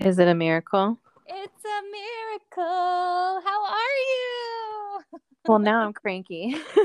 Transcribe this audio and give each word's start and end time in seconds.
Is 0.00 0.18
it 0.18 0.28
a 0.28 0.34
miracle? 0.34 0.98
It's 1.26 1.64
a 1.64 1.82
miracle. 1.90 3.40
How 3.44 3.64
are 3.64 3.96
you? 4.08 5.00
Well, 5.46 5.58
now 5.58 5.80
I'm 5.80 5.92
cranky. 5.94 6.56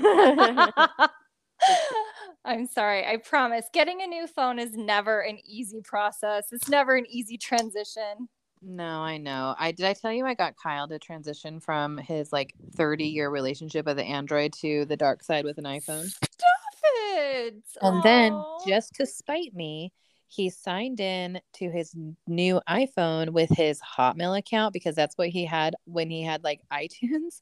I'm 2.45 2.65
sorry. 2.67 3.05
I 3.05 3.17
promise. 3.17 3.65
Getting 3.73 4.01
a 4.01 4.07
new 4.07 4.27
phone 4.27 4.57
is 4.57 4.77
never 4.77 5.19
an 5.21 5.39
easy 5.45 5.81
process. 5.81 6.47
It's 6.51 6.69
never 6.69 6.95
an 6.95 7.05
easy 7.09 7.37
transition. 7.37 8.29
No, 8.63 9.01
I 9.01 9.17
know. 9.17 9.55
I 9.57 9.71
did 9.71 9.85
I 9.85 9.93
tell 9.93 10.11
you 10.11 10.25
I 10.25 10.33
got 10.33 10.55
Kyle 10.61 10.87
to 10.87 10.99
transition 10.99 11.59
from 11.59 11.97
his 11.97 12.31
like 12.31 12.53
30 12.75 13.05
year 13.05 13.29
relationship 13.29 13.85
with 13.85 13.97
the 13.97 14.03
Android 14.03 14.53
to 14.61 14.85
the 14.85 14.97
dark 14.97 15.23
side 15.23 15.45
with 15.45 15.57
an 15.57 15.65
iPhone. 15.65 16.07
Stop 16.07 16.73
it. 16.83 17.63
And 17.81 18.03
then 18.03 18.43
just 18.67 18.93
to 18.95 19.05
spite 19.05 19.53
me, 19.53 19.91
he 20.27 20.49
signed 20.49 20.99
in 20.99 21.39
to 21.53 21.69
his 21.69 21.95
new 22.27 22.59
iPhone 22.67 23.29
with 23.29 23.49
his 23.51 23.79
Hotmail 23.81 24.37
account 24.37 24.73
because 24.73 24.95
that's 24.95 25.17
what 25.17 25.29
he 25.29 25.45
had 25.45 25.75
when 25.85 26.09
he 26.09 26.23
had 26.23 26.43
like 26.43 26.61
iTunes. 26.73 27.39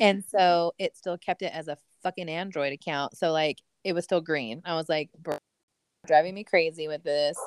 And 0.00 0.24
so 0.24 0.72
it 0.78 0.96
still 0.96 1.18
kept 1.18 1.42
it 1.42 1.52
as 1.54 1.68
a 1.68 1.76
fucking 2.02 2.28
Android 2.28 2.72
account. 2.72 3.16
So 3.16 3.30
like 3.30 3.60
it 3.84 3.92
was 3.92 4.04
still 4.04 4.20
green. 4.20 4.62
I 4.64 4.74
was 4.74 4.88
like, 4.88 5.10
bro, 5.18 5.38
driving 6.06 6.34
me 6.34 6.44
crazy 6.44 6.88
with 6.88 7.04
this. 7.04 7.38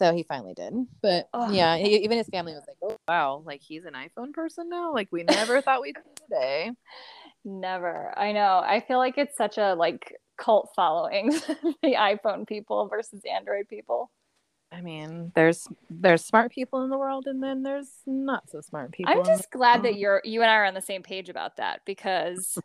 So 0.00 0.14
he 0.14 0.22
finally 0.22 0.54
did. 0.54 0.72
But 1.02 1.28
yeah, 1.50 1.76
even 1.76 2.16
his 2.16 2.28
family 2.28 2.54
was 2.54 2.64
like, 2.66 2.78
oh, 2.82 2.96
wow, 3.06 3.42
like 3.44 3.60
he's 3.60 3.84
an 3.84 3.92
iPhone 3.92 4.32
person 4.32 4.70
now? 4.70 4.94
Like 4.94 5.08
we 5.12 5.24
never 5.24 5.60
thought 5.60 5.82
we'd 5.82 5.96
see 5.96 6.24
today. 6.24 6.70
Never. 7.44 8.18
I 8.18 8.32
know. 8.32 8.62
I 8.64 8.80
feel 8.80 8.96
like 8.98 9.18
it's 9.18 9.36
such 9.36 9.58
a 9.58 9.74
like 9.74 10.14
cult 10.38 10.70
following 10.74 11.28
the 11.82 11.96
iPhone 11.96 12.46
people 12.48 12.88
versus 12.88 13.20
Android 13.30 13.68
people. 13.68 14.10
I 14.72 14.80
mean, 14.80 15.32
there's 15.34 15.68
there's 15.90 16.24
smart 16.24 16.52
people 16.52 16.82
in 16.84 16.90
the 16.90 16.98
world, 16.98 17.26
and 17.26 17.42
then 17.42 17.62
there's 17.62 17.90
not 18.06 18.48
so 18.48 18.60
smart 18.60 18.92
people. 18.92 19.12
I'm 19.12 19.24
just 19.26 19.50
glad 19.50 19.82
that 19.82 19.96
you're 19.96 20.22
you 20.24 20.40
and 20.42 20.50
I 20.50 20.54
are 20.54 20.64
on 20.64 20.74
the 20.74 20.80
same 20.80 21.02
page 21.02 21.28
about 21.28 21.56
that 21.56 21.80
because 21.84 22.56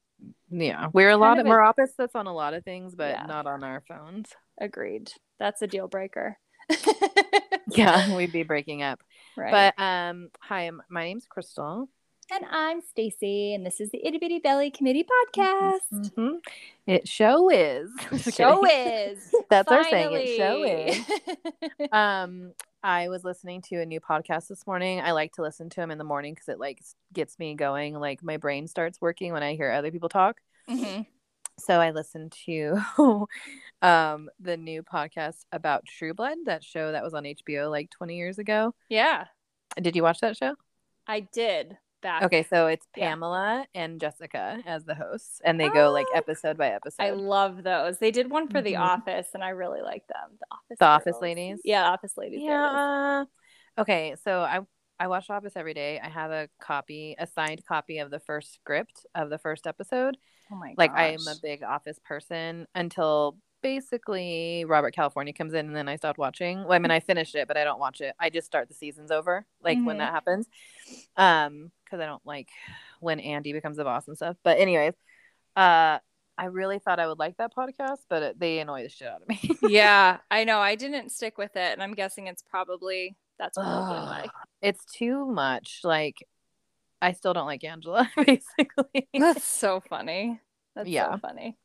yeah, 0.50 0.88
we're 0.92 1.10
a 1.10 1.16
lot 1.16 1.38
of 1.38 1.46
of 1.46 1.50
we're 1.50 1.60
opposites 1.60 2.14
on 2.14 2.26
a 2.26 2.34
lot 2.34 2.54
of 2.54 2.64
things, 2.64 2.94
but 2.94 3.10
Yeah. 3.10 3.26
not 3.26 3.46
on 3.46 3.64
our 3.64 3.82
phones. 3.88 4.30
agreed. 4.60 5.10
That's 5.40 5.62
a 5.62 5.66
deal 5.66 5.88
breaker. 5.88 6.38
Yeah, 7.68 8.14
we'd 8.14 8.30
be 8.32 8.42
breaking 8.42 8.82
up. 8.82 9.00
right. 9.36 9.50
But 9.76 9.82
um, 9.82 10.28
hi, 10.38 10.70
my 10.90 11.04
name's 11.04 11.26
Crystal. 11.26 11.88
and 12.30 12.44
I'm 12.50 12.80
Staci, 12.82 13.54
and 13.54 13.64
this 13.66 13.80
is 13.80 13.90
the 13.90 14.06
Itty 14.06 14.18
Bitty 14.18 14.38
Belly 14.38 14.70
Committee 14.70 15.04
podcast. 15.04 15.80
Mhm. 15.92 16.38
It 16.86 17.08
show 17.08 17.48
is. 17.50 17.90
Show 18.34 18.64
is 18.66 19.34
That's 19.50 19.72
our 19.72 19.82
saying. 19.84 20.10
It 20.12 20.36
show 20.36 20.62
is. 20.62 21.88
um 21.92 22.52
i 22.82 23.08
was 23.08 23.24
listening 23.24 23.62
to 23.62 23.76
a 23.80 23.86
new 23.86 23.98
podcast 23.98 24.46
this 24.48 24.66
morning 24.66 25.00
i 25.00 25.12
like 25.12 25.32
to 25.32 25.40
listen 25.40 25.70
to 25.70 25.76
them 25.76 25.90
in 25.90 25.96
the 25.96 26.04
morning 26.04 26.34
because 26.34 26.50
it 26.50 26.58
like 26.60 26.82
gets 27.14 27.38
me 27.38 27.54
going 27.54 27.94
like 27.94 28.22
my 28.22 28.36
brain 28.36 28.66
starts 28.68 29.00
working 29.00 29.32
when 29.32 29.42
i 29.42 29.54
hear 29.54 29.70
other 29.70 29.90
people 29.90 30.10
talk 30.10 30.36
Mhm. 30.68 31.06
so 31.58 31.80
i 31.80 31.92
listened 31.92 32.32
to 32.44 33.26
um 33.84 34.28
the 34.40 34.56
new 34.56 34.82
podcast 34.82 35.44
about 35.52 35.84
true 35.86 36.14
blood 36.14 36.38
that 36.46 36.64
show 36.64 36.92
that 36.92 37.02
was 37.04 37.14
on 37.14 37.24
hbo 37.24 37.70
like 37.70 37.90
20 37.90 38.16
years 38.16 38.38
ago 38.38 38.74
Yeah, 38.88 39.24
did 39.80 39.94
you 39.96 40.02
watch 40.02 40.20
that 40.20 40.36
show 40.36 40.54
I 41.06 41.20
did 41.20 41.76
back. 42.02 42.22
okay 42.24 42.42
so 42.44 42.66
it's 42.68 42.86
Yeah. 42.96 43.08
pamela 43.10 43.66
and 43.74 44.00
jessica 44.00 44.58
as 44.66 44.84
the 44.84 44.94
hosts 44.94 45.40
and 45.44 45.58
they 45.60 45.68
go 45.68 45.90
like 45.90 46.06
Oh. 46.14 46.16
episode 46.18 46.56
by 46.56 46.68
episode 46.70 47.02
I 47.02 47.10
love 47.10 47.62
those. 47.62 47.98
They 47.98 48.10
did 48.10 48.30
one 48.30 48.48
for 48.48 48.60
The 48.62 48.74
Mhm. 48.74 48.80
Office, 48.80 49.28
and 49.34 49.42
I 49.44 49.50
really 49.50 49.80
like 49.82 50.06
them. 50.06 50.36
The 50.38 50.46
Office. 50.52 50.78
The 50.78 50.84
Office 50.86 51.16
ladies? 51.20 51.60
Yeah, 51.64 51.88
Office 51.90 52.16
ladies. 52.16 52.40
there 52.40 52.60
it 52.64 52.68
is. 52.68 52.74
Yeah. 52.74 53.24
Okay, 53.78 54.16
so 54.24 54.40
I 54.40 54.60
I 55.00 55.08
watch 55.08 55.28
Office 55.28 55.54
every 55.56 55.74
day. 55.74 55.98
I 55.98 56.08
have 56.08 56.30
a 56.30 56.48
copy, 56.60 57.16
a 57.18 57.26
signed 57.26 57.64
copy 57.66 57.98
of 57.98 58.10
the 58.12 58.20
first 58.20 58.52
script 58.54 59.04
of 59.14 59.28
the 59.28 59.38
first 59.38 59.66
episode. 59.66 60.16
Oh 60.52 60.56
my 60.56 60.72
Like 60.76 60.92
I 60.92 61.06
am 61.08 61.26
a 61.26 61.34
big 61.42 61.62
Office 61.64 61.98
person 62.04 62.66
until 62.74 63.36
basically 63.64 64.64
Robert 64.66 64.94
California 64.94 65.32
comes 65.32 65.54
in 65.54 65.66
and 65.66 65.74
then 65.74 65.88
I 65.88 65.96
stopped 65.96 66.18
watching. 66.18 66.58
Well, 66.64 66.74
I 66.74 66.78
mean 66.78 66.90
I 66.90 67.00
finished 67.00 67.34
it, 67.34 67.48
but 67.48 67.56
I 67.56 67.64
don't 67.64 67.80
watch 67.80 68.02
it. 68.02 68.14
I 68.20 68.28
just 68.28 68.46
start 68.46 68.68
the 68.68 68.74
seasons 68.74 69.10
over 69.10 69.46
like 69.62 69.78
when 69.82 69.96
Mhm. 69.96 70.00
that 70.00 70.12
happens. 70.12 70.46
Um 71.16 71.72
cuz 71.90 71.98
I 71.98 72.04
don't 72.06 72.24
like 72.26 72.50
when 73.00 73.18
Andy 73.20 73.52
becomes 73.54 73.78
the 73.78 73.84
boss 73.84 74.06
and 74.06 74.16
stuff. 74.16 74.36
But 74.44 74.58
anyways, 74.58 74.92
uh 75.56 75.98
I 76.36 76.44
really 76.46 76.78
thought 76.78 77.00
I 77.00 77.06
would 77.06 77.18
like 77.18 77.36
that 77.38 77.54
podcast, 77.54 78.00
but 78.10 78.22
it, 78.22 78.38
they 78.38 78.58
annoy 78.58 78.82
the 78.82 78.88
shit 78.90 79.08
out 79.08 79.22
of 79.22 79.28
me. 79.28 79.40
yeah, 79.62 80.18
I 80.30 80.44
know. 80.44 80.58
I 80.58 80.74
didn't 80.84 81.10
stick 81.10 81.38
with 81.38 81.56
it, 81.56 81.72
and 81.72 81.82
I'm 81.82 81.94
guessing 81.94 82.26
it's 82.26 82.42
probably 82.42 83.16
that's 83.38 83.56
probably 83.56 83.94
why. 83.96 84.26
it's 84.60 84.84
too 84.84 85.26
much. 85.26 85.80
Like, 85.84 86.26
I 87.00 87.12
still 87.12 87.32
don't 87.34 87.46
like 87.46 87.62
Angela, 87.64 88.10
basically. 88.16 89.08
That's 89.14 89.44
so 89.44 89.80
funny. 89.88 90.40
That's 90.74 90.88
Yeah. 90.88 91.12
so 91.14 91.18
funny. 91.18 91.56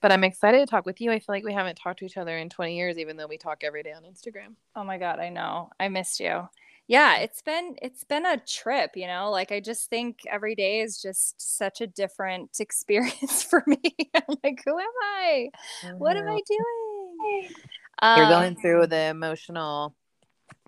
But 0.00 0.12
I'm 0.12 0.24
excited 0.24 0.58
to 0.58 0.66
talk 0.66 0.86
with 0.86 1.00
you. 1.00 1.10
I 1.10 1.18
feel 1.18 1.34
like 1.34 1.44
we 1.44 1.52
haven't 1.52 1.76
talked 1.76 1.98
to 2.00 2.04
each 2.04 2.16
other 2.16 2.36
in 2.36 2.48
20 2.48 2.76
years, 2.76 2.98
even 2.98 3.16
though 3.16 3.26
we 3.26 3.38
talk 3.38 3.62
every 3.64 3.82
day 3.82 3.92
on 3.92 4.02
Instagram. 4.02 4.54
Oh 4.74 4.84
my 4.84 4.98
god, 4.98 5.18
I 5.20 5.28
know. 5.28 5.70
I 5.78 5.88
missed 5.88 6.20
you. 6.20 6.48
Yeah, 6.88 7.16
it's 7.18 7.42
been 7.42 7.74
it's 7.82 8.04
been 8.04 8.24
a 8.24 8.36
trip, 8.36 8.92
you 8.94 9.08
know. 9.08 9.30
Like 9.30 9.50
I 9.50 9.58
just 9.58 9.90
think 9.90 10.20
every 10.30 10.54
day 10.54 10.80
is 10.80 11.02
just 11.02 11.34
such 11.58 11.80
a 11.80 11.86
different 11.86 12.56
experience 12.60 13.42
for 13.42 13.64
me. 13.66 13.80
I'm 14.14 14.36
like, 14.44 14.62
who 14.64 14.78
am 14.78 14.86
I? 15.02 15.50
What 15.98 16.16
am 16.16 16.28
I 16.28 16.40
doing? 16.46 17.48
You're 18.02 18.24
Um, 18.26 18.30
going 18.30 18.56
through 18.56 18.86
the 18.88 19.08
emotional 19.08 19.94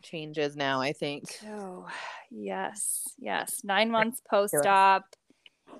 changes 0.02 0.56
now, 0.56 0.80
I 0.80 0.92
think. 0.92 1.24
Oh, 1.46 1.86
yes, 2.30 3.04
yes. 3.18 3.60
Nine 3.62 3.90
months 3.90 4.20
post 4.28 4.54
op 4.66 5.04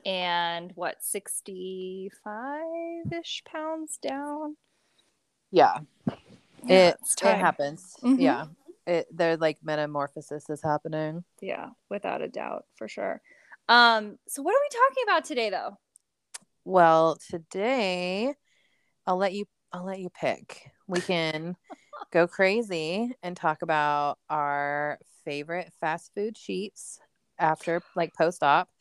and 0.05 0.73
what, 0.75 1.03
65 1.03 3.13
ish 3.13 3.43
pounds 3.45 3.99
down? 4.01 4.57
Yeah, 5.51 5.79
Yeah, 6.65 6.89
it, 6.89 6.97
it's 7.01 7.15
it 7.23 7.37
happens. 7.37 7.95
Mhm. 8.03 8.21
Yeah. 8.21 8.47
It, 8.87 9.07
they're 9.11 9.37
like 9.37 9.59
metamorphosis 9.63 10.49
is 10.49 10.63
happening. 10.63 11.25
Yeah, 11.41 11.71
without 11.91 12.23
a 12.23 12.29
doubt, 12.29 12.65
for 12.77 12.89
sure. 12.89 13.21
Um, 13.69 14.19
so 14.27 14.43
what 14.43 14.55
are 14.55 14.61
we 14.61 14.79
talking 14.79 15.05
about 15.05 15.25
today 15.25 15.51
though? 15.51 15.79
Well, 16.65 17.19
today 17.31 18.35
I'll 19.07 19.17
let 19.17 19.33
you 19.33 19.47
I'll 19.73 19.85
let 19.85 20.01
you 20.01 20.11
pick. 20.11 20.71
We 20.87 21.01
can 21.01 21.57
go 22.13 22.27
crazy 22.27 23.15
and 23.23 23.37
talk 23.37 23.63
about 23.63 24.19
our 24.31 24.99
favorite 25.25 25.73
fast 25.81 26.13
food 26.15 26.35
cheats 26.35 26.99
after 27.39 27.83
like 27.95 28.15
post 28.15 28.43
op 28.43 28.69
my 28.69 28.73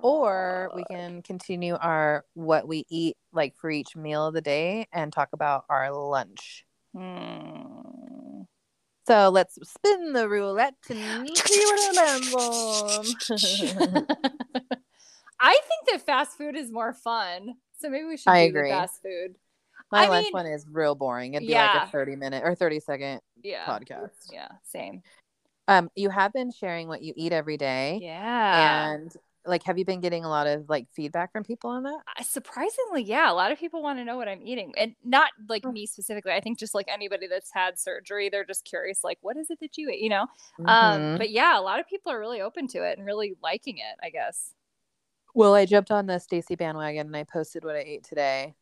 or 0.00 0.70
we 0.74 0.84
can 0.90 1.22
continue 1.22 1.74
our 1.74 2.24
what 2.34 2.66
we 2.68 2.84
eat 2.90 3.16
like 3.32 3.56
for 3.56 3.70
each 3.70 3.94
meal 3.96 4.26
of 4.26 4.34
the 4.34 4.40
day 4.40 4.86
and 4.92 5.12
talk 5.12 5.30
about 5.32 5.64
our 5.68 5.92
lunch. 5.92 6.64
Hmm. 6.94 8.42
So 9.06 9.28
let's 9.28 9.58
spin 9.68 10.12
the 10.14 10.28
roulette 10.28 10.74
and 10.88 11.28
see 11.36 11.64
what 11.64 11.94
it 11.94 12.32
lands. 12.34 13.30
I 15.40 15.58
think 15.68 15.88
that 15.90 16.06
fast 16.06 16.38
food 16.38 16.56
is 16.56 16.72
more 16.72 16.92
fun. 16.94 17.54
So 17.78 17.90
maybe 17.90 18.06
we 18.06 18.16
should 18.16 18.30
I 18.30 18.44
do 18.46 18.50
agree. 18.56 18.70
the 18.70 18.76
fast 18.76 19.02
food. 19.02 19.34
My 19.92 20.04
I 20.04 20.08
lunch 20.08 20.24
mean- 20.24 20.32
one 20.32 20.46
is 20.46 20.66
real 20.70 20.94
boring. 20.94 21.34
It'd 21.34 21.46
be 21.46 21.54
like 21.54 21.82
a 21.82 21.86
30 21.88 22.16
minute 22.16 22.42
or 22.44 22.54
30 22.54 22.80
second 22.80 23.20
Yeah. 23.42 23.66
podcast. 23.66 24.32
Yeah, 24.32 24.48
same. 24.62 25.02
Um, 25.68 25.90
you 25.94 26.08
have 26.10 26.32
been 26.32 26.50
sharing 26.50 26.88
what 26.88 27.02
you 27.02 27.12
eat 27.16 27.32
every 27.32 27.56
day. 27.56 27.98
Yeah. 28.02 28.92
And 28.92 29.14
like 29.46 29.62
have 29.64 29.76
you 29.78 29.84
been 29.84 30.00
getting 30.00 30.24
a 30.24 30.28
lot 30.28 30.46
of 30.46 30.68
like 30.68 30.86
feedback 30.94 31.32
from 31.32 31.44
people 31.44 31.70
on 31.70 31.82
that? 31.84 31.98
I- 32.16 32.22
surprisingly, 32.22 33.02
yeah, 33.02 33.30
a 33.30 33.34
lot 33.34 33.52
of 33.52 33.58
people 33.58 33.82
want 33.82 33.98
to 33.98 34.04
know 34.04 34.16
what 34.16 34.28
I'm 34.28 34.40
eating, 34.42 34.72
and 34.76 34.94
not 35.04 35.30
like 35.48 35.64
Oh. 35.66 35.72
me 35.72 35.86
specifically. 35.86 36.32
I 36.32 36.40
think 36.40 36.58
just 36.58 36.74
like 36.74 36.86
anybody 36.88 37.26
that's 37.26 37.52
had 37.52 37.78
surgery, 37.78 38.28
they're 38.28 38.44
just 38.44 38.64
curious, 38.64 39.04
like, 39.04 39.18
what 39.20 39.36
is 39.36 39.50
it 39.50 39.58
that 39.60 39.76
you 39.76 39.90
eat, 39.90 40.00
you 40.00 40.08
know? 40.08 40.26
Um, 40.60 40.66
Mhm. 40.66 41.18
but 41.18 41.30
yeah, 41.30 41.58
a 41.58 41.62
lot 41.62 41.80
of 41.80 41.86
people 41.86 42.10
are 42.12 42.18
really 42.18 42.40
open 42.40 42.66
to 42.68 42.82
it 42.82 42.96
and 42.98 43.06
really 43.06 43.34
liking 43.42 43.78
it. 43.78 43.98
I 44.02 44.10
guess. 44.10 44.54
well, 45.36 45.54
I 45.54 45.66
jumped 45.66 45.90
on 45.90 46.06
the 46.06 46.14
Staci 46.14 46.56
bandwagon 46.56 47.08
and 47.08 47.16
I 47.16 47.24
posted 47.24 47.64
what 47.64 47.74
I 47.74 47.80
ate 47.80 48.04
today. 48.04 48.54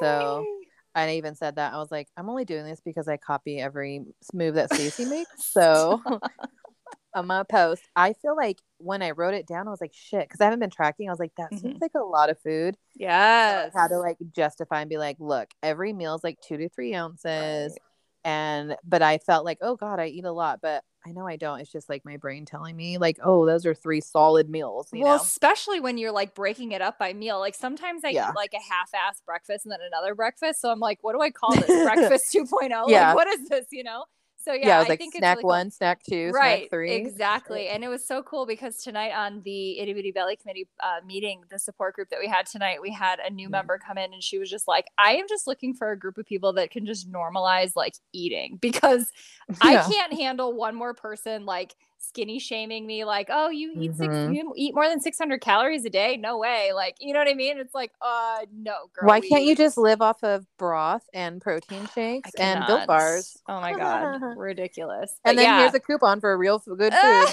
So- 0.00 0.44
Yay! 0.46 0.54
I 0.94 1.10
even 1.12 1.34
said 1.36 1.56
that 1.56 1.72
I 1.72 1.76
was 1.78 1.90
like, 1.92 2.08
I'm 2.16 2.28
only 2.28 2.44
doing 2.44 2.64
this 2.64 2.80
because 2.80 3.06
I 3.08 3.16
copy 3.18 3.60
every 3.60 4.04
move 4.34 4.54
that 4.56 4.70
Staci 4.70 5.08
makes. 5.08 5.30
So 5.52 6.02
I'm 7.14 7.26
gonna 7.28 7.44
post. 7.44 7.82
I 7.96 8.12
feel 8.12 8.36
like 8.36 8.58
when 8.78 9.02
I 9.02 9.10
wrote 9.12 9.34
it 9.34 9.46
down, 9.46 9.66
I 9.66 9.70
was 9.70 9.80
like, 9.80 9.94
shit, 9.94 10.28
because 10.28 10.40
I 10.40 10.44
haven't 10.44 10.60
been 10.60 10.70
tracking. 10.70 11.08
I 11.08 11.12
was 11.12 11.18
like, 11.18 11.32
that 11.36 11.50
seems 11.58 11.78
Mhm. 11.78 11.80
like 11.82 11.94
a 11.94 12.00
lot 12.00 12.30
of 12.30 12.38
food. 12.40 12.76
So 12.76 12.96
yes. 13.00 13.74
I 13.74 13.82
had 13.82 13.88
to 13.88 13.98
like 13.98 14.18
justify 14.32 14.80
and 14.82 14.90
be 14.90 14.98
like, 14.98 15.16
look, 15.18 15.48
every 15.62 15.92
meal 15.92 16.14
is 16.14 16.22
like 16.22 16.38
two 16.40 16.56
to 16.58 16.68
three 16.68 16.94
ounces. 16.94 17.72
Right. 17.72 17.78
And 18.24 18.76
but 18.84 19.00
I 19.00 19.18
felt 19.18 19.44
like, 19.44 19.58
oh 19.62 19.76
God, 19.76 20.00
I 20.00 20.06
eat 20.08 20.24
a 20.24 20.32
lot. 20.32 20.60
But 20.60 20.84
I 21.06 21.12
know 21.12 21.26
I 21.26 21.36
don't. 21.36 21.60
It's 21.60 21.72
just 21.72 21.88
like 21.88 22.04
my 22.04 22.18
brain 22.18 22.44
telling 22.44 22.76
me, 22.76 22.98
like, 22.98 23.18
oh, 23.24 23.46
those 23.46 23.64
are 23.64 23.72
three 23.74 24.00
solid 24.00 24.50
meals. 24.50 24.88
You 24.92 25.04
well, 25.04 25.16
know? 25.16 25.22
especially 25.22 25.80
when 25.80 25.96
you're 25.96 26.12
like 26.12 26.34
breaking 26.34 26.72
it 26.72 26.82
up 26.82 26.98
by 26.98 27.14
meal. 27.14 27.38
Like 27.38 27.54
sometimes 27.54 28.04
I 28.04 28.10
Yeah. 28.10 28.28
eat 28.30 28.34
like 28.36 28.52
a 28.52 28.60
half-ass 28.72 29.22
breakfast 29.24 29.64
and 29.64 29.72
then 29.72 29.80
another 29.86 30.14
breakfast. 30.14 30.60
So 30.60 30.70
I'm 30.70 30.80
like, 30.80 30.98
what 31.02 31.14
do 31.14 31.20
I 31.22 31.30
call 31.30 31.54
this? 31.54 31.66
breakfast 31.84 32.34
2.0? 32.34 32.88
Yeah. 32.88 33.08
Like, 33.08 33.14
what 33.16 33.28
is 33.28 33.48
this? 33.48 33.66
You 33.72 33.84
know? 33.84 34.04
So 34.48 34.54
yeah, 34.54 34.68
yeah, 34.68 34.76
I 34.76 34.78
was 34.78 34.88
like 34.88 34.98
think 34.98 35.14
it's 35.14 35.18
snack 35.20 35.36
really 35.36 35.42
cool. 35.42 35.48
one, 35.50 35.70
snack 35.70 36.02
two, 36.02 36.30
right 36.30 36.60
snack 36.60 36.70
three. 36.70 36.94
exactly 36.94 37.68
and 37.68 37.84
it 37.84 37.88
was 37.88 38.06
so 38.06 38.22
cool 38.22 38.46
because 38.46 38.78
tonight 38.82 39.12
on 39.12 39.42
the 39.42 39.78
itty 39.78 39.92
bitty 39.92 40.10
belly 40.10 40.36
committee 40.36 40.66
uh, 40.80 41.04
meeting 41.06 41.42
the 41.50 41.58
support 41.58 41.94
group 41.94 42.08
that 42.08 42.18
we 42.18 42.26
had 42.26 42.46
tonight 42.46 42.80
we 42.80 42.90
had 42.90 43.18
a 43.18 43.28
new 43.28 43.48
Mhm. 43.48 43.52
member 43.52 43.76
come 43.78 43.98
in 43.98 44.14
and 44.14 44.22
she 44.22 44.38
was 44.38 44.48
just 44.48 44.66
like 44.66 44.86
i 44.96 45.16
am 45.16 45.26
just 45.28 45.46
looking 45.46 45.74
for 45.74 45.90
a 45.90 45.98
group 45.98 46.16
of 46.16 46.24
people 46.24 46.54
that 46.54 46.70
can 46.70 46.86
just 46.86 47.12
normalize 47.12 47.72
like 47.76 47.92
eating 48.14 48.56
because 48.62 49.12
i 49.60 49.76
can't 49.92 50.14
handle 50.14 50.54
one 50.54 50.74
more 50.74 50.94
person 50.94 51.44
like 51.44 51.74
skinny 52.00 52.38
shaming 52.38 52.86
me 52.86 53.04
like 53.04 53.28
oh 53.30 53.48
you 53.48 53.72
eat 53.74 53.94
six 53.96 54.08
Mhm. 54.14 54.34
you 54.34 54.52
eat 54.56 54.74
more 54.74 54.88
than 54.88 55.00
600 55.00 55.40
calories 55.40 55.84
a 55.84 55.90
day 55.90 56.16
no 56.16 56.38
way 56.38 56.72
like 56.72 56.96
you 57.00 57.12
know 57.12 57.18
what 57.18 57.28
i 57.28 57.34
mean 57.34 57.58
it's 57.58 57.74
like 57.74 57.92
uh 58.00 58.38
no 58.52 58.74
girl 58.94 59.06
Why 59.08 59.20
can't 59.20 59.44
you 59.44 59.54
just 59.56 59.76
live 59.76 60.00
off 60.00 60.22
of 60.22 60.46
broth 60.58 61.02
and 61.12 61.40
protein 61.40 61.86
shakes 61.94 62.30
and 62.38 62.64
built 62.66 62.86
bars? 62.86 63.36
oh 63.48 63.60
my 63.60 63.72
god 63.74 64.20
ridiculous 64.36 65.16
And 65.24 65.36
But 65.36 65.42
then 65.42 65.44
yeah. 65.52 65.58
here's 65.60 65.74
a 65.74 65.80
coupon 65.80 66.20
for 66.20 66.36
real 66.38 66.58
good 66.60 66.94
food. 66.94 67.26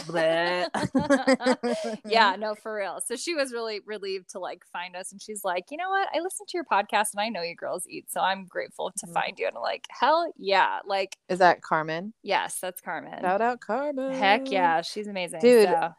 Yeah, 2.06 2.36
no, 2.40 2.56
for 2.56 2.76
real. 2.76 3.00
So 3.06 3.16
she 3.16 3.36
was 3.36 3.52
really 3.54 3.82
relieved 3.86 4.30
to 4.32 4.40
like 4.40 4.64
find 4.72 4.96
us, 4.96 5.12
and 5.12 5.22
she's 5.22 5.44
like, 5.44 5.66
you 5.72 5.78
know 5.78 5.90
what? 5.90 6.08
I 6.16 6.20
listened 6.20 6.48
to 6.50 6.58
your 6.58 6.64
podcast, 6.66 7.14
and 7.14 7.20
I 7.22 7.30
know 7.30 7.42
you 7.42 7.56
girls 7.56 7.86
eat, 7.88 8.12
so 8.12 8.22
I'm 8.22 8.46
grateful 8.46 8.92
to 8.98 9.08
Mhm. 9.08 9.14
find 9.14 9.40
you. 9.40 9.48
And 9.48 9.56
I'm 9.58 9.62
like, 9.64 9.86
hell 9.90 10.32
yeah, 10.38 10.80
like 10.86 11.18
Is 11.30 11.40
that 11.40 11.62
Carmen? 11.62 12.14
yes, 12.24 12.60
that's 12.60 12.82
Carmen. 12.82 13.22
Shout 13.22 13.42
out 13.42 13.60
Carmen. 13.60 14.14
Heck 14.14 14.50
yeah, 14.52 14.55
she's 14.82 15.08
amazing, 15.08 15.40
Dude, 15.42 15.68
So, 15.70 15.94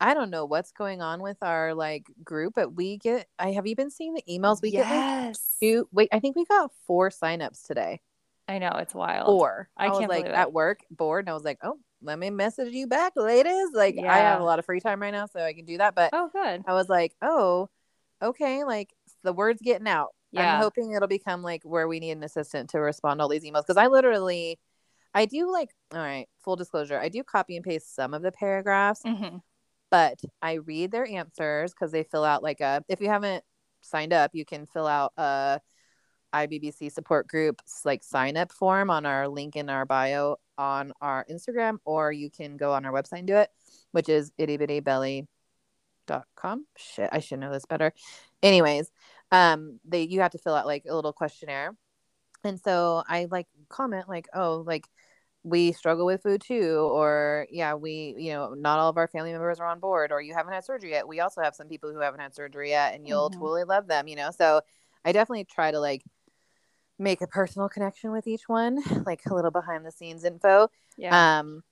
I 0.00 0.14
don't 0.14 0.30
know 0.30 0.44
what's 0.44 0.72
going 0.72 1.02
on 1.02 1.22
with 1.22 1.38
our 1.42 1.74
like 1.74 2.06
group, 2.22 2.54
but 2.54 2.74
we 2.74 2.98
get 2.98 3.26
I 3.38 3.52
have 3.52 3.66
you 3.66 3.74
been 3.74 3.90
seeing 3.90 4.14
the 4.14 4.22
emails? 4.28 4.62
We 4.62 4.70
get 4.70 4.82
like 4.82 4.90
yes, 4.90 5.56
two 5.60 5.88
wait, 5.92 6.08
I 6.12 6.20
think 6.20 6.36
we 6.36 6.44
got 6.44 6.70
four 6.86 7.10
signups 7.10 7.66
today. 7.66 8.00
I 8.46 8.58
know 8.58 8.72
it's 8.78 8.94
wild. 8.94 9.26
Four. 9.26 9.68
I 9.76 9.88
was 9.88 9.98
can't 9.98 10.10
like 10.10 10.26
at 10.26 10.52
work, 10.52 10.80
bored, 10.90 11.24
and 11.24 11.30
I 11.30 11.34
was 11.34 11.44
like, 11.44 11.58
Oh, 11.62 11.78
let 12.00 12.18
me 12.18 12.30
message 12.30 12.72
you 12.72 12.86
back, 12.86 13.12
ladies. 13.16 13.68
Like 13.74 13.96
I 13.98 14.18
have 14.18 14.40
a 14.40 14.44
lot 14.44 14.58
of 14.58 14.64
free 14.64 14.80
time 14.80 15.02
right 15.02 15.12
now, 15.12 15.26
so 15.26 15.40
I 15.40 15.52
can 15.52 15.64
do 15.64 15.78
that. 15.78 15.94
But 15.94 16.10
Oh, 16.12 16.30
good. 16.32 16.62
I 16.66 16.74
was 16.74 16.88
like, 16.88 17.14
Oh, 17.20 17.68
okay, 18.22 18.64
like 18.64 18.94
the 19.24 19.32
word's 19.32 19.60
getting 19.60 19.88
out. 19.88 20.10
Yeah. 20.30 20.54
I'm 20.54 20.60
hoping 20.60 20.92
it'll 20.92 21.08
become 21.08 21.42
like 21.42 21.62
where 21.64 21.88
we 21.88 21.98
need 21.98 22.12
an 22.12 22.22
assistant 22.22 22.70
to 22.70 22.78
respond 22.78 23.18
to 23.18 23.22
all 23.22 23.28
these 23.28 23.44
emails. 23.44 23.66
Cause 23.66 23.76
I 23.76 23.88
literally 23.88 24.58
I 25.14 25.24
do 25.26 25.50
like 25.50 25.70
all 25.92 26.00
right, 26.00 26.28
full 26.44 26.56
disclosure, 26.56 26.98
I 26.98 27.08
do 27.08 27.22
copy 27.24 27.56
and 27.56 27.64
paste 27.64 27.94
some 27.94 28.14
of 28.14 28.22
the 28.22 28.32
paragraphs, 28.32 29.02
Mhm. 29.02 29.40
but 29.90 30.20
I 30.42 30.54
read 30.54 30.90
their 30.90 31.06
answers 31.06 31.72
because 31.72 31.92
they 31.92 32.02
fill 32.04 32.24
out 32.24 32.42
like 32.42 32.60
a 32.60 32.84
if 32.88 33.00
you 33.00 33.08
haven't 33.08 33.44
signed 33.80 34.12
up, 34.12 34.32
you 34.34 34.44
can 34.44 34.66
fill 34.66 34.86
out 34.86 35.12
a 35.16 35.60
IBBC 36.34 36.92
support 36.92 37.26
groups 37.26 37.86
like 37.86 38.04
sign 38.04 38.36
up 38.36 38.52
form 38.52 38.90
on 38.90 39.06
our 39.06 39.28
link 39.28 39.56
in 39.56 39.70
our 39.70 39.86
bio 39.86 40.36
on 40.58 40.92
our 41.00 41.24
Instagram, 41.30 41.78
or 41.86 42.12
you 42.12 42.30
can 42.30 42.58
go 42.58 42.74
on 42.74 42.84
our 42.84 42.92
website 42.92 43.20
and 43.20 43.26
do 43.26 43.36
it, 43.36 43.50
which 43.92 44.10
is 44.10 44.30
ittybitty.belly.com. 44.38 46.66
Shit, 46.76 47.08
I 47.12 47.20
should 47.20 47.40
know 47.40 47.52
this 47.52 47.64
better. 47.64 47.92
Anyways, 48.42 48.90
um, 49.30 49.80
they 49.84 50.02
you 50.02 50.20
have 50.20 50.32
to 50.32 50.38
fill 50.38 50.54
out 50.54 50.66
like 50.66 50.84
a 50.88 50.94
little 50.94 51.12
questionnaire. 51.12 51.76
And 52.44 52.60
so 52.60 53.02
I 53.06 53.26
like 53.30 53.46
comment 53.68 54.08
like, 54.08 54.28
oh, 54.34 54.62
like 54.66 54.86
we 55.44 55.72
struggle 55.72 56.06
with 56.06 56.22
food 56.22 56.40
too, 56.42 56.88
or 56.92 57.46
yeah, 57.50 57.74
we, 57.74 58.14
you 58.18 58.32
know, 58.32 58.54
not 58.54 58.78
all 58.78 58.90
of 58.90 58.96
our 58.98 59.08
family 59.08 59.32
members 59.32 59.60
are 59.60 59.66
on 59.68 59.80
board, 59.80 60.12
or 60.12 60.20
you 60.20 60.34
haven't 60.34 60.52
had 60.52 60.64
surgery 60.64 60.90
yet. 60.90 61.08
We 61.08 61.20
also 61.20 61.40
have 61.42 61.54
some 61.54 61.68
people 61.68 61.92
who 61.92 62.00
haven't 62.00 62.20
had 62.20 62.34
surgery 62.34 62.70
yet, 62.70 62.94
and 62.94 63.06
you'll 63.06 63.30
Mhm. 63.30 63.38
totally 63.38 63.64
love 63.64 63.86
them, 63.88 64.08
you 64.08 64.16
know. 64.16 64.30
So 64.30 64.62
I 65.04 65.12
definitely 65.12 65.44
try 65.44 65.70
to 65.70 65.80
like 65.80 66.02
make 66.98 67.20
a 67.20 67.26
personal 67.26 67.68
connection 67.68 68.10
with 68.12 68.26
each 68.26 68.48
one, 68.48 68.78
like 69.06 69.22
a 69.26 69.34
little 69.34 69.50
behind 69.50 69.86
the 69.86 69.92
scenes 69.92 70.24
info. 70.24 70.68
Yeah. 70.96 71.38
Um, 71.40 71.62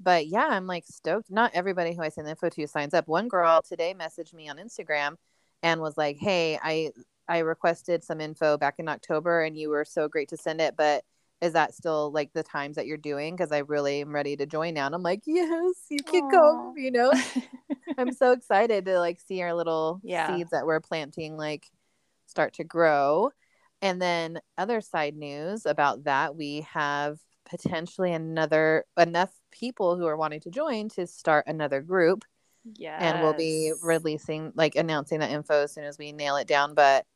but 0.00 0.26
yeah, 0.26 0.48
I'm 0.50 0.66
like 0.66 0.84
stoked. 0.86 1.30
Not 1.30 1.52
everybody 1.54 1.94
who 1.94 2.02
I 2.02 2.08
send 2.10 2.28
info 2.28 2.48
to 2.50 2.66
signs 2.66 2.94
up. 2.94 3.08
One 3.08 3.28
girl 3.28 3.62
today 3.62 3.94
messaged 3.98 4.34
me 4.34 4.48
on 4.48 4.56
Instagram 4.58 5.16
and 5.62 5.80
was 5.80 5.96
like, 5.98 6.18
"Hey, 6.18 6.58
I 6.62 6.92
I 7.28 7.38
requested 7.40 8.04
some 8.04 8.20
info 8.20 8.58
back 8.58 8.76
in 8.78 8.88
October, 8.88 9.42
and 9.42 9.56
you 9.58 9.70
were 9.70 9.84
so 9.84 10.08
great 10.08 10.28
to 10.30 10.36
send 10.36 10.60
it, 10.60 10.76
but." 10.76 11.04
Is 11.40 11.54
that 11.54 11.74
still 11.74 12.12
like 12.12 12.32
the 12.32 12.42
times 12.42 12.76
that 12.76 12.86
you're 12.86 12.96
doing? 12.96 13.34
Because 13.36 13.52
I 13.52 13.58
really 13.58 14.00
am 14.02 14.14
ready 14.14 14.36
to 14.36 14.46
join 14.46 14.74
now. 14.74 14.86
And 14.86 14.94
I'm 14.94 15.02
like, 15.02 15.22
yes, 15.26 15.74
you 15.90 16.02
can 16.04 16.22
Aw. 16.22 16.28
come. 16.28 16.74
You 16.76 16.90
know, 16.90 17.12
I'm 17.98 18.12
so 18.12 18.32
excited 18.32 18.86
to 18.86 18.98
like 18.98 19.20
see 19.20 19.42
our 19.42 19.54
little 19.54 20.02
Yeah. 20.02 20.26
seeds 20.26 20.50
that 20.50 20.66
we're 20.66 20.80
planting 20.80 21.36
like 21.36 21.70
start 22.26 22.54
to 22.54 22.64
grow. 22.64 23.30
And 23.82 24.00
then 24.00 24.40
other 24.58 24.80
side 24.80 25.16
news 25.16 25.66
about 25.66 26.04
that, 26.04 26.36
we 26.36 26.66
have 26.72 27.18
potentially 27.46 28.12
another 28.12 28.84
enough 28.98 29.32
people 29.50 29.96
who 29.96 30.06
are 30.06 30.16
wanting 30.16 30.40
to 30.40 30.50
join 30.50 30.88
to 30.90 31.06
start 31.06 31.46
another 31.46 31.80
group 31.80 32.24
yeah. 32.76 32.98
and 33.00 33.20
we'll 33.20 33.34
be 33.34 33.72
releasing 33.82 34.52
like 34.54 34.76
announcing 34.76 35.20
that 35.20 35.30
info 35.30 35.62
as 35.64 35.72
soon 35.72 35.84
as 35.84 35.98
we 35.98 36.12
nail 36.12 36.36
it 36.36 36.46
down 36.46 36.74
but 36.74 37.06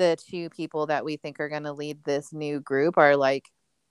the 0.00 0.16
two 0.28 0.48
people 0.48 0.86
that 0.86 1.04
we 1.04 1.16
think 1.18 1.38
are 1.40 1.50
going 1.50 1.64
to 1.64 1.72
lead 1.74 2.02
this 2.04 2.32
new 2.32 2.58
group 2.58 2.96
are 2.96 3.16
like 3.16 3.44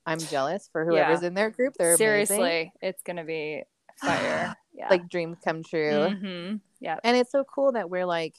i'm 0.06 0.18
jealous 0.18 0.68
for 0.72 0.84
whoever's 0.84 1.22
in 1.22 1.34
their 1.34 1.50
group 1.50 1.72
they're 1.78 1.96
seriously, 1.96 2.36
amazing. 2.36 2.72
it's 2.82 3.02
gonna 3.04 3.22
be 3.24 3.62
fire. 4.04 4.54
Yeah. 4.74 4.88
like 4.90 5.08
dreams 5.08 5.38
come 5.44 5.62
true 5.62 6.10
hmm 6.10 6.56
Yeah. 6.80 6.96
and 7.04 7.16
it's 7.16 7.30
so 7.30 7.44
cool 7.44 7.72
that 7.72 7.88
we're 7.88 8.06
like 8.06 8.34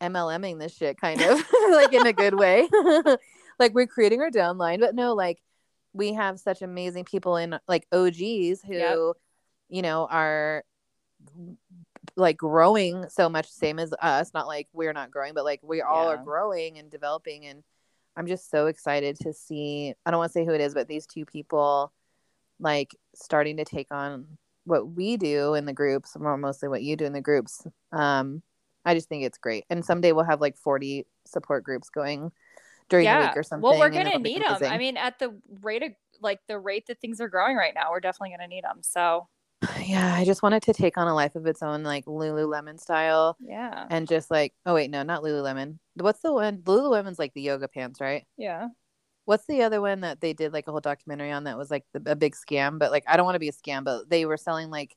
MLMing 0.00 0.58
this 0.60 0.74
shit 0.76 0.98
kind 1.00 1.20
of 1.20 1.44
like 1.72 1.92
in 1.92 2.06
a 2.06 2.12
good 2.12 2.38
way. 2.38 2.68
like 3.58 3.74
we're 3.74 3.88
creating 3.88 4.20
our 4.20 4.30
downline, 4.30 4.78
but 4.78 4.94
no, 4.94 5.12
like 5.14 5.38
we 5.92 6.12
have 6.12 6.38
such 6.38 6.62
amazing 6.62 7.04
people 7.04 7.36
in 7.36 7.58
like 7.66 7.84
OGs 7.92 8.62
who, 8.62 8.74
Yep. 8.74 8.98
you 9.70 9.82
know, 9.82 10.06
are 10.08 10.62
like 12.16 12.36
growing 12.36 13.08
so 13.08 13.28
much 13.28 13.48
same 13.48 13.78
as 13.78 13.92
us. 14.00 14.32
Not 14.34 14.46
like 14.46 14.68
we're 14.72 14.92
not 14.92 15.10
growing, 15.10 15.34
but 15.34 15.44
like 15.44 15.60
we 15.62 15.80
all 15.80 16.08
are 16.08 16.16
growing 16.16 16.78
and 16.78 16.90
developing. 16.90 17.46
And 17.46 17.62
I'm 18.16 18.26
just 18.26 18.50
so 18.50 18.66
excited 18.66 19.16
to 19.20 19.32
see 19.32 19.94
I 20.04 20.10
don't 20.10 20.18
want 20.18 20.30
to 20.30 20.32
say 20.32 20.44
who 20.44 20.52
it 20.52 20.60
is, 20.60 20.74
but 20.74 20.88
these 20.88 21.06
two 21.06 21.24
people 21.24 21.92
like 22.60 22.94
starting 23.14 23.58
to 23.58 23.64
take 23.64 23.88
on 23.90 24.26
what 24.64 24.88
we 24.88 25.16
do 25.16 25.54
in 25.54 25.64
the 25.64 25.72
groups, 25.72 26.16
more 26.18 26.36
mostly 26.36 26.68
what 26.68 26.82
you 26.82 26.96
do 26.96 27.04
in 27.04 27.12
the 27.12 27.20
groups. 27.20 27.66
Um, 27.92 28.42
I 28.84 28.94
just 28.94 29.08
think 29.08 29.24
it's 29.24 29.38
great. 29.38 29.64
And 29.70 29.84
someday 29.84 30.12
we'll 30.12 30.24
have 30.24 30.40
like 30.40 30.56
40 30.56 31.06
support 31.26 31.64
groups 31.64 31.90
going 31.90 32.32
during 32.88 33.04
the 33.06 33.26
week 33.26 33.36
or 33.36 33.42
something. 33.42 33.62
Well, 33.62 33.78
we're 33.78 33.90
gonna 33.90 34.18
need 34.18 34.42
them. 34.42 34.62
I 34.62 34.78
mean, 34.78 34.96
at 34.96 35.18
the 35.18 35.34
rate 35.62 35.82
of 35.82 35.92
like 36.20 36.40
the 36.48 36.58
rate 36.58 36.86
that 36.88 37.00
things 37.00 37.20
are 37.20 37.28
growing 37.28 37.56
right 37.56 37.74
now, 37.74 37.90
we're 37.90 38.00
definitely 38.00 38.30
gonna 38.36 38.48
need 38.48 38.64
them. 38.64 38.78
So 38.82 39.28
yeah, 39.80 40.14
I 40.14 40.24
just 40.24 40.42
wanted 40.42 40.62
to 40.64 40.72
take 40.72 40.96
on 40.96 41.08
a 41.08 41.14
life 41.14 41.34
of 41.34 41.46
its 41.46 41.62
own, 41.62 41.82
like 41.82 42.04
Lululemon 42.06 42.78
style, 42.78 43.36
yeah, 43.40 43.86
and 43.90 44.06
just 44.06 44.30
like, 44.30 44.54
oh 44.66 44.74
wait, 44.74 44.90
no, 44.90 45.02
not 45.02 45.22
Lululemon. 45.22 45.78
What's 45.94 46.20
the 46.20 46.32
one? 46.32 46.58
Lululemon's 46.58 47.18
like 47.18 47.34
the 47.34 47.42
yoga 47.42 47.68
pants, 47.68 48.00
right? 48.00 48.24
yeah. 48.36 48.68
What's 49.24 49.44
the 49.46 49.62
other 49.62 49.82
one 49.82 50.00
that 50.00 50.22
they 50.22 50.32
did 50.32 50.54
like 50.54 50.68
a 50.68 50.70
whole 50.70 50.80
documentary 50.80 51.32
on 51.32 51.44
that 51.44 51.58
was 51.58 51.70
like 51.70 51.84
the, 51.92 52.12
a 52.12 52.16
big 52.16 52.34
scam? 52.34 52.78
But 52.78 52.90
like, 52.90 53.04
I 53.06 53.18
don't 53.18 53.26
want 53.26 53.34
to 53.34 53.40
be 53.40 53.50
a 53.50 53.52
scam, 53.52 53.84
but 53.84 54.08
they 54.08 54.24
were 54.24 54.38
selling 54.38 54.70
like 54.70 54.96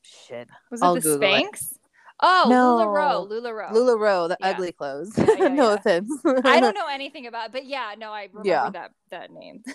shit. 0.00 0.48
Was 0.70 0.80
it 0.80 0.84
I'll 0.84 0.94
the 0.94 1.00
Google 1.02 1.34
it. 1.34 1.78
Oh, 2.22 2.46
No. 2.48 2.76
LuLaRoe, 2.78 3.28
LuLaRoe. 3.28 3.70
Lularoe, 3.72 4.28
the 4.28 4.36
Yeah. 4.40 4.50
ugly 4.50 4.72
clothes. 4.72 5.12
Yeah, 5.18 5.26
yeah, 5.38 5.48
no 5.48 5.72
offense. 5.74 6.10
I 6.24 6.60
don't 6.60 6.74
know 6.76 6.86
anything 6.88 7.26
about, 7.26 7.46
it, 7.46 7.52
but 7.52 7.64
yeah, 7.66 7.94
no, 7.98 8.12
I 8.12 8.28
remember 8.32 8.70
that 8.78 8.92
that 9.10 9.30
name. 9.32 9.62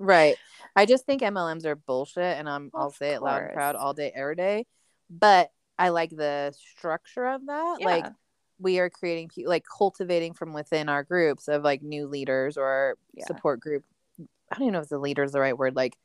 Right. 0.00 0.36
I 0.76 0.86
just 0.86 1.06
think 1.06 1.22
MLMs 1.22 1.64
are 1.64 1.74
bullshit, 1.74 2.22
and 2.38 2.48
I'm 2.48 2.70
I'll 2.72 2.86
Of 2.86 2.94
say 2.96 3.14
it 3.14 3.22
loud 3.22 3.42
and 3.42 3.52
proud 3.52 3.74
all 3.74 3.94
day, 3.94 4.12
every 4.14 4.36
day. 4.36 4.64
But 5.10 5.50
I 5.76 5.88
like 5.88 6.10
the 6.10 6.54
structure 6.76 7.26
of 7.26 7.46
that. 7.46 7.78
Like 7.80 8.06
we 8.60 8.78
are 8.78 8.90
creating, 8.90 9.30
like 9.44 9.64
cultivating 9.76 10.34
from 10.34 10.52
within 10.52 10.88
our 10.88 11.02
groups 11.02 11.48
of 11.48 11.64
like 11.64 11.82
new 11.82 12.06
leaders 12.06 12.56
or 12.56 12.96
support 13.26 13.58
group. 13.58 13.84
I 14.20 14.54
don't 14.56 14.64
even 14.68 14.74
know 14.74 14.80
if 14.80 14.88
the 14.88 14.98
leader 14.98 15.24
is 15.24 15.32
the 15.32 15.40
right 15.40 15.58
word. 15.58 15.74
Like 15.74 15.96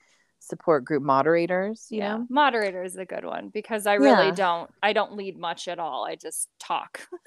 support 0.44 0.86
group 0.86 1.04
moderators. 1.04 1.88
You 1.90 2.00
yeah, 2.00 2.18
know. 2.18 2.28
moderator 2.30 2.84
is 2.84 2.96
a 2.98 3.06
good 3.06 3.26
one 3.26 3.50
because 3.50 3.86
I 3.88 3.96
really 3.96 4.28
Yeah. 4.28 4.36
don't. 4.36 4.72
I 4.82 4.94
don't 4.94 5.14
lead 5.16 5.38
much 5.38 5.68
at 5.68 5.80
all. 5.80 6.06
I 6.06 6.16
just 6.16 6.50
talk. 6.60 7.02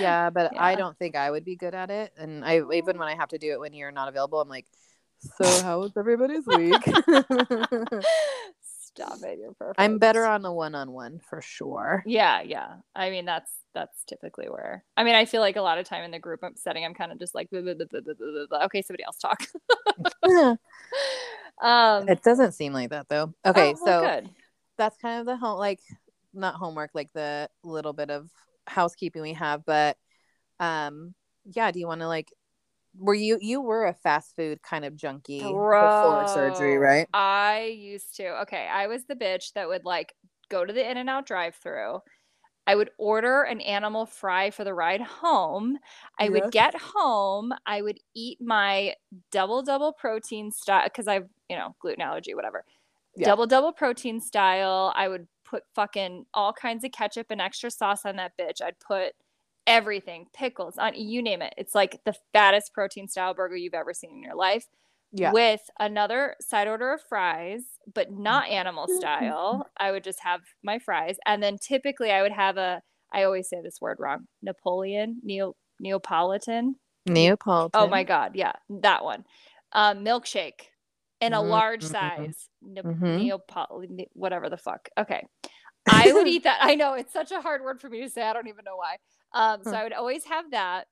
Yeah, 0.00 0.30
but 0.30 0.52
I 0.58 0.74
don't 0.74 0.96
think 0.96 1.16
I 1.16 1.30
would 1.30 1.44
be 1.44 1.56
good 1.56 1.74
at 1.74 1.90
it. 1.90 2.12
And 2.16 2.44
I 2.44 2.62
even 2.72 2.98
when 2.98 3.08
I 3.08 3.16
have 3.16 3.28
to 3.30 3.38
do 3.38 3.50
it 3.52 3.60
when 3.60 3.74
you're 3.74 3.90
not 3.90 4.08
available, 4.08 4.40
I'm 4.40 4.48
like, 4.48 4.64
so 5.18 5.44
how 5.62 5.80
was 5.80 5.92
everybody's 5.96 6.46
week? 6.46 6.80
Stop 8.62 9.18
it. 9.22 9.38
You're 9.38 9.52
perfect. 9.52 9.78
I'm 9.78 9.98
better 9.98 10.24
on 10.24 10.40
the 10.42 10.52
one-on-one 10.52 11.20
for 11.28 11.42
sure. 11.42 12.02
Yeah, 12.06 12.40
yeah. 12.42 12.76
I 12.94 13.10
mean, 13.10 13.26
that's 13.26 13.50
that's 13.74 14.04
typically 14.06 14.46
where. 14.48 14.84
I 14.96 15.04
mean, 15.04 15.14
I 15.14 15.26
feel 15.26 15.42
like 15.42 15.56
a 15.56 15.62
lot 15.62 15.76
of 15.78 15.86
time 15.86 16.04
in 16.04 16.10
the 16.10 16.18
group 16.18 16.40
I'm 16.42 16.56
setting, 16.56 16.84
I'm 16.84 16.94
kind 16.94 17.12
of 17.12 17.18
just 17.18 17.34
like, 17.34 17.50
blah, 17.50 17.60
blah, 17.60 17.74
blah. 18.48 18.64
okay, 18.64 18.80
somebody 18.80 19.04
else 19.04 19.18
talk. 19.18 19.46
Um, 21.62 22.08
It 22.08 22.22
doesn't 22.22 22.52
seem 22.52 22.72
like 22.72 22.90
that 22.90 23.08
though. 23.08 23.34
Okay, 23.44 23.72
oh, 23.74 23.78
well, 23.82 24.00
so 24.02 24.08
good. 24.08 24.30
that's 24.78 24.96
kind 24.98 25.20
of 25.20 25.26
the 25.26 25.36
home 25.36 25.58
like 25.58 25.80
not 26.34 26.54
homework, 26.54 26.90
like 26.94 27.10
the 27.14 27.48
little 27.64 27.92
bit 27.92 28.10
of 28.10 28.30
housekeeping 28.66 29.22
we 29.22 29.32
have, 29.34 29.64
but 29.64 29.96
um 30.60 31.14
yeah, 31.44 31.70
do 31.70 31.78
you 31.78 31.86
want 31.86 32.00
to 32.00 32.08
like 32.08 32.32
were 32.98 33.14
you 33.14 33.38
you 33.40 33.60
were 33.60 33.86
a 33.86 33.94
fast 33.94 34.34
food 34.36 34.62
kind 34.62 34.84
of 34.84 34.96
junkie 34.96 35.40
before 35.40 36.26
surgery, 36.28 36.78
right? 36.78 37.08
I 37.12 37.76
used 37.78 38.16
to. 38.16 38.42
Okay, 38.42 38.68
I 38.72 38.86
was 38.86 39.04
the 39.04 39.14
bitch 39.14 39.52
that 39.54 39.68
would 39.68 39.84
like 39.84 40.14
go 40.48 40.64
to 40.64 40.72
the 40.72 40.88
In 40.88 40.96
and 40.96 41.10
Out 41.10 41.26
drive 41.26 41.54
through. 41.56 42.00
I 42.66 42.74
would 42.74 42.90
order 42.98 43.42
an 43.42 43.60
animal 43.60 44.06
fry 44.06 44.50
for 44.50 44.64
the 44.64 44.74
ride 44.74 45.00
home. 45.00 45.78
I 46.18 46.28
would 46.28 46.50
get 46.50 46.74
home. 46.76 47.52
I 47.64 47.80
would 47.80 47.98
eat 48.14 48.38
my 48.40 48.94
double 49.30 49.62
double 49.62 49.92
protein 49.92 50.50
stuff 50.50 50.84
because 50.84 51.06
I've, 51.06 51.28
you 51.48 51.56
know, 51.56 51.74
gluten 51.80 52.02
allergy, 52.02 52.34
whatever. 52.34 52.64
Yeah. 53.16 53.26
Double 53.26 53.46
double 53.46 53.72
protein 53.72 54.20
style. 54.20 54.92
I 54.94 55.08
would 55.08 55.26
put 55.44 55.62
fucking 55.74 56.26
all 56.34 56.52
kinds 56.52 56.84
of 56.84 56.92
ketchup 56.92 57.26
and 57.30 57.40
extra 57.40 57.70
sauce 57.70 58.04
on 58.04 58.16
that 58.16 58.32
bitch. 58.38 58.60
I'd 58.62 58.78
put 58.80 59.12
everything, 59.66 60.26
pickles, 60.34 60.76
on 60.78 60.92
you 60.94 61.22
name 61.22 61.42
it. 61.42 61.54
It's 61.56 61.74
like 61.74 62.00
the 62.04 62.14
fattest 62.32 62.72
protein 62.72 63.08
style 63.08 63.34
burger 63.34 63.56
you've 63.56 63.74
ever 63.74 63.94
seen 63.94 64.10
in 64.10 64.22
your 64.22 64.34
life 64.36 64.66
Yeah. 65.12 65.32
with 65.32 65.60
another 65.80 66.36
side 66.40 66.68
order 66.68 66.92
of 66.92 67.00
fries, 67.08 67.62
but 67.92 68.12
not 68.12 68.48
animal 68.50 68.86
style. 68.88 69.68
I 69.76 69.90
would 69.92 70.04
just 70.04 70.20
have 70.22 70.40
my 70.62 70.78
fries. 70.78 71.16
And 71.26 71.42
then 71.42 71.58
typically 71.58 72.10
I 72.12 72.22
would 72.22 72.32
have 72.32 72.56
a, 72.58 72.82
I 73.12 73.22
always 73.24 73.48
say 73.48 73.60
this 73.62 73.80
word 73.80 73.96
wrong, 73.98 74.26
Napoleon, 74.42 75.20
Neo, 75.24 75.54
Neapolitan. 75.80 76.76
Neapolitan. 77.06 77.80
Oh 77.80 77.88
my 77.88 78.04
God. 78.04 78.32
Yeah, 78.34 78.52
that 78.68 79.04
one. 79.04 79.24
Um, 79.72 80.04
milkshake 80.04 80.70
in 81.20 81.32
a 81.32 81.40
large 81.42 81.84
Mhm. 81.84 81.90
size. 81.92 82.48
Ne- 82.62 82.82
Mhm. 82.82 83.30
Neapol- 83.48 84.06
whatever 84.14 84.48
the 84.50 84.56
fuck. 84.56 84.88
Okay. 84.98 85.26
I 86.10 86.12
would 86.12 86.26
eat 86.28 86.42
that. 86.44 86.58
I 86.60 86.74
know 86.74 86.94
it's 86.94 87.12
such 87.12 87.30
a 87.32 87.40
hard 87.40 87.62
word 87.62 87.80
for 87.80 87.88
me 87.88 88.02
to 88.02 88.10
say. 88.10 88.22
I 88.22 88.32
don't 88.32 88.48
even 88.48 88.64
know 88.64 88.76
why. 88.76 88.98
Um, 89.32 89.62
so 89.62 89.72
I 89.72 89.82
would 89.84 89.92
always 89.92 90.24
have 90.24 90.50
that 90.50 90.88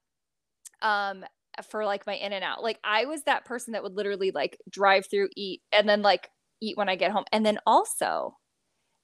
um 0.82 1.24
for 1.70 1.84
like 1.84 2.06
my 2.06 2.14
in 2.14 2.32
and 2.32 2.44
out. 2.44 2.62
Like 2.62 2.78
I 2.84 3.04
was 3.04 3.22
that 3.24 3.44
person 3.44 3.72
that 3.72 3.82
would 3.82 3.94
literally 3.94 4.30
like 4.32 4.58
drive 4.70 5.06
through, 5.10 5.28
eat, 5.36 5.62
and 5.72 5.88
then 5.88 6.02
like 6.02 6.28
eat 6.60 6.76
when 6.76 6.88
I 6.88 6.96
get 6.96 7.12
home. 7.12 7.24
And 7.32 7.44
then 7.46 7.58
also 7.66 8.36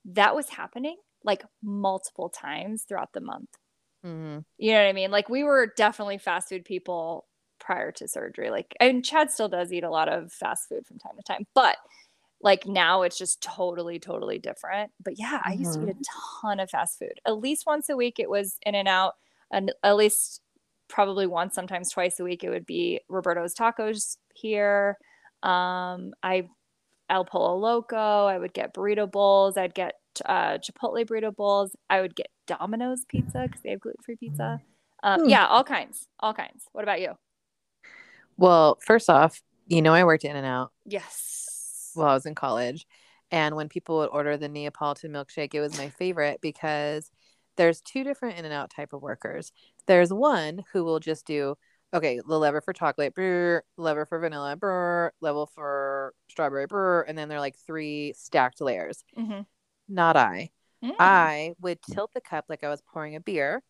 that 0.07 0.35
was 0.35 0.49
happening 0.49 0.97
like 1.23 1.45
multiple 1.63 2.29
times 2.31 2.85
throughout 2.85 3.13
the 3.13 3.21
month. 3.21 3.51
Mhm. 4.05 4.45
You 4.59 4.73
know 4.73 4.83
what 4.83 4.89
I 4.89 4.93
mean? 4.93 5.11
Like 5.11 5.29
we 5.29 5.45
were 5.45 5.73
definitely 5.77 6.19
fast 6.19 6.49
food 6.49 6.65
people 6.65 7.27
prior 7.71 7.93
to 7.93 8.09
surgery. 8.09 8.51
Like 8.51 8.75
and 8.81 9.05
Chad 9.05 9.31
still 9.31 9.49
does 9.49 9.73
eat 9.73 9.85
a 9.85 9.91
lot 9.91 10.09
of 10.09 10.33
fast 10.33 10.69
food 10.69 10.85
from 10.87 10.99
time 10.99 11.13
to 11.17 11.23
time, 11.23 11.47
but 11.55 11.77
like 12.43 12.67
now 12.67 13.03
it's 13.03 13.17
just 13.17 13.41
totally 13.41 14.01
totally 14.01 14.39
different. 14.41 14.91
But 15.05 15.15
yeah, 15.19 15.41
I 15.45 15.53
used 15.53 15.75
to 15.75 15.83
eat 15.83 15.91
a 15.91 16.05
ton 16.43 16.59
of 16.59 16.69
fast 16.69 16.99
food. 16.99 17.21
At 17.25 17.39
least 17.39 17.67
once 17.67 17.89
a 17.89 17.97
week 17.97 18.19
it 18.19 18.29
was 18.29 18.57
in 18.67 18.75
and 18.75 18.89
out 18.89 19.15
and 19.53 19.73
at 19.85 19.97
least 19.97 20.41
probably 20.89 21.29
once 21.29 21.55
sometimes 21.55 21.93
twice 21.93 22.19
a 22.19 22.25
week 22.25 22.43
it 22.43 22.51
would 22.51 22.67
be 22.67 23.01
Roberto's 23.09 23.55
tacos 23.55 24.17
here. 24.35 24.97
Um 25.45 26.13
I 26.25 26.49
El 27.09 27.25
Polo 27.25 27.57
Loco, 27.57 28.27
I 28.27 28.37
would 28.37 28.53
get 28.53 28.75
burrito 28.75 29.09
bowls, 29.09 29.57
I'd 29.57 29.75
get 29.75 29.95
uh, 30.25 30.59
Chipotle 30.59 31.07
burrito 31.07 31.35
bowls, 31.35 31.77
I 31.89 32.01
would 32.01 32.17
get 32.17 32.29
Domino's 32.49 33.05
pizza 33.09 33.43
because 33.47 33.61
they 33.63 33.71
have 33.71 33.81
gluten 33.81 34.03
free 34.05 34.17
pizza. 34.17 34.61
Um, 35.03 35.21
Hmm. 35.21 35.29
Yeah, 35.29 35.47
all 35.47 35.65
kinds, 35.65 36.07
all 36.21 36.35
kinds. 36.35 36.65
What 36.73 36.83
about 36.85 37.01
you? 37.01 37.15
Well, 38.41 38.79
first 38.81 39.11
off, 39.11 39.43
you 39.67 39.83
know 39.83 39.93
I 39.93 40.05
worked 40.05 40.25
in 40.25 40.35
and 40.35 40.47
out 40.47 40.73
Yes. 40.87 41.91
while 41.93 42.09
I 42.09 42.15
was 42.15 42.25
in 42.25 42.35
college. 42.35 42.87
And 43.31 43.55
when 43.55 43.69
people 43.69 43.99
would 43.99 44.09
order 44.09 44.39
the 44.39 44.49
Neapolitan 44.49 45.13
milkshake, 45.13 45.55
it 45.55 45.61
was 45.61 45.77
my 45.77 45.91
favorite 45.91 46.41
because 46.41 47.11
there's 47.57 47.83
two 47.83 48.03
different 48.03 48.39
in 48.39 48.47
and 48.47 48.55
out 48.55 48.71
type 48.71 48.95
of 48.95 49.03
workers. 49.03 49.53
There's 49.87 50.11
one 50.11 50.65
who 50.73 50.85
will 50.85 51.01
just 51.01 51.27
do 51.27 51.57
okay, 51.93 52.21
the 52.27 52.39
lever 52.39 52.61
for 52.63 52.73
chocolate, 52.73 53.15
brr, 53.15 53.63
lever 53.77 54.07
for 54.07 54.19
vanilla, 54.21 54.57
brr, 54.57 55.13
level 55.21 55.47
for 55.47 56.15
strawberry, 56.31 56.67
brr, 56.67 57.03
and 57.03 57.19
then 57.19 57.29
they're 57.29 57.41
like 57.41 57.57
three 57.57 58.15
stacked 58.17 58.61
layers. 58.63 59.05
Mhm. 59.19 59.45
Not 59.89 60.17
I. 60.17 60.51
Mm. 60.83 60.95
I 60.99 61.55
would 61.61 61.83
tilt 61.83 62.13
the 62.15 62.21
cup 62.23 62.47
like 62.49 62.65
I 62.65 62.69
was 62.71 62.81
pouring 62.81 63.17
a 63.17 63.21
beer 63.21 63.63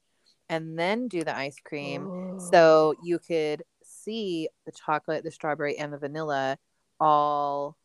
and 0.49 0.79
then 0.79 1.09
do 1.09 1.25
the 1.25 1.37
ice 1.37 1.57
cream 1.65 2.11
so 2.37 2.95
you 3.03 3.19
could 3.19 3.62
see 4.11 4.49
the 4.67 4.73
chocolate, 4.73 5.23
the 5.25 5.31
strawberry, 5.31 5.76
and 5.79 5.93
the 5.93 5.99
vanilla 5.99 6.59
all 6.99 7.76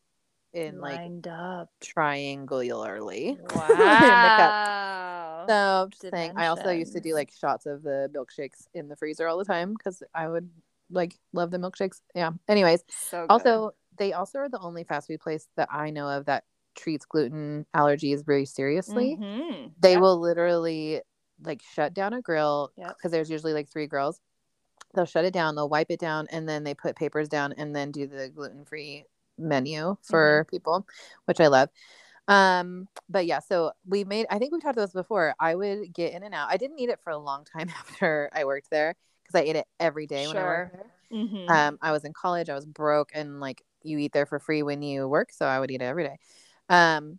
in 0.52 0.80
like 0.80 0.98
lined 1.00 1.28
up. 1.28 1.70
triangularly. 1.82 3.28
in 3.38 3.44
the 3.44 3.48
cup. 3.48 4.54
Wow. 4.54 5.44
So 5.48 5.54
I'm 5.54 5.90
just 5.90 6.10
saying, 6.10 6.32
I 6.36 6.46
also 6.48 6.70
used 6.70 6.92
to 6.94 7.00
do 7.00 7.14
like 7.14 7.30
shots 7.38 7.66
of 7.66 7.82
the 7.82 8.10
milkshakes 8.14 8.66
in 8.74 8.88
the 8.88 8.96
freezer 8.96 9.28
all 9.28 9.38
the 9.38 9.44
time 9.44 9.74
because 9.74 10.02
I 10.14 10.28
would 10.28 10.48
like 10.90 11.14
love 11.32 11.50
the 11.50 11.58
milkshakes. 11.58 12.00
Yeah. 12.14 12.30
Anyways, 12.48 12.82
so 12.88 13.26
also 13.28 13.72
they 13.98 14.12
also 14.12 14.40
are 14.40 14.48
the 14.48 14.58
only 14.58 14.84
fast 14.84 15.06
food 15.08 15.20
place 15.20 15.46
that 15.56 15.68
I 15.70 15.90
know 15.90 16.08
of 16.08 16.26
that 16.26 16.44
treats 16.74 17.06
gluten 17.06 17.64
allergies 17.74 18.24
very 18.24 18.44
seriously. 18.44 19.16
Mhm. 19.20 19.72
They 19.80 19.92
Yep. 19.92 20.00
will 20.00 20.18
literally 20.20 21.00
like 21.44 21.62
shut 21.62 21.94
down 21.94 22.12
a 22.12 22.22
grill 22.22 22.72
Yep. 22.76 22.96
because 22.96 23.12
there's 23.12 23.30
usually 23.30 23.52
like 23.52 23.68
three 23.68 23.86
grills. 23.86 24.20
They'll 24.96 25.06
shut 25.06 25.26
it 25.26 25.34
down, 25.34 25.56
they'll 25.56 25.70
wipe 25.70 25.90
it 25.90 26.00
down, 26.00 26.28
and 26.32 26.48
then 26.48 26.64
they 26.64 26.74
put 26.74 26.96
papers 26.96 27.28
down 27.28 27.54
and 27.54 27.76
then 27.76 27.92
do 27.92 28.08
the 28.08 28.30
gluten 28.30 28.66
free 28.66 29.04
menu 29.38 29.98
for 30.02 30.46
Mm-hmm. 30.46 30.48
people, 30.50 30.86
which 31.26 31.40
I 31.40 31.48
love. 31.48 31.70
Um, 32.28 32.88
but 33.08 33.26
yeah, 33.26 33.40
so 33.40 33.72
we 33.86 34.04
made 34.04 34.26
I 34.30 34.38
think 34.38 34.52
we've 34.52 34.62
talked 34.62 34.76
about 34.76 34.86
this 34.86 34.92
before. 34.94 35.34
I 35.40 35.54
would 35.56 35.94
get 35.94 36.14
in 36.14 36.24
and 36.24 36.34
out. 36.34 36.48
I 36.50 36.58
didn't 36.58 36.80
eat 36.80 36.90
it 36.90 37.00
for 37.04 37.10
a 37.10 37.18
long 37.18 37.44
time 37.44 37.68
after 37.78 38.30
I 38.34 38.44
worked 38.46 38.70
there 38.70 38.96
because 39.24 39.40
I 39.40 39.44
ate 39.44 39.56
it 39.56 39.66
every 39.80 40.06
day 40.06 40.28
when 40.28 40.38
I 40.38 40.44
worked 40.44 40.66
Sure. 40.66 40.72
there. 40.72 40.86
Mhm. 41.12 41.62
Um, 41.68 41.78
I 41.82 41.92
was 41.92 42.04
in 42.04 42.12
college, 42.14 42.50
I 42.50 42.54
was 42.54 42.66
broke, 42.66 43.10
and 43.14 43.40
like 43.40 43.62
you 43.84 43.98
eat 43.98 44.12
there 44.12 44.26
for 44.26 44.40
free 44.40 44.62
when 44.62 44.82
you 44.82 45.08
work, 45.08 45.30
so 45.32 45.46
I 45.46 45.60
would 45.60 45.70
eat 45.70 45.82
it 45.82 45.84
every 45.86 46.04
day. 46.04 46.18
Um, 46.68 47.18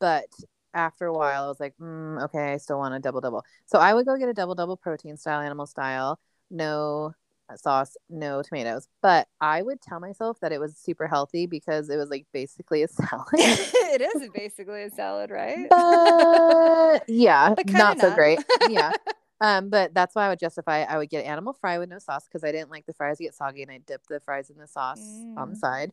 but 0.00 0.26
after 0.74 1.06
a 1.06 1.12
while, 1.12 1.44
I 1.44 1.48
was 1.48 1.60
like, 1.60 1.74
mm, 1.80 2.22
okay, 2.24 2.52
I 2.52 2.56
still 2.58 2.78
want 2.78 2.94
a 2.94 2.98
double 3.00 3.20
double. 3.20 3.44
So 3.66 3.78
I 3.78 3.94
would 3.94 4.06
go 4.06 4.16
get 4.16 4.28
a 4.28 4.34
double 4.34 4.54
double 4.54 4.76
protein 4.76 5.16
style, 5.16 5.40
animal 5.40 5.66
style, 5.66 6.18
no 6.50 7.14
sauce, 7.56 7.96
no 8.10 8.42
tomatoes. 8.42 8.88
But 9.02 9.28
I 9.40 9.62
would 9.62 9.80
tell 9.80 10.00
myself 10.00 10.38
that 10.40 10.52
it 10.52 10.60
was 10.60 10.76
super 10.76 11.06
healthy 11.06 11.46
because 11.46 11.88
it 11.88 11.96
was 11.96 12.10
like 12.10 12.26
basically 12.32 12.82
a 12.82 12.88
salad. 12.88 13.26
it 13.32 14.00
is 14.02 14.28
basically 14.30 14.82
a 14.82 14.90
salad, 14.90 15.30
right? 15.30 15.70
but 15.74 17.04
yeah, 17.08 17.54
But 17.56 17.66
kinda 17.66 17.78
not 17.78 18.00
so 18.00 18.10
great. 18.10 18.40
Yeah. 18.66 18.92
Um, 19.40 19.70
but 19.70 19.94
that's 19.94 20.16
why 20.16 20.26
I 20.26 20.28
would 20.30 20.40
justify 20.40 20.82
I 20.82 20.98
would 20.98 21.10
get 21.10 21.24
animal 21.24 21.52
fry 21.52 21.78
with 21.78 21.88
no 21.88 22.00
sauce 22.00 22.24
because 22.24 22.42
I 22.42 22.50
didn't 22.50 22.70
like 22.70 22.86
the 22.86 22.92
fries 22.92 23.18
to 23.18 23.22
get 23.22 23.36
soggy 23.36 23.62
and 23.62 23.70
I 23.70 23.78
dipped 23.78 24.08
the 24.08 24.18
fries 24.18 24.50
in 24.50 24.56
the 24.58 24.66
sauce 24.66 25.26
on 25.36 25.48
the 25.50 25.54
Mm. 25.54 25.58
side. 25.60 25.92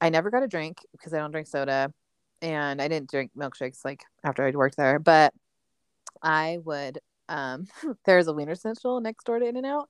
I 0.00 0.10
never 0.10 0.30
got 0.30 0.42
a 0.42 0.48
drink 0.48 0.78
because 0.92 1.12
I 1.14 1.18
don't 1.18 1.30
drink 1.32 1.48
soda 1.48 1.92
and 2.42 2.80
I 2.80 2.88
didn't 2.88 3.10
drink 3.10 3.32
milkshakes 3.36 3.84
like 3.84 4.04
after 4.24 4.44
I'd 4.46 4.56
worked 4.56 4.78
there. 4.78 4.98
But 4.98 5.34
I 6.22 6.58
would 6.64 6.98
um 7.28 7.66
there's 8.04 8.28
a 8.28 8.32
Wienerschnitzel 8.32 9.02
next 9.02 9.24
door 9.24 9.38
to 9.38 9.46
In 9.46 9.56
and 9.56 9.66
Out 9.66 9.88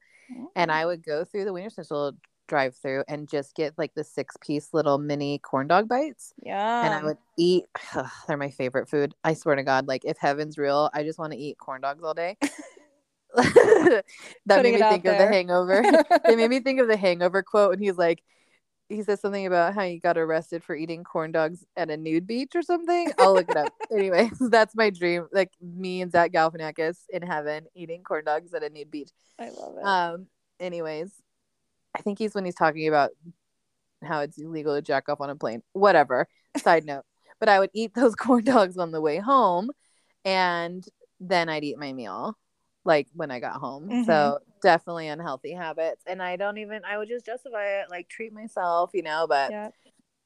and. 0.54 0.70
I 0.70 0.84
would 0.84 1.02
go 1.02 1.24
through 1.24 1.44
the 1.44 1.52
Wienerschnitzel 1.52 2.16
drive 2.48 2.74
through 2.74 3.04
and 3.08 3.28
just 3.28 3.54
get 3.54 3.74
like 3.78 3.94
the 3.94 4.02
six 4.02 4.34
piece 4.40 4.70
little 4.72 4.98
mini 4.98 5.38
corn 5.38 5.68
dog 5.68 5.88
bites 5.88 6.32
yeah. 6.42 6.84
and 6.84 6.94
I 6.94 7.04
would 7.04 7.18
eat. 7.38 7.64
they're 8.26 8.36
my 8.36 8.50
favorite 8.50 8.88
food. 8.88 9.14
I 9.22 9.34
swear 9.34 9.54
to 9.54 9.62
God, 9.62 9.86
like 9.86 10.04
if 10.04 10.18
heaven's 10.18 10.58
real, 10.58 10.90
I 10.92 11.04
just 11.04 11.18
want 11.18 11.32
to 11.32 11.38
eat 11.38 11.58
corn 11.58 11.80
dogs 11.80 12.02
all 12.02 12.14
day. 12.14 12.36
that 13.34 14.04
Putting 14.48 14.72
made 14.72 14.80
me 14.80 14.88
think 14.88 15.04
of 15.04 15.18
the. 15.18 15.26
Hangover. 15.26 15.82
it 15.84 16.36
made 16.36 16.50
me 16.50 16.60
think 16.60 16.80
of 16.80 16.88
the 16.88 16.96
Hangover 16.96 17.42
quote, 17.42 17.74
and 17.74 17.82
he's 17.82 17.98
like, 17.98 18.22
he 18.88 19.02
says 19.02 19.20
something 19.20 19.46
about 19.46 19.74
how 19.74 19.82
he 19.82 19.98
got 19.98 20.16
arrested 20.16 20.64
for 20.64 20.74
eating 20.74 21.04
corn 21.04 21.30
dogs 21.30 21.64
at 21.76 21.90
a 21.90 21.96
nude 21.96 22.26
beach 22.26 22.52
or 22.54 22.62
something. 22.62 23.12
I'll 23.18 23.34
look 23.34 23.50
it 23.50 23.56
up. 23.56 23.72
anyway, 23.92 24.30
that's 24.40 24.74
my 24.74 24.90
dream. 24.90 25.26
Like 25.32 25.52
me 25.60 26.00
and 26.00 26.10
Zach 26.10 26.32
Galifianakis 26.32 26.98
in 27.10 27.22
heaven 27.22 27.66
eating 27.74 28.02
corn 28.02 28.24
dogs 28.24 28.54
at 28.54 28.62
a 28.62 28.70
nude 28.70 28.90
beach. 28.90 29.10
I 29.38 29.50
love 29.50 29.76
it. 29.76 29.84
Um. 29.84 30.26
Anyways, 30.58 31.12
I 31.96 32.00
think 32.00 32.18
he's 32.18 32.34
when 32.34 32.44
he's 32.44 32.54
talking 32.54 32.88
about 32.88 33.10
how 34.02 34.20
it's 34.20 34.38
illegal 34.38 34.74
to 34.74 34.82
jack 34.82 35.08
off 35.08 35.20
on 35.20 35.30
a 35.30 35.36
plane. 35.36 35.62
Whatever. 35.72 36.26
Side 36.56 36.84
note. 36.84 37.04
But 37.38 37.48
I 37.48 37.60
would 37.60 37.70
eat 37.74 37.94
those 37.94 38.14
corn 38.16 38.44
dogs 38.44 38.78
on 38.78 38.90
the 38.90 39.00
way 39.00 39.18
home, 39.18 39.70
and 40.24 40.84
then 41.20 41.48
I'd 41.48 41.64
eat 41.64 41.78
my 41.78 41.92
meal, 41.92 42.36
like 42.88 43.06
when 43.14 43.30
I 43.30 43.38
got 43.38 43.60
home. 43.60 43.88
Mhm. 43.88 44.06
So 44.06 44.38
definitely 44.62 45.06
unhealthy 45.06 45.52
habits, 45.52 46.02
and 46.06 46.20
I 46.20 46.34
don't 46.36 46.58
even. 46.58 46.84
I 46.84 46.98
would 46.98 47.08
just 47.08 47.24
justify 47.24 47.82
it, 47.82 47.90
like 47.90 48.08
treat 48.08 48.32
myself, 48.32 48.90
you 48.94 49.02
know. 49.02 49.26
But 49.28 49.52
yeah. 49.52 49.70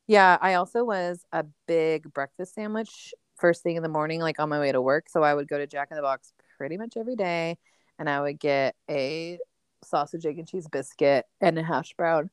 yeah, 0.06 0.38
I 0.40 0.54
also 0.54 0.84
was 0.84 1.26
a 1.32 1.44
big 1.66 2.10
breakfast 2.14 2.54
sandwich 2.54 3.12
first 3.36 3.62
thing 3.62 3.76
in 3.76 3.82
the 3.82 3.88
morning, 3.88 4.20
like 4.20 4.38
on 4.38 4.48
my 4.48 4.60
way 4.60 4.72
to 4.72 4.80
work. 4.80 5.08
So 5.10 5.22
I 5.22 5.34
would 5.34 5.48
go 5.48 5.58
to 5.58 5.66
Jack 5.66 5.88
in 5.90 5.96
the 5.96 6.02
Box 6.02 6.32
pretty 6.56 6.78
much 6.78 6.96
every 6.96 7.16
day, 7.16 7.58
and 7.98 8.08
I 8.08 8.22
would 8.22 8.38
get 8.38 8.76
a 8.88 9.38
sausage, 9.84 10.24
egg, 10.24 10.38
and 10.38 10.48
cheese 10.48 10.68
biscuit 10.68 11.26
and 11.40 11.58
a 11.58 11.62
hash 11.62 11.92
brown. 11.94 12.30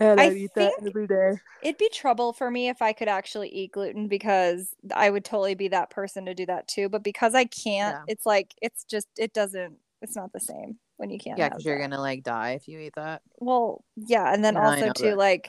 And 0.00 0.20
I 0.20 0.26
I 0.26 0.30
eat 0.32 0.50
that 0.54 0.72
think- 0.76 0.88
every 0.88 1.06
day. 1.06 1.38
It'd 1.62 1.78
be 1.78 1.88
trouble 1.92 2.32
for 2.32 2.50
me 2.50 2.68
if 2.68 2.80
I 2.82 2.92
could 2.92 3.08
actually 3.08 3.48
eat 3.48 3.72
gluten 3.72 4.06
because 4.08 4.74
I 4.94 5.10
would 5.10 5.24
totally 5.24 5.54
be 5.54 5.68
that 5.68 5.90
person 5.90 6.26
to 6.26 6.34
do 6.34 6.46
that 6.46 6.68
too. 6.68 6.88
But 6.88 7.02
because 7.02 7.34
I 7.34 7.44
can't, 7.46 7.96
Yeah. 7.96 8.02
it's 8.12 8.24
like 8.26 8.54
it's 8.62 8.84
just 8.84 9.08
it 9.18 9.32
doesn't 9.32 9.76
it's 10.00 10.14
not 10.14 10.32
the 10.32 10.38
same 10.40 10.78
when 10.98 11.10
you 11.10 11.18
can't. 11.18 11.38
Yeah, 11.38 11.48
because 11.48 11.64
you're 11.64 11.78
gonna 11.80 12.00
like 12.00 12.22
die 12.22 12.52
if 12.52 12.68
you 12.68 12.78
eat 12.78 12.94
that. 12.94 13.22
Well, 13.38 13.84
yeah, 13.96 14.32
and 14.32 14.44
then 14.44 14.54
Yeah, 14.54 14.68
also 14.68 14.92
too, 14.92 15.10
that. 15.10 15.18
like, 15.18 15.48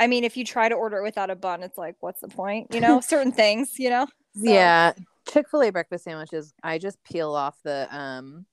I 0.00 0.08
mean, 0.08 0.24
if 0.24 0.36
you 0.36 0.44
try 0.44 0.68
to 0.68 0.74
order 0.74 0.98
it 0.98 1.04
without 1.04 1.30
a 1.30 1.36
bun, 1.36 1.62
it's 1.62 1.78
like, 1.78 1.94
what's 2.00 2.20
the 2.20 2.26
point? 2.28 2.74
You 2.74 2.80
know, 2.80 3.00
certain 3.00 3.30
things, 3.32 3.78
you 3.78 3.90
know. 3.90 4.06
So- 4.34 4.50
Yeah, 4.50 4.92
Chick 5.28 5.48
Fil 5.48 5.62
A 5.62 5.70
breakfast 5.70 6.02
sandwiches. 6.02 6.52
I 6.64 6.78
just 6.78 7.02
peel 7.04 7.32
off 7.32 7.56
the 7.62 7.86
um 7.96 8.46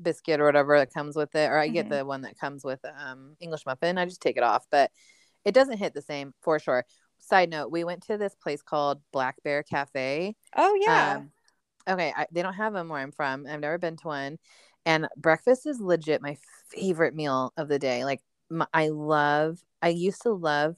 biscuit 0.00 0.40
or 0.40 0.44
whatever 0.46 0.78
that 0.78 0.92
comes 0.92 1.16
with 1.16 1.34
it, 1.34 1.48
or 1.50 1.58
I 1.58 1.68
get 1.68 1.86
Mhm. 1.86 1.98
the 1.98 2.04
one 2.04 2.22
that 2.22 2.38
comes 2.38 2.64
with 2.64 2.80
um 2.84 3.36
English 3.40 3.66
muffin. 3.66 3.98
I 3.98 4.04
just 4.06 4.22
take 4.22 4.36
it 4.36 4.42
off, 4.42 4.66
but 4.70 4.90
it 5.44 5.54
doesn't 5.54 5.78
hit 5.78 5.94
the 5.94 6.02
same 6.02 6.34
for 6.42 6.58
sure. 6.58 6.84
Side 7.18 7.50
note: 7.50 7.70
We 7.70 7.84
went 7.84 8.02
to 8.04 8.18
this 8.18 8.34
place 8.34 8.62
called 8.62 9.00
Black 9.12 9.36
Bear 9.44 9.62
Cafe. 9.62 10.36
Oh 10.56 10.74
yeah. 10.80 11.16
Um, 11.16 11.30
okay, 11.88 12.12
I, 12.16 12.26
they 12.32 12.42
don't 12.42 12.54
have 12.54 12.72
them 12.74 12.88
where 12.88 13.00
I'm 13.00 13.12
from. 13.12 13.46
I've 13.46 13.60
never 13.60 13.78
been 13.78 13.96
to 13.98 14.06
one, 14.08 14.38
and 14.86 15.08
breakfast 15.16 15.66
is 15.66 15.80
legit 15.80 16.22
my 16.22 16.36
favorite 16.70 17.14
meal 17.14 17.52
of 17.56 17.68
the 17.68 17.78
day. 17.78 18.04
Like 18.04 18.20
my, 18.50 18.66
I 18.74 18.88
love. 18.88 19.58
I 19.82 19.88
used 19.88 20.22
to 20.22 20.32
love 20.32 20.76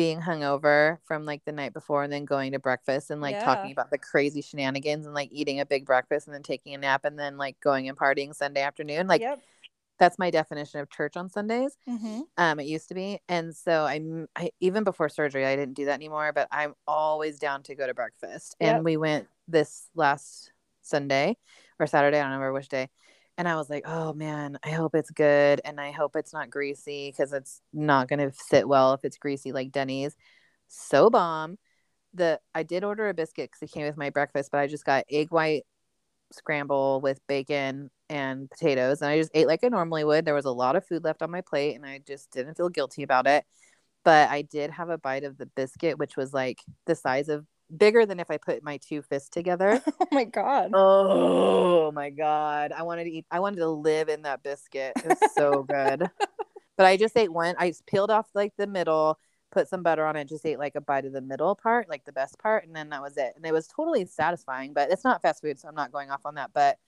being 0.00 0.18
hungover 0.18 0.96
from 1.04 1.26
like 1.26 1.44
the 1.44 1.52
night 1.52 1.74
before 1.74 2.02
and 2.02 2.10
then 2.10 2.24
going 2.24 2.52
to 2.52 2.58
breakfast 2.58 3.10
and 3.10 3.20
like 3.20 3.36
Yeah. 3.36 3.44
talking 3.44 3.70
about 3.70 3.90
the 3.90 3.98
crazy 3.98 4.40
shenanigans 4.40 5.04
and 5.04 5.14
like 5.14 5.28
eating 5.30 5.60
a 5.60 5.66
big 5.66 5.84
breakfast 5.84 6.26
and 6.26 6.34
then 6.34 6.42
taking 6.42 6.72
a 6.74 6.78
nap 6.78 7.04
and 7.04 7.18
then 7.18 7.36
like 7.36 7.60
going 7.60 7.86
and 7.86 7.98
partying 7.98 8.34
Sunday 8.34 8.62
afternoon. 8.62 9.06
Like 9.06 9.20
yep. 9.20 9.40
that's 9.98 10.18
my 10.18 10.30
definition 10.30 10.80
of 10.80 10.88
church 10.88 11.18
on 11.18 11.28
Sundays. 11.28 11.76
hmm 11.86 12.20
Um, 12.38 12.58
it 12.60 12.66
used 12.66 12.88
to 12.88 12.94
be, 12.94 13.18
and 13.28 13.54
so 13.54 13.84
I'm 13.84 14.26
I, 14.34 14.52
even 14.60 14.84
before 14.84 15.10
surgery, 15.10 15.44
I 15.44 15.54
didn't 15.54 15.74
do 15.74 15.84
that 15.84 15.92
anymore. 15.94 16.32
But 16.34 16.48
I'm 16.50 16.72
always 16.86 17.38
down 17.38 17.62
to 17.64 17.74
go 17.74 17.86
to 17.86 17.92
breakfast, 17.92 18.56
Yep. 18.58 18.76
and 18.76 18.84
we 18.86 18.96
went 18.96 19.28
this 19.48 19.90
last 19.94 20.52
Sunday 20.80 21.36
or 21.78 21.86
Saturday, 21.86 22.16
I 22.18 22.22
don't 22.22 22.30
remember 22.30 22.54
which 22.54 22.68
day, 22.70 22.88
and 23.40 23.48
I 23.48 23.56
was 23.56 23.70
like, 23.70 23.84
oh 23.86 24.12
man, 24.12 24.58
I 24.62 24.68
hope 24.68 24.94
it's 24.94 25.10
good, 25.10 25.62
and 25.64 25.80
I 25.80 25.92
hope 25.92 26.14
it's 26.14 26.34
not 26.34 26.50
greasy 26.50 27.10
because 27.10 27.32
it's 27.32 27.62
not 27.72 28.06
gonna 28.06 28.32
sit 28.34 28.68
well 28.68 28.92
if 28.92 29.02
it's 29.02 29.16
greasy 29.16 29.50
like 29.50 29.72
Denny's. 29.72 30.14
So 30.68 31.08
bomb. 31.08 31.56
The 32.14 32.40
I 32.54 32.64
did 32.64 32.84
order 32.84 33.08
a 33.08 33.14
biscuit 33.14 33.50
because 33.50 33.62
it 33.62 33.72
came 33.72 33.86
with 33.86 33.96
my 33.96 34.10
breakfast, 34.10 34.50
but 34.52 34.60
I 34.60 34.66
just 34.66 34.84
got 34.84 35.06
egg 35.10 35.30
white 35.30 35.64
scramble 36.32 37.00
with 37.02 37.26
bacon 37.28 37.90
and 38.10 38.50
potatoes 38.50 39.00
and 39.02 39.10
I 39.10 39.18
just 39.18 39.30
ate 39.34 39.46
like 39.46 39.64
I 39.64 39.68
normally 39.68 40.04
would. 40.04 40.26
There 40.26 40.34
was 40.34 40.44
a 40.44 40.52
lot 40.52 40.76
of 40.76 40.86
food 40.86 41.04
left 41.04 41.22
on 41.22 41.30
my 41.30 41.40
plate 41.40 41.76
and 41.76 41.86
I 41.86 42.00
just 42.06 42.30
didn't 42.32 42.56
feel 42.56 42.68
guilty 42.68 43.02
about 43.04 43.26
it. 43.26 43.44
But 44.04 44.30
I 44.30 44.42
did 44.42 44.70
have 44.70 44.90
a 44.90 44.98
bite 44.98 45.24
of 45.24 45.38
the 45.38 45.46
biscuit 45.46 45.98
which 45.98 46.16
was 46.16 46.34
like 46.34 46.62
the 46.86 46.94
size 46.94 47.28
of 47.30 47.46
bigger 47.76 48.06
than 48.06 48.20
if 48.20 48.30
I 48.30 48.36
put 48.36 48.62
my 48.62 48.78
two 48.78 49.02
fists 49.02 49.28
together. 49.28 49.82
Oh 50.00 50.06
my 50.12 50.24
god. 50.24 50.70
oh 50.74 51.92
my 51.92 52.10
god. 52.10 52.72
I 52.72 52.82
wanted 52.82 53.04
to 53.04 53.10
eat 53.10 53.26
I 53.30 53.40
wanted 53.40 53.56
to 53.58 53.68
live 53.68 54.08
in 54.08 54.22
that 54.22 54.42
biscuit. 54.42 54.92
It 54.96 55.06
was 55.06 55.32
so 55.34 55.62
good. 55.62 56.10
But 56.76 56.86
I 56.86 56.96
just 56.96 57.14
ate 57.14 57.30
one. 57.30 57.54
I 57.58 57.68
just 57.68 57.84
peeled 57.84 58.10
off 58.10 58.26
like 58.32 58.54
the 58.56 58.66
middle, 58.66 59.18
put 59.52 59.68
some 59.68 59.82
butter 59.82 60.06
on 60.06 60.16
it, 60.16 60.30
just 60.30 60.46
ate 60.46 60.58
like 60.58 60.76
a 60.76 60.80
bite 60.80 61.04
of 61.04 61.12
the 61.12 61.20
middle 61.20 61.54
part, 61.54 61.90
like 61.90 62.06
the 62.06 62.12
best 62.12 62.38
part, 62.38 62.66
and 62.66 62.74
then 62.74 62.88
that 62.88 63.02
was 63.02 63.18
it. 63.18 63.34
And 63.36 63.44
it 63.44 63.52
was 63.52 63.68
totally 63.68 64.06
satisfying, 64.06 64.72
but 64.72 64.90
it's 64.90 65.04
not 65.04 65.20
fast 65.20 65.42
food, 65.42 65.58
so 65.60 65.68
I'm 65.68 65.74
not 65.74 65.92
going 65.92 66.10
off 66.10 66.24
on 66.24 66.36
that. 66.36 66.52
But 66.54 66.78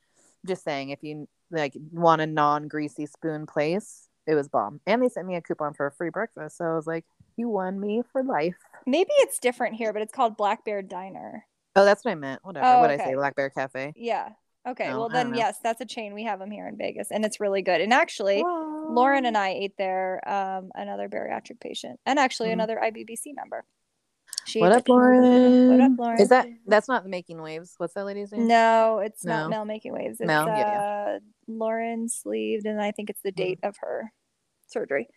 just 0.47 0.65
saying, 0.65 0.89
if 0.91 1.03
you 1.03 1.29
like 1.51 1.77
want 1.93 2.23
a 2.23 2.27
non-greasy 2.27 3.05
spoon 3.05 3.45
place, 3.45 4.09
it 4.27 4.35
was 4.35 4.49
bomb. 4.49 4.81
And 4.87 5.03
they 5.03 5.11
sent 5.11 5.27
me 5.27 5.37
a 5.37 5.43
coupon 5.43 5.75
for 5.75 5.87
a 5.87 5.93
free 5.93 6.09
breakfast, 6.09 6.57
so 6.57 6.65
I 6.65 6.75
was 6.75 6.87
like, 6.87 7.05
"You 7.37 7.51
won 7.51 7.79
me 7.79 8.03
for 8.13 8.23
life." 8.23 8.57
Maybe 8.87 9.11
it's 9.19 9.39
different 9.39 9.77
here, 9.77 9.93
but 9.93 10.03
it's 10.03 10.13
called 10.13 10.37
Black 10.37 10.65
Bear 10.65 10.83
Diner. 10.83 11.47
Oh, 11.77 11.85
that's 11.85 12.05
what 12.05 12.11
I 12.13 12.15
meant. 12.15 12.41
Whatever. 12.45 12.67
Oh, 12.67 12.81
what 12.81 12.91
I 12.91 12.97
say, 12.99 13.15
Black 13.15 13.35
Bear 13.35 13.51
Cafe. 13.51 13.93
Yeah. 13.97 14.31
Okay. 14.67 14.89
No, 14.89 15.01
well, 15.01 15.09
then 15.09 15.35
yes, 15.35 15.59
that's 15.63 15.81
a 15.81 15.87
chain. 15.87 16.15
We 16.15 16.25
have 16.25 16.39
them 16.39 16.51
here 16.51 16.69
in 16.69 16.77
Vegas, 16.77 17.11
and 17.11 17.25
it's 17.25 17.41
really 17.41 17.63
good. 17.63 17.81
And 17.81 17.93
actually, 17.93 18.43
Lauren 18.43 19.27
and 19.27 19.37
I 19.37 19.51
ate 19.51 19.77
there. 19.77 20.21
Um, 20.29 20.71
another 20.75 21.09
bariatric 21.09 21.61
patient, 21.61 21.99
and 22.07 22.19
actually 22.19 22.51
Mhm. 22.51 22.55
another 22.55 22.79
IBBC 22.81 23.33
member. 23.35 23.65
She 24.45 24.61
What 24.61 24.73
up. 24.73 24.89
Lauren? 24.89 25.69
What 25.69 25.81
up, 25.81 25.93
Lauren? 25.99 26.21
Is 26.21 26.29
that 26.29 26.47
that's 26.67 26.89
not 26.89 27.07
making 27.07 27.41
waves? 27.41 27.75
What's 27.79 27.95
that 27.95 28.05
lady's 28.05 28.33
name? 28.33 28.47
No, 28.49 28.99
it's 28.99 29.25
No. 29.25 29.33
not 29.43 29.51
Mel 29.51 29.65
making 29.65 29.93
waves. 29.93 30.21
It's 30.21 30.27
Mel, 30.27 30.49
uh, 30.49 30.55
yeah, 30.55 31.19
Lauren 31.47 32.09
sleeved, 32.09 32.67
and 32.67 32.81
I 32.81 32.91
think 32.91 33.09
it's 33.11 33.23
the 33.23 33.33
Mhm. 33.33 33.37
date 33.37 33.59
of 33.63 33.77
her 33.79 34.13
surgery. 34.67 35.09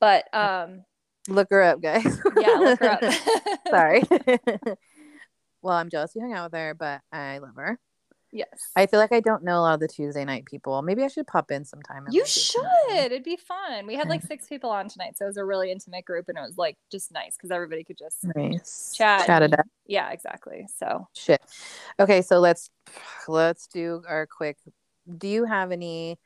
But 0.00 0.32
um, 0.34 0.84
Look 1.28 1.48
her 1.50 1.62
up, 1.62 1.80
guys. 1.80 2.18
yeah, 2.38 2.54
look 2.58 2.80
her 2.80 2.90
up. 2.90 3.58
Sorry. 3.70 4.02
well, 5.62 5.76
I'm 5.76 5.88
jealous 5.90 6.12
you 6.14 6.20
hung 6.22 6.32
out 6.32 6.50
with 6.50 6.58
her, 6.58 6.74
but 6.74 7.00
I 7.12 7.38
love 7.38 7.54
her. 7.56 7.78
yes, 8.32 8.70
I 8.74 8.86
feel 8.86 8.98
like 8.98 9.12
I 9.12 9.20
don't 9.20 9.44
know 9.44 9.58
a 9.58 9.62
lot 9.62 9.74
of 9.74 9.80
the 9.80 9.88
Tuesday 9.88 10.24
night 10.24 10.46
people. 10.46 10.82
Maybe 10.82 11.04
I 11.04 11.08
should 11.08 11.26
pop 11.28 11.50
in 11.52 11.64
sometime. 11.64 12.04
you 12.10 12.22
like, 12.22 12.26
get 12.28 12.34
to 12.34 12.40
should. 12.40 13.12
It'd 13.12 13.22
be 13.22 13.36
fun. 13.36 13.86
We 13.86 13.94
had 13.94 14.08
like 14.08 14.22
six 14.22 14.48
people 14.48 14.70
on 14.70 14.88
tonight, 14.88 15.16
so 15.16 15.26
it 15.26 15.28
was 15.28 15.36
a 15.36 15.44
really 15.44 15.70
intimate 15.70 16.04
group, 16.04 16.28
and 16.28 16.36
it 16.36 16.40
was 16.40 16.58
like 16.58 16.76
just 16.90 17.12
nice 17.12 17.36
because 17.36 17.50
everybody 17.52 17.84
could 17.84 17.98
just 17.98 18.24
Nice. 18.34 18.92
Chat. 18.96 19.26
Chat 19.26 19.42
it 19.42 19.52
up. 19.56 19.66
yeah, 19.86 20.10
exactly. 20.10 20.66
So 20.76 21.06
Shit. 21.14 21.40
Okay, 22.00 22.22
so 22.22 22.40
let's 22.40 22.70
let's 23.28 23.66
do 23.68 24.02
our 24.08 24.26
quick. 24.26 24.56
Do 25.18 25.28
you 25.28 25.44
have 25.44 25.70
any 25.72 26.18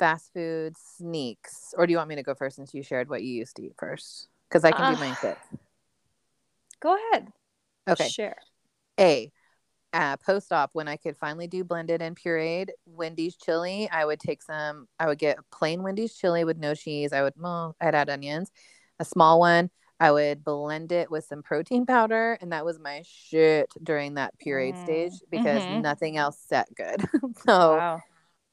fast 0.00 0.32
food 0.34 0.76
sneaks, 0.78 1.74
or 1.78 1.86
do 1.86 1.92
you 1.92 1.98
want 1.98 2.10
me 2.10 2.16
to 2.16 2.24
go 2.24 2.34
first 2.34 2.56
since 2.56 2.74
you 2.74 2.82
shared 2.82 3.08
what 3.10 3.22
you 3.22 3.32
used 3.32 3.56
to 3.58 3.62
eat 3.64 3.74
first? 3.78 4.28
Because 4.48 4.64
I 4.64 4.72
can 4.72 4.88
do 4.88 4.96
Uh, 4.96 4.96
mine 4.96 5.14
quick. 5.20 5.38
go 6.80 6.96
ahead. 7.12 7.28
Okay. 7.88 8.08
share. 8.08 8.36
A, 8.98 9.32
uh, 9.92 10.16
post 10.18 10.52
op 10.52 10.70
when 10.74 10.88
I 10.88 10.96
could 10.96 11.16
finally 11.16 11.48
do 11.48 11.64
blended 11.64 12.02
and 12.02 12.16
pureed 12.16 12.68
Wendy's 12.86 13.36
chili, 13.36 13.88
I 13.90 14.04
would 14.04 14.20
take 14.20 14.42
some. 14.42 14.88
I 14.98 15.06
would 15.06 15.18
get 15.18 15.38
plain 15.52 15.82
Wendy's 15.82 16.14
chili 16.16 16.44
with 16.44 16.58
no 16.58 16.74
cheese. 16.74 17.12
I 17.12 17.22
would 17.22 17.34
well, 17.38 17.76
I'd 17.80 17.94
add 17.94 18.10
onions, 18.10 18.52
a 19.00 19.04
small 19.04 19.40
one. 19.40 19.70
I 20.00 20.12
would 20.12 20.44
blend 20.44 20.92
it 20.92 21.10
with 21.10 21.24
some 21.24 21.42
protein 21.42 21.86
powder, 21.86 22.38
and 22.40 22.52
that 22.52 22.64
was 22.64 22.78
my 22.78 23.02
shit 23.04 23.70
during 23.82 24.14
that 24.14 24.34
pureed 24.38 24.74
Mm, 24.74 24.82
stage 24.82 25.12
because 25.30 25.66
mhm. 25.66 25.82
nothing 25.82 26.16
else 26.16 26.38
set 26.48 26.74
good. 26.74 27.02
so 27.44 27.76
wow. 27.76 28.02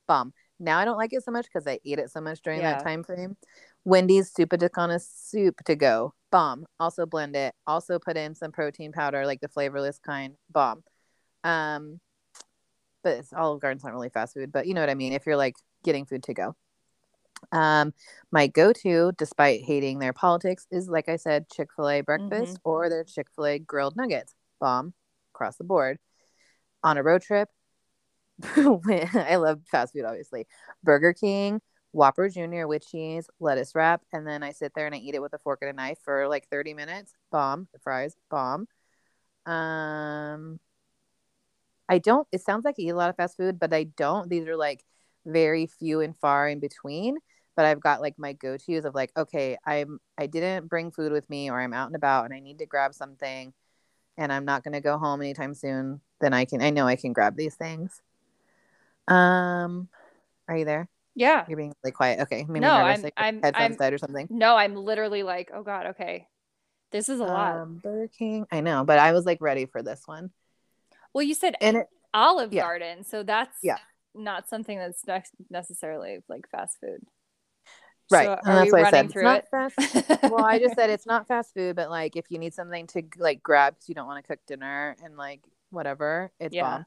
bomb. 0.08 0.34
Now 0.60 0.80
I 0.80 0.86
don't 0.86 0.98
like 0.98 1.14
it 1.14 1.24
so 1.24 1.32
much 1.32 1.46
because 1.46 1.68
I 1.68 1.80
ate 1.86 2.00
it 2.00 2.10
so 2.12 2.22
much 2.22 2.42
during 2.42 2.62
Yeah. 2.62 2.74
that 2.74 2.84
time 2.84 3.04
frame. 3.04 3.38
Wendy's 3.86 4.34
Zuppa 4.34 4.60
Toscana 4.60 5.00
soup 5.00 5.64
to 5.66 5.76
go. 5.76 6.14
Bomb. 6.32 6.66
Also 6.80 7.06
blend 7.06 7.36
it. 7.36 7.54
Also 7.66 8.00
put 8.00 8.18
in 8.18 8.36
some 8.36 8.52
protein 8.52 8.92
powder, 8.92 9.26
like 9.26 9.40
the 9.40 9.48
flavorless 9.48 10.00
kind. 10.00 10.36
Bomb. 10.52 10.84
Um, 11.44 12.00
but 13.04 13.20
it's 13.20 13.34
Olive 13.34 13.62
Garden's 13.62 13.84
not 13.84 13.94
really 13.94 14.10
fast 14.10 14.34
food, 14.34 14.52
but 14.52 14.68
you 14.68 14.74
know 14.74 14.82
what 14.82 14.90
I 14.90 14.96
mean. 14.96 15.14
If 15.14 15.26
you're 15.26 15.38
like 15.38 15.56
getting 15.84 16.06
food 16.06 16.24
to 16.24 16.34
go. 16.34 16.56
Um, 17.52 17.94
my 18.32 18.48
go-to, 18.48 19.12
despite 19.18 19.62
hating 19.62 20.00
their 20.00 20.12
politics, 20.12 20.66
is 20.72 20.90
like 20.90 21.08
I 21.08 21.18
said, 21.18 21.50
Chick 21.50 21.70
Fil 21.76 21.88
A 21.88 22.02
breakfast 22.02 22.60
or 22.64 22.90
their 22.90 23.04
Chick 23.04 23.28
Fil 23.36 23.46
A 23.46 23.60
grilled 23.60 23.96
nuggets. 23.96 24.34
Bomb 24.60 24.94
across 25.34 25.56
the 25.58 25.64
board. 25.64 26.00
On 26.84 26.98
a 26.98 27.04
road 27.04 27.22
trip, 27.22 27.48
I 28.56 29.38
love 29.38 29.62
fast 29.66 29.94
food, 29.94 30.06
obviously. 30.06 30.48
Burger 30.84 31.14
King, 31.14 31.62
Whopper 31.92 32.30
Jr. 32.30 32.68
with 32.68 32.88
cheese, 32.88 33.30
lettuce 33.40 33.74
wrap, 33.74 34.04
and 34.14 34.28
then 34.28 34.44
I 34.44 34.52
sit 34.52 34.74
there 34.76 34.86
and 34.86 34.94
I 34.94 35.00
eat 35.00 35.16
it 35.16 35.22
with 35.22 35.34
a 35.34 35.40
fork 35.40 35.60
and 35.62 35.70
a 35.70 35.74
knife 35.74 35.98
for 36.04 36.28
like 36.28 36.48
30 36.50 36.74
minutes. 36.74 37.14
Bomb. 37.32 37.68
The 37.74 37.80
fries, 37.80 38.16
bomb. 38.30 38.68
Um, 39.46 40.60
I 41.90 42.00
don't. 42.00 42.28
It 42.32 42.42
sounds 42.42 42.66
like 42.66 42.76
I 42.80 42.84
eat 42.84 42.90
a 42.90 42.96
lot 42.96 43.10
of 43.10 43.16
fast 43.16 43.38
food, 43.38 43.60
but 43.60 43.74
I 43.74 43.86
don't. 43.86 44.30
These 44.30 44.48
are 44.48 44.58
like 44.58 44.84
very 45.26 45.68
few 45.68 46.02
and 46.02 46.16
far 46.18 46.48
in 46.48 46.60
between. 46.60 47.18
But 47.56 47.66
I've 47.66 47.80
got 47.82 48.02
like 48.02 48.20
my 48.20 48.34
go 48.34 48.58
tos 48.58 48.86
of 48.86 48.94
like, 48.94 49.12
okay, 49.18 49.58
I'm 49.66 50.00
I 50.18 50.28
didn't 50.28 50.68
bring 50.68 50.92
food 50.92 51.12
with 51.12 51.30
me, 51.30 51.50
or 51.50 51.60
I'm 51.60 51.74
out 51.74 51.88
and 51.88 51.96
about 51.96 52.26
and 52.26 52.34
I 52.34 52.40
need 52.40 52.60
to 52.60 52.66
grab 52.68 52.94
something, 52.94 53.54
and 54.18 54.34
I'm 54.34 54.46
not 54.46 54.64
gonna 54.64 54.82
go 54.82 54.98
home 54.98 55.22
anytime 55.22 55.54
soon. 55.56 56.02
Then 56.22 56.34
I 56.34 56.46
can. 56.46 56.62
I 56.62 56.72
know 56.72 56.88
I 56.88 56.96
can 56.98 57.14
grab 57.14 57.36
these 57.38 57.56
things. 57.56 58.02
Um, 59.08 59.90
are 60.48 60.58
you 60.58 60.66
there? 60.66 60.88
Yeah. 61.16 61.46
You're 61.48 61.58
being 61.58 61.74
really 61.84 61.92
quiet. 61.94 62.20
Okay, 62.22 62.46
maybe 62.48 62.60
No, 62.60 62.78
nervous. 62.78 62.90
I'm- 62.98 63.02
like 63.02 63.14
I'm- 63.18 63.42
headphones 63.42 63.82
I'm- 63.82 63.94
or 63.94 63.98
something. 63.98 64.28
No, 64.30 64.56
I'm 64.56 64.76
literally 64.76 65.24
like, 65.24 65.50
oh 65.54 65.64
god, 65.64 65.88
okay. 65.88 66.28
This 66.92 67.10
is 67.10 67.20
a 67.20 67.24
lot. 67.26 67.56
Um, 67.58 67.80
Burger 67.84 68.08
King. 68.18 68.46
I 68.52 68.62
know, 68.62 68.86
but 68.86 69.00
I 69.00 69.12
was 69.14 69.26
like 69.26 69.40
ready 69.42 69.66
for 69.66 69.82
this 69.84 70.04
one, 70.06 70.32
Well, 71.14 71.24
you 71.24 71.34
said 71.34 71.56
and 71.60 71.78
it. 71.78 71.88
Olive 72.14 72.54
yeah. 72.54 72.62
Garden, 72.62 73.04
so 73.04 73.24
that's 73.24 73.58
Yeah. 73.62 73.78
not 74.14 74.48
something 74.48 74.78
that's 74.78 75.06
nec- 75.06 75.28
necessarily 75.50 76.20
like 76.30 76.48
fast 76.50 76.78
food. 76.80 77.02
Right, 78.10 78.26
So 78.26 78.40
and 78.46 78.58
that's 78.58 78.72
what 78.72 78.84
I 78.86 78.92
said. 78.92 79.06
It's 79.08 79.16
not 79.16 79.40
it? 79.40 79.48
fast 79.52 80.32
well 80.32 80.46
i 80.46 80.60
just 80.60 80.76
said 80.76 80.90
it's 80.96 81.06
not 81.06 81.28
fast 81.28 81.54
food 81.54 81.76
but 81.76 81.90
like 81.90 82.16
if 82.16 82.32
you 82.32 82.40
need 82.40 82.54
something 82.54 82.88
to 82.88 83.04
like 83.18 83.44
grab 83.44 83.74
because 83.74 83.90
you 83.90 83.96
don't 83.96 84.08
want 84.08 84.24
to 84.24 84.28
cook 84.30 84.40
dinner 84.48 84.96
and 85.04 85.18
like 85.18 85.42
whatever 85.72 86.32
it's 86.40 86.56
Yeah, 86.56 86.62
bomb 86.64 86.86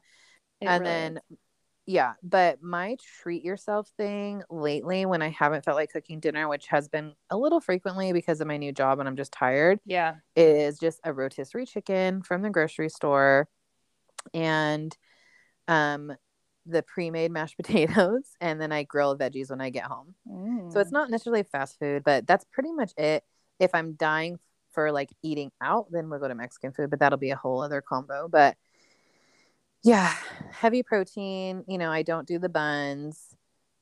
It 0.61 0.65
and 0.65 0.81
really 0.81 0.91
then 0.91 1.17
is. 1.17 1.37
Yeah, 1.85 2.13
but 2.23 2.61
my 2.61 2.95
treat 3.21 3.43
yourself 3.43 3.89
thing 3.97 4.43
lately 4.49 5.05
when 5.05 5.21
I 5.21 5.29
haven't 5.29 5.65
felt 5.65 5.75
like 5.77 5.91
cooking 5.91 6.19
dinner, 6.19 6.47
which 6.47 6.67
has 6.67 6.87
been 6.87 7.13
a 7.29 7.37
little 7.37 7.59
frequently 7.59 8.13
because 8.13 8.39
of 8.41 8.47
my 8.47 8.57
new 8.57 8.71
job 8.71 8.99
and 8.99 9.09
I'm 9.09 9.15
just 9.15 9.31
tired, 9.31 9.79
Yeah. 9.85 10.15
is 10.35 10.79
just 10.79 10.99
a 11.03 11.11
rotisserie 11.13 11.65
chicken 11.65 12.21
from 12.21 12.41
the 12.41 12.49
grocery 12.49 12.89
store 12.89 13.47
and 14.33 14.95
um 15.67 16.13
the 16.65 16.83
pre-made 16.83 17.31
mashed 17.31 17.57
potatoes 17.61 18.23
and 18.39 18.61
then 18.61 18.71
I 18.71 18.83
grill 18.83 19.17
veggies 19.17 19.49
when 19.49 19.61
I 19.61 19.69
get 19.71 19.85
home. 19.85 20.15
So 20.69 20.79
it's 20.79 20.91
Mm. 20.91 20.93
not 20.93 21.09
necessarily 21.09 21.43
fast 21.43 21.79
food, 21.79 22.03
but 22.03 22.27
that's 22.27 22.45
pretty 22.51 22.71
much 22.71 22.93
it. 22.97 23.23
If 23.59 23.73
I'm 23.73 23.93
dying 23.93 24.39
for 24.71 24.91
like 24.91 25.09
eating 25.21 25.51
out, 25.59 25.87
then 25.91 26.09
we'll 26.09 26.19
go 26.19 26.27
to 26.27 26.35
Mexican 26.35 26.71
food, 26.71 26.89
but 26.89 26.99
that'll 26.99 27.17
be 27.17 27.31
a 27.31 27.35
whole 27.35 27.61
other 27.61 27.81
combo. 27.81 28.27
But 28.29 28.55
yeah, 29.83 30.13
heavy 30.51 30.83
protein. 30.83 31.63
You 31.67 31.77
know, 31.77 31.91
I 31.91 32.03
don't 32.03 32.27
do 32.27 32.39
the 32.39 32.49
buns 32.49 33.35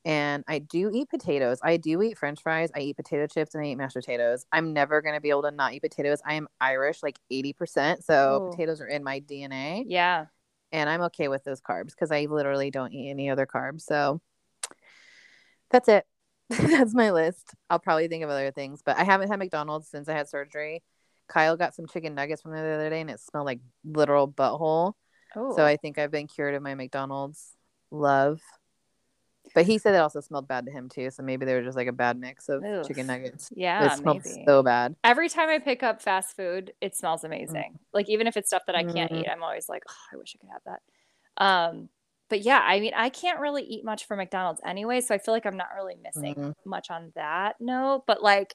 and 0.04 0.44
I 0.48 0.58
do 0.60 0.90
eat 0.92 1.10
potatoes. 1.10 1.58
I 1.62 1.76
do 1.76 2.00
eat 2.00 2.16
french 2.16 2.42
fries. 2.42 2.70
I 2.74 2.80
eat 2.80 2.96
potato 2.96 3.26
chips 3.26 3.54
and 3.54 3.62
I 3.62 3.68
eat 3.68 3.74
mashed 3.76 3.96
potatoes. 3.96 4.46
I'm 4.50 4.72
never 4.72 5.02
going 5.02 5.14
to 5.14 5.20
be 5.20 5.30
able 5.30 5.42
to 5.42 5.50
not 5.50 5.74
eat 5.74 5.82
potatoes. 5.82 6.20
I 6.24 6.34
am 6.34 6.48
Irish 6.60 7.02
like 7.02 7.18
80%. 7.30 8.02
So 8.02 8.46
Ooh. 8.46 8.50
potatoes 8.50 8.80
are 8.80 8.86
in 8.86 9.04
my 9.04 9.20
DNA 9.20 9.84
Yeah. 9.86 10.26
and 10.72 10.88
I'm 10.88 11.02
okay 11.02 11.28
with 11.28 11.44
those 11.44 11.60
carbs 11.60 11.90
because 11.90 12.10
I 12.10 12.26
literally 12.30 12.70
don't 12.70 12.92
eat 12.92 13.10
any 13.10 13.28
other 13.28 13.46
carbs. 13.46 13.82
So 13.82 14.22
that's 15.70 15.88
it. 15.88 16.06
that's 16.48 16.94
my 16.94 17.10
list. 17.12 17.54
I'll 17.68 17.78
probably 17.78 18.08
think 18.08 18.24
of 18.24 18.30
other 18.30 18.50
things, 18.50 18.80
but 18.84 18.96
I 18.96 19.04
haven't 19.04 19.28
had 19.28 19.38
McDonald's 19.38 19.88
since 19.88 20.08
I 20.08 20.14
had 20.14 20.28
surgery. 20.28 20.82
Kyle 21.28 21.56
got 21.56 21.74
some 21.74 21.86
chicken 21.86 22.14
nuggets 22.14 22.42
from 22.42 22.52
there 22.52 22.66
the 22.66 22.74
other 22.74 22.90
day 22.90 23.02
and 23.02 23.10
it 23.10 23.20
smelled 23.20 23.46
like 23.46 23.60
literal 23.84 24.26
butthole. 24.26 24.94
Oh. 25.36 25.54
So 25.56 25.64
I 25.64 25.76
think 25.76 25.98
I've 25.98 26.10
been 26.10 26.26
cured 26.26 26.54
of 26.54 26.62
my 26.62 26.74
McDonald's 26.74 27.52
love. 27.90 28.40
But 29.54 29.66
he 29.66 29.78
said 29.78 29.94
it 29.94 29.98
also 29.98 30.20
smelled 30.20 30.46
bad 30.46 30.66
to 30.66 30.72
him 30.72 30.88
too. 30.88 31.10
So 31.10 31.22
maybe 31.22 31.44
they 31.44 31.54
were 31.54 31.62
just 31.62 31.76
like 31.76 31.88
a 31.88 31.92
bad 31.92 32.18
mix 32.18 32.48
of 32.48 32.62
Oof. 32.64 32.86
chicken 32.86 33.06
nuggets. 33.06 33.50
yeah, 33.54 33.84
it 33.86 33.98
smelled 33.98 34.22
maybe. 34.24 34.44
so 34.46 34.62
bad. 34.62 34.94
Every 35.02 35.28
time 35.28 35.48
I 35.48 35.58
pick 35.58 35.82
up 35.82 36.02
fast 36.02 36.36
food, 36.36 36.72
it 36.80 36.94
smells 36.94 37.24
amazing. 37.24 37.78
Like 37.92 38.08
even 38.08 38.26
if 38.26 38.36
it's 38.36 38.48
stuff 38.48 38.62
that 38.66 38.76
I 38.76 38.84
can't 38.84 39.10
Mhm. 39.10 39.20
eat, 39.22 39.28
I'm 39.28 39.42
always 39.42 39.68
like, 39.68 39.82
oh, 39.88 39.94
I 40.12 40.16
wish 40.16 40.36
I 40.36 40.38
could 40.38 40.50
have 40.52 40.62
that. 40.66 40.82
Um, 41.36 41.88
but 42.28 42.42
yeah, 42.42 42.60
I 42.64 42.78
mean, 42.78 42.92
I 42.94 43.08
can't 43.08 43.40
really 43.40 43.64
eat 43.64 43.84
much 43.84 44.04
from 44.06 44.18
McDonald's 44.18 44.60
anyway, 44.64 45.00
so 45.00 45.14
I 45.14 45.18
feel 45.18 45.34
like 45.34 45.46
I'm 45.46 45.56
not 45.56 45.74
really 45.74 45.96
missing 45.96 46.34
Mhm. 46.36 46.54
much 46.64 46.90
on 46.90 47.10
that 47.16 47.56
note. 47.60 48.04
But 48.06 48.22
like, 48.22 48.54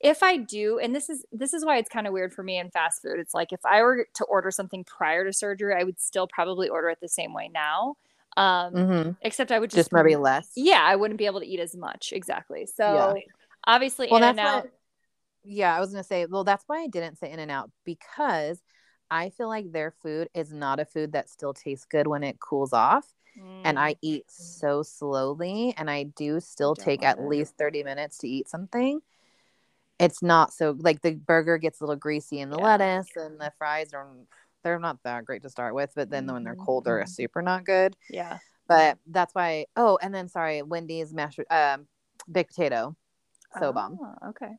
if 0.00 0.22
I 0.22 0.36
do, 0.36 0.78
and 0.78 0.94
this 0.94 1.08
is 1.08 1.24
this 1.32 1.54
is 1.54 1.64
why 1.64 1.78
it's 1.78 1.88
kind 1.88 2.06
of 2.06 2.12
weird 2.12 2.32
for 2.32 2.42
me 2.42 2.58
in 2.58 2.70
fast 2.70 3.02
food. 3.02 3.18
It's 3.18 3.34
like 3.34 3.52
if 3.52 3.64
I 3.64 3.82
were 3.82 4.06
to 4.14 4.24
order 4.24 4.50
something 4.50 4.84
prior 4.84 5.24
to 5.24 5.32
surgery, 5.32 5.74
I 5.78 5.84
would 5.84 6.00
still 6.00 6.26
probably 6.26 6.68
order 6.68 6.88
it 6.90 6.98
the 7.00 7.08
same 7.08 7.32
way 7.32 7.50
now. 7.52 7.96
Um, 8.36 8.72
hmm 8.74 9.10
except 9.22 9.50
I 9.50 9.58
would 9.58 9.70
just, 9.70 9.78
Just 9.78 9.92
maybe 9.92 10.14
less. 10.16 10.50
yeah, 10.54 10.82
I 10.84 10.96
wouldn't 10.96 11.18
be 11.18 11.26
able 11.26 11.40
to 11.40 11.46
eat 11.46 11.60
as 11.60 11.74
much. 11.74 12.12
Exactly. 12.12 12.66
So 12.66 13.16
obviously, 13.66 14.10
Well, 14.10 14.18
In 14.18 14.24
and 14.28 14.40
Out. 14.40 14.68
Yeah, 15.44 15.74
I 15.76 15.80
was 15.80 15.90
gonna 15.90 16.04
say. 16.04 16.26
Well, 16.26 16.44
that's 16.44 16.64
why 16.66 16.82
I 16.82 16.86
didn't 16.88 17.18
say 17.18 17.30
In 17.30 17.38
and 17.38 17.50
Out 17.50 17.70
because 17.84 18.60
I 19.10 19.30
feel 19.30 19.48
like 19.48 19.72
their 19.72 19.92
food 20.02 20.28
is 20.34 20.52
not 20.52 20.80
a 20.80 20.84
food 20.84 21.12
that 21.12 21.30
still 21.30 21.54
tastes 21.54 21.86
good 21.86 22.06
when 22.06 22.24
it 22.24 22.40
cools 22.40 22.72
off. 22.72 23.06
And 23.64 23.78
Mm. 23.78 23.80
I 23.80 23.96
eat 24.02 24.24
so 24.28 24.82
slowly, 24.82 25.74
and 25.76 25.90
I 25.90 26.04
do 26.04 26.40
still 26.40 26.74
don't 26.74 26.84
take 26.84 27.02
at 27.02 27.18
it. 27.18 27.24
least 27.24 27.56
thirty 27.56 27.82
minutes 27.82 28.18
to 28.18 28.28
eat 28.28 28.48
something. 28.48 29.00
It's 29.98 30.22
not 30.22 30.52
so 30.52 30.76
like 30.78 31.00
the 31.00 31.14
burger 31.14 31.58
gets 31.58 31.80
a 31.80 31.84
little 31.84 31.96
greasy 31.96 32.40
in 32.40 32.50
the 32.50 32.58
Yeah. 32.58 32.64
lettuce, 32.76 33.10
and 33.16 33.40
the 33.40 33.52
fries 33.58 33.92
are 33.94 34.06
they're 34.62 34.78
not 34.78 35.02
that 35.04 35.24
great 35.24 35.42
to 35.42 35.50
start 35.50 35.74
with. 35.74 35.92
But 35.94 36.10
then 36.10 36.26
when 36.26 36.44
they're 36.44 36.54
Mhm. 36.56 36.64
cold, 36.64 36.84
they're 36.84 37.06
super 37.06 37.40
not 37.42 37.64
good. 37.64 37.96
yeah. 38.10 38.38
But 38.68 38.98
that's 39.06 39.34
why. 39.34 39.66
Oh, 39.76 39.96
and 40.02 40.12
then 40.14 40.28
sorry, 40.28 40.60
Wendy's 40.62 41.14
mashed 41.14 41.40
um, 41.50 41.86
baked 42.30 42.50
potato, 42.54 42.96
so 43.58 43.72
bomb. 43.72 43.98
Ah, 44.02 44.28
okay. 44.30 44.58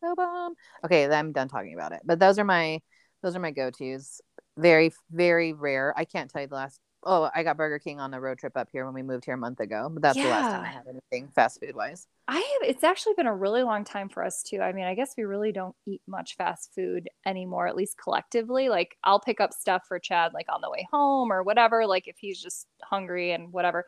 so 0.00 0.14
bomb. 0.14 0.54
Okay, 0.84 1.06
I'm 1.08 1.32
done 1.32 1.48
talking 1.48 1.74
about 1.74 1.92
it. 1.92 2.00
But 2.04 2.18
those 2.18 2.38
are 2.38 2.44
my 2.44 2.80
those 3.22 3.36
are 3.36 3.40
my 3.40 3.50
go 3.50 3.70
tos. 3.70 4.20
Very 4.56 4.90
very 5.10 5.52
rare. 5.52 5.92
I 5.96 6.04
can't 6.06 6.30
tell 6.30 6.42
you 6.42 6.48
the 6.48 6.54
last. 6.56 6.80
Oh, 7.04 7.28
I 7.34 7.42
got 7.42 7.56
Burger 7.56 7.78
King 7.80 7.98
on 7.98 8.14
a 8.14 8.20
road 8.20 8.38
trip 8.38 8.56
up 8.56 8.68
here 8.70 8.84
when 8.84 8.94
we 8.94 9.02
moved 9.02 9.24
here 9.24 9.34
a 9.34 9.38
month 9.38 9.58
ago. 9.58 9.88
But 9.92 10.02
that's 10.02 10.16
the 10.16 10.28
last 10.28 10.52
time 10.52 10.62
I 10.64 10.68
Yeah. 10.68 10.72
had 10.72 10.86
anything 10.88 11.28
fast 11.32 11.58
food 11.60 11.74
wise. 11.74 12.06
I 12.28 12.36
have. 12.36 12.68
It's 12.70 12.84
actually 12.84 13.14
been 13.14 13.26
a 13.26 13.34
really 13.34 13.64
long 13.64 13.82
time 13.84 14.08
for 14.08 14.24
us 14.24 14.42
too. 14.42 14.60
I 14.60 14.72
mean, 14.72 14.84
I 14.84 14.94
guess 14.94 15.14
we 15.16 15.24
really 15.24 15.50
don't 15.50 15.74
eat 15.86 16.00
much 16.06 16.36
fast 16.36 16.72
food 16.74 17.08
anymore, 17.26 17.66
at 17.66 17.74
least 17.74 17.98
collectively. 17.98 18.68
Like, 18.68 18.96
I'll 19.02 19.18
pick 19.20 19.40
up 19.40 19.52
stuff 19.52 19.82
for 19.88 19.98
Chad, 19.98 20.32
like 20.32 20.46
on 20.48 20.60
the 20.60 20.70
way 20.70 20.86
home 20.92 21.32
or 21.32 21.42
whatever. 21.42 21.86
Like, 21.86 22.06
if 22.06 22.16
he's 22.18 22.40
just 22.40 22.68
hungry 22.82 23.32
and 23.32 23.52
whatever. 23.52 23.86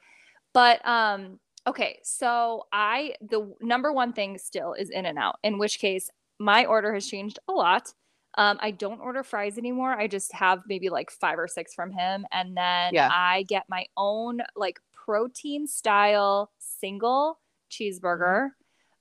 But 0.52 0.84
um, 0.86 1.38
okay. 1.68 2.00
So 2.02 2.66
I 2.72 3.14
the 3.20 3.54
number 3.60 3.92
one 3.92 4.12
thing 4.12 4.38
still 4.38 4.72
is 4.72 4.90
In 4.90 5.06
and 5.06 5.18
Out. 5.18 5.38
In 5.44 5.58
which 5.58 5.78
case, 5.78 6.10
my 6.40 6.64
order 6.64 6.92
has 6.92 7.06
changed 7.06 7.38
a 7.48 7.52
lot. 7.52 7.92
Um, 8.36 8.58
I 8.60 8.72
don't 8.72 9.00
order 9.00 9.22
fries 9.22 9.58
anymore. 9.58 9.92
I 9.92 10.06
just 10.08 10.32
have 10.32 10.62
maybe 10.66 10.88
like 10.88 11.10
five 11.10 11.38
or 11.38 11.46
six 11.48 11.72
from 11.74 11.92
him, 11.92 12.26
and 12.32 12.56
then 12.56 12.92
Yeah. 12.94 13.08
I 13.12 13.44
get 13.44 13.64
my 13.68 13.86
own 13.96 14.40
like 14.56 14.80
protein 14.92 15.66
style 15.66 16.50
single 16.58 17.38
cheeseburger. 17.70 18.50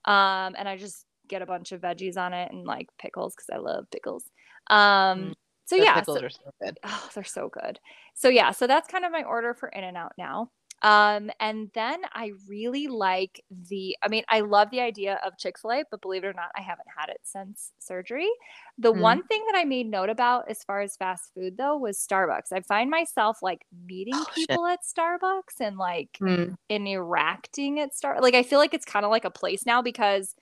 Um, 0.05 0.55
and 0.57 0.67
I 0.67 0.77
just 0.77 1.05
get 1.27 1.41
a 1.41 1.45
bunch 1.45 1.71
of 1.71 1.81
veggies 1.81 2.17
on 2.17 2.33
it 2.33 2.51
and 2.51 2.65
like 2.65 2.89
pickles 2.99 3.33
because 3.35 3.49
I 3.53 3.57
love 3.57 3.85
pickles. 3.91 4.25
Um, 4.67 4.77
Mm. 4.77 5.33
so 5.65 5.77
Those 5.77 5.85
yeah, 5.85 5.93
pickles 5.99 6.19
so- 6.19 6.25
are 6.25 6.29
so 6.29 6.51
good. 6.61 6.79
oh, 6.83 7.09
they're 7.15 7.23
so 7.23 7.49
good. 7.49 7.79
So 8.13 8.27
yeah, 8.29 8.51
so 8.51 8.67
that's 8.67 8.87
kind 8.87 9.05
of 9.05 9.11
my 9.11 9.23
order 9.23 9.53
for 9.53 9.69
In 9.69 9.83
and 9.83 9.95
Out 9.97 10.13
now. 10.17 10.51
Um, 10.83 11.31
and 11.39 11.69
then 11.73 12.01
I 12.13 12.33
really 12.47 12.87
like 12.87 13.41
the, 13.49 13.95
I 14.03 14.09
mean, 14.09 14.23
I 14.27 14.41
love 14.41 14.69
the 14.69 14.81
idea 14.81 15.19
of 15.25 15.37
Chick 15.37 15.57
fil 15.59 15.71
A, 15.71 15.83
but 15.89 16.01
believe 16.01 16.23
it 16.25 16.27
or 16.27 16.33
not, 16.33 16.51
I 16.57 16.61
haven't 16.61 16.87
had 16.97 17.09
it 17.09 17.21
since 17.23 17.71
surgery. 17.79 18.29
The 18.77 18.91
Mm. 18.93 18.99
one 19.01 19.23
thing 19.23 19.43
that 19.51 19.57
I 19.57 19.63
made 19.63 19.87
note 19.89 20.09
about 20.09 20.49
as 20.49 20.63
far 20.63 20.81
as 20.81 20.97
fast 20.97 21.31
food 21.33 21.55
though 21.57 21.77
was 21.77 21.97
Starbucks. 21.97 22.51
I 22.51 22.61
find 22.61 22.89
myself 22.89 23.37
like 23.41 23.65
meeting 23.87 24.15
Oh, 24.19 24.31
shit. 24.35 24.47
people 24.49 24.65
at 24.65 24.79
Starbucks 24.83 25.59
and 25.61 25.77
like 25.77 26.19
Mm. 26.21 26.55
interacting 26.69 27.79
at 27.79 27.93
Star. 27.95 28.19
Like 28.21 28.35
I 28.35 28.43
feel 28.43 28.59
like 28.59 28.73
it's 28.73 28.85
kind 28.85 29.05
of 29.05 29.11
like 29.11 29.25
a 29.25 29.31
place 29.31 29.65
now 29.65 29.81
because 29.81 30.35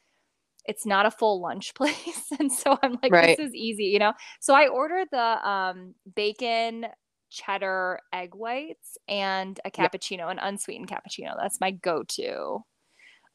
it's 0.66 0.86
not 0.86 1.06
a 1.06 1.12
full 1.12 1.42
lunch 1.42 1.74
place, 1.76 2.26
and 2.40 2.52
so 2.52 2.78
I'm 2.82 2.98
like, 3.04 3.12
Right. 3.12 3.38
this 3.38 3.48
is 3.50 3.54
easy, 3.56 3.86
you 3.86 4.00
know. 4.00 4.14
So 4.40 4.54
I 4.54 4.68
ordered 4.68 5.08
the 5.12 5.48
um, 5.50 5.96
bacon 6.16 6.86
cheddar 7.32 8.00
egg 8.13 8.36
whites 8.36 8.98
and 9.08 9.60
a 9.65 9.72
Yep. 9.76 9.94
cappuccino, 9.94 10.30
an 10.30 10.38
unsweetened 10.38 10.89
cappuccino. 10.89 11.36
That's 11.39 11.60
my 11.60 11.72
go-to. 11.72 12.63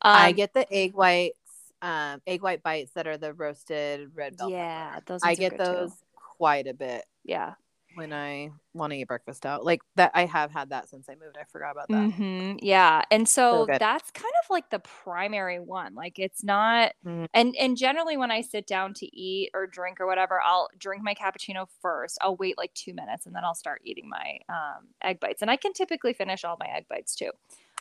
Um, 0.03 0.17
I 0.17 0.33
get 0.33 0.53
the 0.55 0.71
egg 0.73 0.95
whites, 0.95 1.39
um, 1.83 2.21
egg 2.27 2.43
white 2.43 2.63
bites 2.63 2.93
that 2.93 3.07
are 3.09 3.17
the 3.17 3.33
roasted 3.33 4.11
red 4.15 4.37
velvet. 4.37 4.53
yeah, 4.55 5.01
those. 5.07 5.23
I 5.25 5.35
get 5.35 5.53
good 5.57 5.65
too. 5.65 5.65
those 5.65 5.93
quite 6.37 6.67
a 6.67 6.75
bit 6.75 7.05
Yeah. 7.25 7.55
When 7.97 8.13
I 8.13 8.51
want 8.75 8.93
to 8.93 8.99
eat 8.99 9.09
breakfast 9.09 9.47
out. 9.47 9.65
Like 9.65 9.81
that, 9.97 10.13
I 10.15 10.27
have 10.27 10.53
had 10.53 10.71
that 10.71 10.89
since 10.89 11.09
I 11.09 11.15
moved. 11.17 11.37
I 11.39 11.45
forgot 11.45 11.73
about 11.73 11.91
that. 11.93 12.11
hmm 12.11 12.57
Yeah. 12.61 13.03
And 13.11 13.29
so 13.29 13.67
good. 13.67 13.79
that's 13.79 14.11
kind 14.11 14.33
of 14.43 14.51
like 14.51 14.71
the 14.71 14.81
primary 14.81 15.61
one. 15.61 15.95
Like 15.95 16.19
it's 16.19 16.43
not 16.43 16.93
Mhm. 17.03 17.27
and 17.35 17.55
and 17.57 17.77
generally 17.77 18.17
when 18.17 18.31
I 18.31 18.41
sit 18.41 18.67
down 18.67 18.95
to 18.95 19.07
eat 19.17 19.51
or 19.55 19.67
drink 19.69 20.01
or 20.01 20.07
whatever, 20.07 20.41
I'll 20.41 20.69
drink 20.79 21.03
my 21.05 21.15
cappuccino 21.15 21.69
first. 21.81 22.19
I'll 22.23 22.37
wait 22.37 22.59
like 22.59 22.75
2 22.75 22.93
minutes 22.95 23.27
and 23.27 23.35
then 23.37 23.45
I'll 23.45 23.55
start 23.55 23.83
eating 23.85 24.09
my 24.09 24.39
um 24.49 24.89
egg 25.03 25.21
bites. 25.21 25.43
And 25.43 25.51
I 25.51 25.57
can 25.57 25.73
typically 25.75 26.13
finish 26.13 26.45
all 26.45 26.57
my 26.59 26.67
egg 26.67 26.87
bites 26.89 27.15
too. 27.15 27.31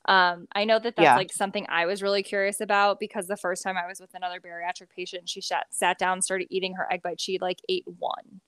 Um, 0.07 0.47
I 0.53 0.65
know 0.65 0.77
that 0.79 0.95
that's 0.95 1.15
Yeah. 1.15 1.17
like 1.17 1.33
something 1.33 1.65
I 1.67 1.85
was 1.87 2.03
really 2.03 2.21
curious 2.23 2.61
about 2.61 2.99
because 2.99 3.27
the 3.27 3.37
first 3.37 3.63
time 3.63 3.75
I 3.77 3.87
was 3.87 3.99
with 3.99 4.13
another 4.13 4.39
bariatric 4.39 4.89
patient, 4.95 5.29
she 5.29 5.41
sat, 5.41 5.65
sat 5.73 5.97
down, 5.97 6.21
started 6.21 6.47
eating 6.51 6.75
her 6.75 6.91
egg 6.93 7.01
bite. 7.01 7.19
She 7.19 7.39
like 7.39 7.59
ate 7.69 7.85
one. 7.87 8.41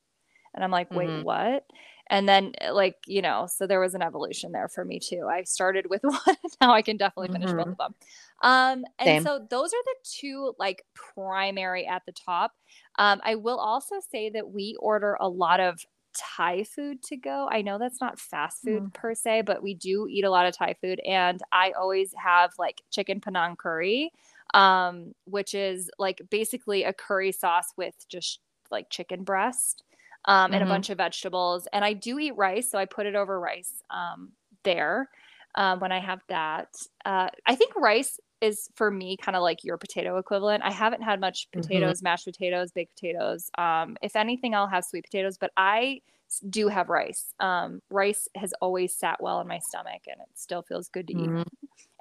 And 0.57 0.63
I'm 0.63 0.71
like, 0.71 0.91
wait, 0.91 1.07
Mhm. 1.09 1.23
what? 1.23 1.65
And 2.09 2.27
then, 2.27 2.53
uh, 2.61 2.73
like, 2.73 2.95
you 3.05 3.21
know, 3.21 3.45
so 3.47 3.67
there 3.67 3.79
was 3.79 3.93
an 3.93 4.01
evolution 4.01 4.51
there 4.53 4.67
for 4.69 4.83
me 4.83 4.99
too. 4.99 5.27
I 5.31 5.43
started 5.43 5.87
with 5.89 6.01
one. 6.25 6.35
now 6.59 6.73
I 6.73 6.81
can 6.81 6.97
definitely 6.97 7.29
finish 7.29 7.53
both 7.53 7.67
Mhm. 7.67 7.71
of 7.73 7.77
them. 7.77 7.95
Um, 8.41 8.85
and 8.97 9.07
Same. 9.07 9.23
so 9.23 9.45
those 9.49 9.71
are 9.73 9.83
the 9.85 9.95
two 10.03 10.55
like 10.57 10.83
primary 10.95 11.85
at 11.85 12.03
the 12.07 12.11
top. 12.13 12.53
Um, 12.97 13.21
I 13.23 13.35
will 13.35 13.59
also 13.59 13.97
say 13.99 14.29
that 14.31 14.49
we 14.49 14.75
order 14.79 15.15
a 15.19 15.29
lot 15.29 15.59
of 15.59 15.79
Thai 16.17 16.63
food 16.63 17.03
to 17.03 17.17
go. 17.17 17.47
I 17.51 17.61
know 17.61 17.77
that's 17.77 18.01
not 18.01 18.19
fast 18.19 18.63
food 18.63 18.85
Mm. 18.85 18.93
per 18.93 19.13
se, 19.13 19.41
but 19.43 19.61
we 19.61 19.75
do 19.75 20.07
eat 20.09 20.23
a 20.25 20.31
lot 20.31 20.47
of 20.47 20.57
Thai 20.57 20.73
food. 20.81 20.99
And 21.05 21.39
I 21.51 21.71
always 21.71 22.13
have 22.17 22.53
like 22.57 22.81
chicken 22.89 23.21
panang 23.21 23.55
curry, 23.57 24.11
um, 24.55 25.13
which 25.25 25.53
is 25.53 25.91
like 25.99 26.21
basically 26.31 26.83
a 26.83 26.93
curry 26.93 27.31
sauce 27.31 27.73
with 27.77 27.93
just 28.09 28.39
like 28.71 28.89
chicken 28.89 29.23
breast 29.23 29.83
um, 30.27 30.53
and 30.53 30.63
a 30.63 30.65
Mhm. 30.65 30.67
bunch 30.67 30.89
of 30.89 30.97
vegetables. 30.97 31.67
And 31.73 31.83
I 31.85 31.93
do 31.93 32.19
eat 32.19 32.35
rice, 32.35 32.69
so 32.69 32.77
I 32.77 32.85
put 32.85 33.05
it 33.05 33.15
over 33.15 33.39
rice 33.39 33.81
um, 33.89 34.33
there 34.63 35.09
uh, 35.55 35.77
when 35.77 35.91
I 35.91 35.99
have 35.99 36.21
that. 36.29 36.69
Uh, 37.05 37.29
I 37.45 37.55
think 37.55 37.75
rice 37.75 38.19
is 38.41 38.69
for 38.75 38.91
me 38.91 39.17
kind 39.17 39.35
of 39.35 39.41
like 39.41 39.63
your 39.63 39.77
potato 39.77 40.17
equivalent. 40.17 40.63
I 40.63 40.71
haven't 40.71 41.01
had 41.01 41.19
much 41.19 41.47
Mhm. 41.55 41.91
potatoes, 41.91 42.03
mashed 42.03 42.25
potatoes, 42.25 42.71
baked 42.71 42.95
potatoes. 42.95 43.49
Um, 43.57 43.97
if 44.01 44.15
anything, 44.15 44.53
I'll 44.53 44.67
have 44.67 44.85
sweet 44.85 45.05
potatoes, 45.05 45.37
but 45.39 45.51
I 45.57 46.01
do 46.49 46.67
have 46.67 46.89
rice. 46.89 47.33
Um, 47.39 47.81
rice 47.89 48.27
has 48.35 48.53
always 48.61 48.93
sat 48.95 49.21
well 49.21 49.39
in 49.41 49.47
my 49.47 49.59
stomach 49.59 50.03
and 50.07 50.21
it 50.21 50.27
still 50.35 50.61
feels 50.61 50.89
good 50.89 51.07
to 51.07 51.13
mm-hmm. 51.13 51.41
eat. 51.41 51.47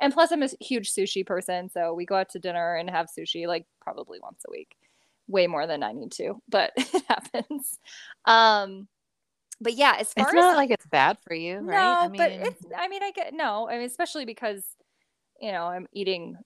And 0.00 0.12
plus, 0.12 0.32
I'm 0.32 0.42
a 0.42 0.48
huge 0.60 0.92
sushi 0.92 1.24
person. 1.26 1.70
So 1.70 1.94
we 1.94 2.04
go 2.06 2.16
out 2.16 2.28
to 2.30 2.38
dinner 2.38 2.76
and 2.76 2.90
have 2.90 3.06
sushi 3.08 3.46
like 3.46 3.66
probably 3.80 4.20
once 4.20 4.44
a 4.46 4.50
week, 4.50 4.76
way 5.28 5.46
more 5.46 5.66
than 5.66 5.82
I 5.82 5.92
need 5.92 6.12
to, 6.12 6.40
but 6.48 6.72
it 6.76 7.04
happens. 7.08 7.78
Um, 8.24 8.88
but 9.60 9.74
yeah, 9.74 9.96
as 9.98 10.12
far 10.12 10.26
it's 10.26 10.34
as 10.34 10.34
not 10.34 10.56
like 10.56 10.70
it's 10.70 10.86
bad 10.86 11.18
for 11.26 11.34
you, 11.34 11.60
no. 11.60 11.76
I 11.76 12.08
mean, 12.08 12.18
but 12.18 12.30
it's, 12.30 12.62
I 12.76 12.88
mean, 12.88 13.02
I 13.02 13.10
get, 13.10 13.32
no, 13.34 13.68
I 13.68 13.78
mean, 13.78 13.86
especially 13.86 14.24
because, 14.24 14.64
you 15.40 15.52
know, 15.52 15.64
I'm 15.64 15.86
eating, 15.92 16.36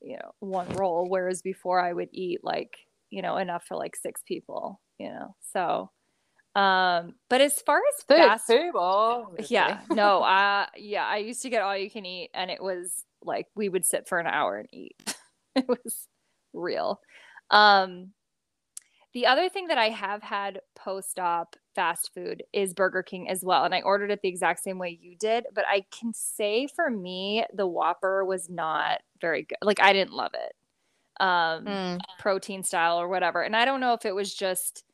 you 0.00 0.16
know, 0.16 0.32
one 0.40 0.68
roll, 0.70 1.06
whereas 1.08 1.42
before 1.42 1.80
I 1.80 1.92
would 1.92 2.08
eat 2.12 2.40
like, 2.42 2.76
you 3.10 3.22
know, 3.22 3.36
enough 3.36 3.64
for 3.66 3.76
like 3.76 3.94
six 3.96 4.22
people, 4.26 4.80
you 4.98 5.10
know, 5.10 5.34
so 5.52 5.90
um, 6.56 7.16
but 7.28 7.42
as 7.42 7.60
far 7.60 7.76
as 7.76 8.06
Six 8.08 8.18
fast, 8.18 8.48
people. 8.48 9.30
yeah, 9.50 9.80
no, 9.90 10.22
uh, 10.22 10.64
yeah, 10.74 11.04
I 11.04 11.18
used 11.18 11.42
to 11.42 11.50
get 11.50 11.60
all 11.60 11.76
you 11.76 11.90
can 11.90 12.06
eat, 12.06 12.30
and 12.32 12.50
it 12.50 12.62
was 12.62 13.04
like 13.22 13.46
we 13.54 13.68
would 13.68 13.84
sit 13.84 14.08
for 14.08 14.18
an 14.18 14.26
hour 14.26 14.56
and 14.56 14.68
eat. 14.72 14.96
it 15.54 15.68
was 15.68 16.08
real. 16.54 16.98
Um, 17.50 18.12
the 19.16 19.24
other 19.24 19.48
thing 19.48 19.68
that 19.68 19.78
I 19.78 19.88
have 19.88 20.22
had 20.22 20.60
post 20.74 21.18
op 21.18 21.56
fast 21.74 22.12
food 22.12 22.42
is 22.52 22.74
Burger 22.74 23.02
King 23.02 23.30
as 23.30 23.42
well. 23.42 23.64
And 23.64 23.74
I 23.74 23.80
ordered 23.80 24.10
it 24.10 24.20
the 24.20 24.28
exact 24.28 24.62
same 24.62 24.76
way 24.78 24.98
you 25.00 25.16
did. 25.16 25.46
But 25.54 25.64
I 25.66 25.86
can 25.90 26.12
say 26.12 26.66
for 26.66 26.90
me, 26.90 27.42
the 27.54 27.66
Whopper 27.66 28.26
was 28.26 28.50
not 28.50 29.00
very 29.18 29.44
good. 29.44 29.56
Like, 29.62 29.80
I 29.80 29.94
didn't 29.94 30.12
love 30.12 30.32
it, 30.34 30.52
um, 31.18 31.64
mm. 31.64 31.98
protein 32.18 32.62
style 32.62 33.00
or 33.00 33.08
whatever. 33.08 33.40
And 33.40 33.56
I 33.56 33.64
don't 33.64 33.80
know 33.80 33.94
if 33.94 34.04
it 34.04 34.14
was 34.14 34.34
just 34.34 34.84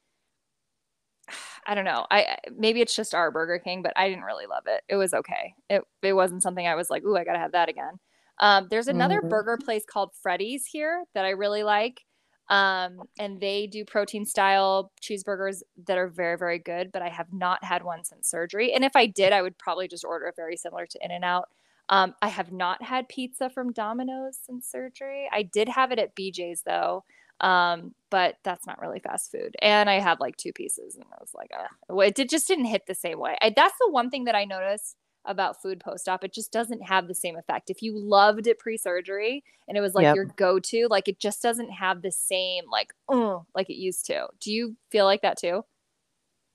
I 1.66 1.74
don't 1.74 1.84
know. 1.84 2.06
I 2.08 2.36
maybe 2.56 2.80
it's 2.80 2.94
just 2.94 3.16
our 3.16 3.32
Burger 3.32 3.58
King, 3.58 3.82
but 3.82 3.92
I 3.96 4.08
didn't 4.08 4.22
really 4.22 4.46
love 4.46 4.68
it. 4.68 4.82
It 4.88 4.94
was 4.94 5.14
okay. 5.14 5.56
It 5.68 5.82
it 6.00 6.12
wasn't 6.12 6.44
something 6.44 6.64
I 6.64 6.76
was 6.76 6.90
like, 6.90 7.02
"Ooh, 7.02 7.16
I 7.16 7.24
got 7.24 7.32
to 7.32 7.40
have 7.40 7.52
that 7.52 7.68
again." 7.68 7.98
Um, 8.38 8.68
there's 8.70 8.86
another 8.86 9.18
mm-hmm. 9.18 9.30
burger 9.30 9.58
place 9.64 9.84
called 9.84 10.12
Freddy's 10.22 10.64
here 10.64 11.02
that 11.14 11.24
I 11.24 11.30
really 11.30 11.64
like. 11.64 12.02
Um, 12.48 13.02
and 13.18 13.40
they 13.40 13.66
do 13.66 13.84
protein 13.84 14.26
style 14.26 14.92
cheeseburgers 15.00 15.62
that 15.86 15.96
are 15.96 16.08
very, 16.08 16.36
very 16.36 16.58
good, 16.58 16.92
but 16.92 17.02
I 17.02 17.08
have 17.08 17.32
not 17.32 17.64
had 17.64 17.82
one 17.82 18.04
since 18.04 18.28
surgery. 18.28 18.72
And 18.74 18.84
if 18.84 18.94
I 18.94 19.06
did, 19.06 19.32
I 19.32 19.42
would 19.42 19.56
probably 19.58 19.88
just 19.88 20.04
order 20.04 20.26
it 20.26 20.36
very 20.36 20.56
similar 20.56 20.86
to 20.86 20.98
In 21.02 21.10
and 21.10 21.24
Out. 21.24 21.48
Um, 21.88 22.14
I 22.20 22.28
have 22.28 22.52
not 22.52 22.82
had 22.82 23.08
pizza 23.08 23.50
from 23.50 23.72
Domino's 23.72 24.38
since 24.44 24.66
surgery. 24.66 25.28
I 25.32 25.42
did 25.42 25.68
have 25.68 25.92
it 25.92 25.98
at 25.98 26.16
BJ's 26.16 26.62
though. 26.62 27.04
Um, 27.40 27.94
but 28.08 28.36
that's 28.44 28.66
not 28.66 28.80
really 28.80 29.00
fast 29.00 29.32
food. 29.32 29.56
And 29.60 29.90
I 29.90 29.98
had 29.98 30.20
like 30.20 30.36
two 30.36 30.52
pieces 30.52 30.94
and 30.94 31.04
I 31.12 31.16
was 31.20 31.32
like, 31.34 31.50
uh, 31.58 31.98
it 31.98 32.14
did, 32.14 32.28
just 32.28 32.46
didn't 32.46 32.66
hit 32.66 32.86
the 32.86 32.94
same 32.94 33.18
way. 33.18 33.36
I, 33.42 33.52
that's 33.54 33.74
the 33.80 33.90
one 33.90 34.10
thing 34.10 34.24
that 34.24 34.36
I 34.36 34.44
noticed 34.44 34.96
about 35.24 35.62
food 35.62 35.80
post 35.80 36.08
op. 36.08 36.24
It 36.24 36.32
just 36.32 36.52
doesn't 36.52 36.82
have 36.82 37.08
the 37.08 37.14
same 37.14 37.36
effect. 37.36 37.70
If 37.70 37.82
you 37.82 37.98
loved 37.98 38.46
it 38.46 38.58
pre 38.58 38.76
surgery 38.76 39.44
and 39.68 39.76
it 39.76 39.80
was 39.80 39.94
like 39.94 40.04
yep. 40.04 40.16
your 40.16 40.24
go 40.24 40.58
to, 40.58 40.88
like 40.88 41.08
it 41.08 41.18
just 41.18 41.42
doesn't 41.42 41.70
have 41.70 42.02
the 42.02 42.12
same, 42.12 42.64
like, 42.70 42.92
uh, 43.08 43.40
like 43.54 43.70
it 43.70 43.76
used 43.76 44.06
to. 44.06 44.28
Do 44.40 44.52
you 44.52 44.76
feel 44.90 45.04
like 45.04 45.22
that 45.22 45.38
too? 45.38 45.64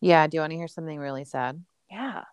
Yeah. 0.02 0.28
Do 0.28 0.38
you 0.38 0.42
want 0.42 0.52
to 0.52 0.58
hear 0.58 0.68
something 0.68 1.00
really 1.00 1.26
sad? 1.26 1.64
Yeah. 1.90 2.24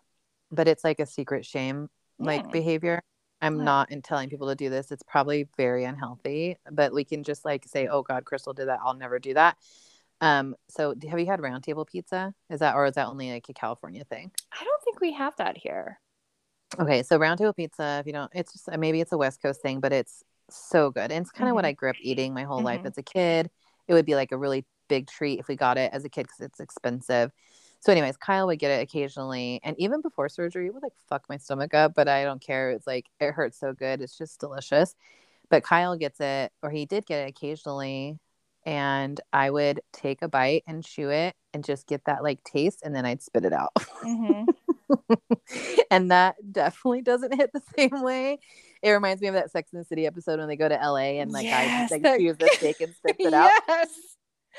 But 0.51 0.67
it's 0.67 0.83
like 0.83 0.99
a 0.99 1.05
secret 1.05 1.45
shame 1.45 1.89
like 2.19 2.51
behavior. 2.51 3.01
I'm 3.41 3.63
not 3.63 3.91
in 3.91 4.01
telling 4.01 4.29
people 4.29 4.47
to 4.47 4.55
do 4.55 4.69
this. 4.69 4.91
It's 4.91 5.03
probably 5.03 5.47
very 5.57 5.83
unhealthy, 5.83 6.57
but 6.71 6.93
we 6.93 7.03
can 7.03 7.23
just 7.23 7.45
like 7.45 7.65
say, 7.65 7.87
"Oh 7.87 8.01
God, 8.01 8.25
Crystal 8.25 8.53
did 8.53 8.69
that. 8.69 8.79
I'll 8.83 8.93
never 8.93 9.19
do 9.19 9.33
that." 9.33 9.57
Um, 10.21 10.55
so 10.69 10.95
have 11.09 11.19
you 11.19 11.25
had 11.25 11.39
roundtable 11.39 11.85
pizza? 11.85 12.33
Is 12.49 12.59
that 12.61 12.75
or 12.75 12.85
is 12.85 12.95
that 12.95 13.07
only 13.07 13.31
like 13.31 13.49
a 13.49 13.53
California 13.53 14.03
thing? 14.05 14.31
I 14.51 14.63
don't 14.63 14.83
think 14.83 15.01
we 15.01 15.13
have 15.13 15.35
that 15.37 15.57
here. 15.57 15.99
Okay, 16.79 17.03
so 17.03 17.17
roundtable 17.17 17.55
pizza, 17.55 17.97
if 17.99 18.07
you 18.07 18.13
don't, 18.13 18.31
it's 18.33 18.53
just 18.53 18.69
maybe 18.77 19.01
it's 19.01 19.11
a 19.11 19.17
West 19.17 19.41
Coast 19.41 19.61
thing, 19.61 19.79
but 19.79 19.93
it's 19.93 20.23
so 20.49 20.91
good. 20.91 21.11
And 21.11 21.23
it's 21.23 21.31
kind 21.31 21.47
of 21.47 21.49
mm-hmm. 21.49 21.55
what 21.55 21.65
I 21.65 21.71
grew 21.71 21.89
up 21.89 21.95
eating 22.01 22.33
my 22.33 22.43
whole 22.43 22.57
mm-hmm. 22.57 22.65
life 22.65 22.81
as 22.85 22.97
a 22.97 23.03
kid. 23.03 23.49
It 23.87 23.93
would 23.93 24.05
be 24.05 24.15
like 24.15 24.31
a 24.31 24.37
really 24.37 24.65
big 24.87 25.07
treat 25.07 25.39
if 25.39 25.47
we 25.47 25.55
got 25.55 25.77
it 25.77 25.91
as 25.93 26.05
a 26.05 26.09
kid 26.09 26.23
because 26.23 26.39
it's 26.41 26.59
expensive. 26.59 27.31
So, 27.79 27.91
anyways, 27.91 28.17
Kyle 28.17 28.47
would 28.47 28.59
get 28.59 28.71
it 28.71 28.81
occasionally, 28.81 29.59
and 29.63 29.75
even 29.79 30.01
before 30.01 30.27
surgery, 30.27 30.67
it 30.67 30.73
would 30.73 30.81
like 30.81 30.93
fuck 31.07 31.23
my 31.29 31.37
stomach 31.37 31.73
up, 31.73 31.93
but 31.93 32.07
I 32.07 32.23
don't 32.23 32.41
care. 32.41 32.71
It's 32.71 32.87
like 32.87 33.05
it 33.19 33.31
hurts 33.31 33.59
so 33.59 33.73
good. 33.73 34.01
It's 34.01 34.17
just 34.17 34.39
delicious. 34.39 34.95
But 35.49 35.63
Kyle 35.63 35.95
gets 35.95 36.19
it, 36.19 36.51
or 36.63 36.71
he 36.71 36.85
did 36.87 37.05
get 37.05 37.27
it 37.27 37.29
occasionally, 37.29 38.17
and 38.65 39.21
I 39.31 39.51
would 39.51 39.81
take 39.93 40.23
a 40.23 40.27
bite 40.27 40.63
and 40.67 40.83
chew 40.83 41.09
it 41.09 41.35
and 41.53 41.63
just 41.63 41.85
get 41.85 42.05
that 42.05 42.23
like 42.23 42.43
taste, 42.43 42.81
and 42.83 42.95
then 42.95 43.05
I'd 43.05 43.21
spit 43.21 43.45
it 43.45 43.53
out. 43.53 43.73
Mm-hmm. 43.75 44.45
and 45.91 46.11
that 46.11 46.35
definitely 46.51 47.01
doesn't 47.01 47.33
hit 47.33 47.51
the 47.53 47.61
same 47.77 48.01
way. 48.03 48.39
It 48.81 48.91
reminds 48.91 49.21
me 49.21 49.27
of 49.27 49.33
that 49.33 49.51
Sex 49.51 49.71
and 49.73 49.81
the 49.81 49.85
City 49.85 50.05
episode 50.05 50.39
when 50.39 50.47
they 50.47 50.55
go 50.55 50.69
to 50.69 50.75
LA 50.75 51.19
and 51.19 51.31
like 51.31 51.45
yes, 51.45 51.91
I 51.91 51.97
like 51.97 52.19
chews 52.19 52.37
the 52.37 52.49
steak 52.53 52.81
and 52.81 52.93
spits 52.93 53.17
it 53.19 53.33
out. 53.33 53.51
Yes. 53.67 53.89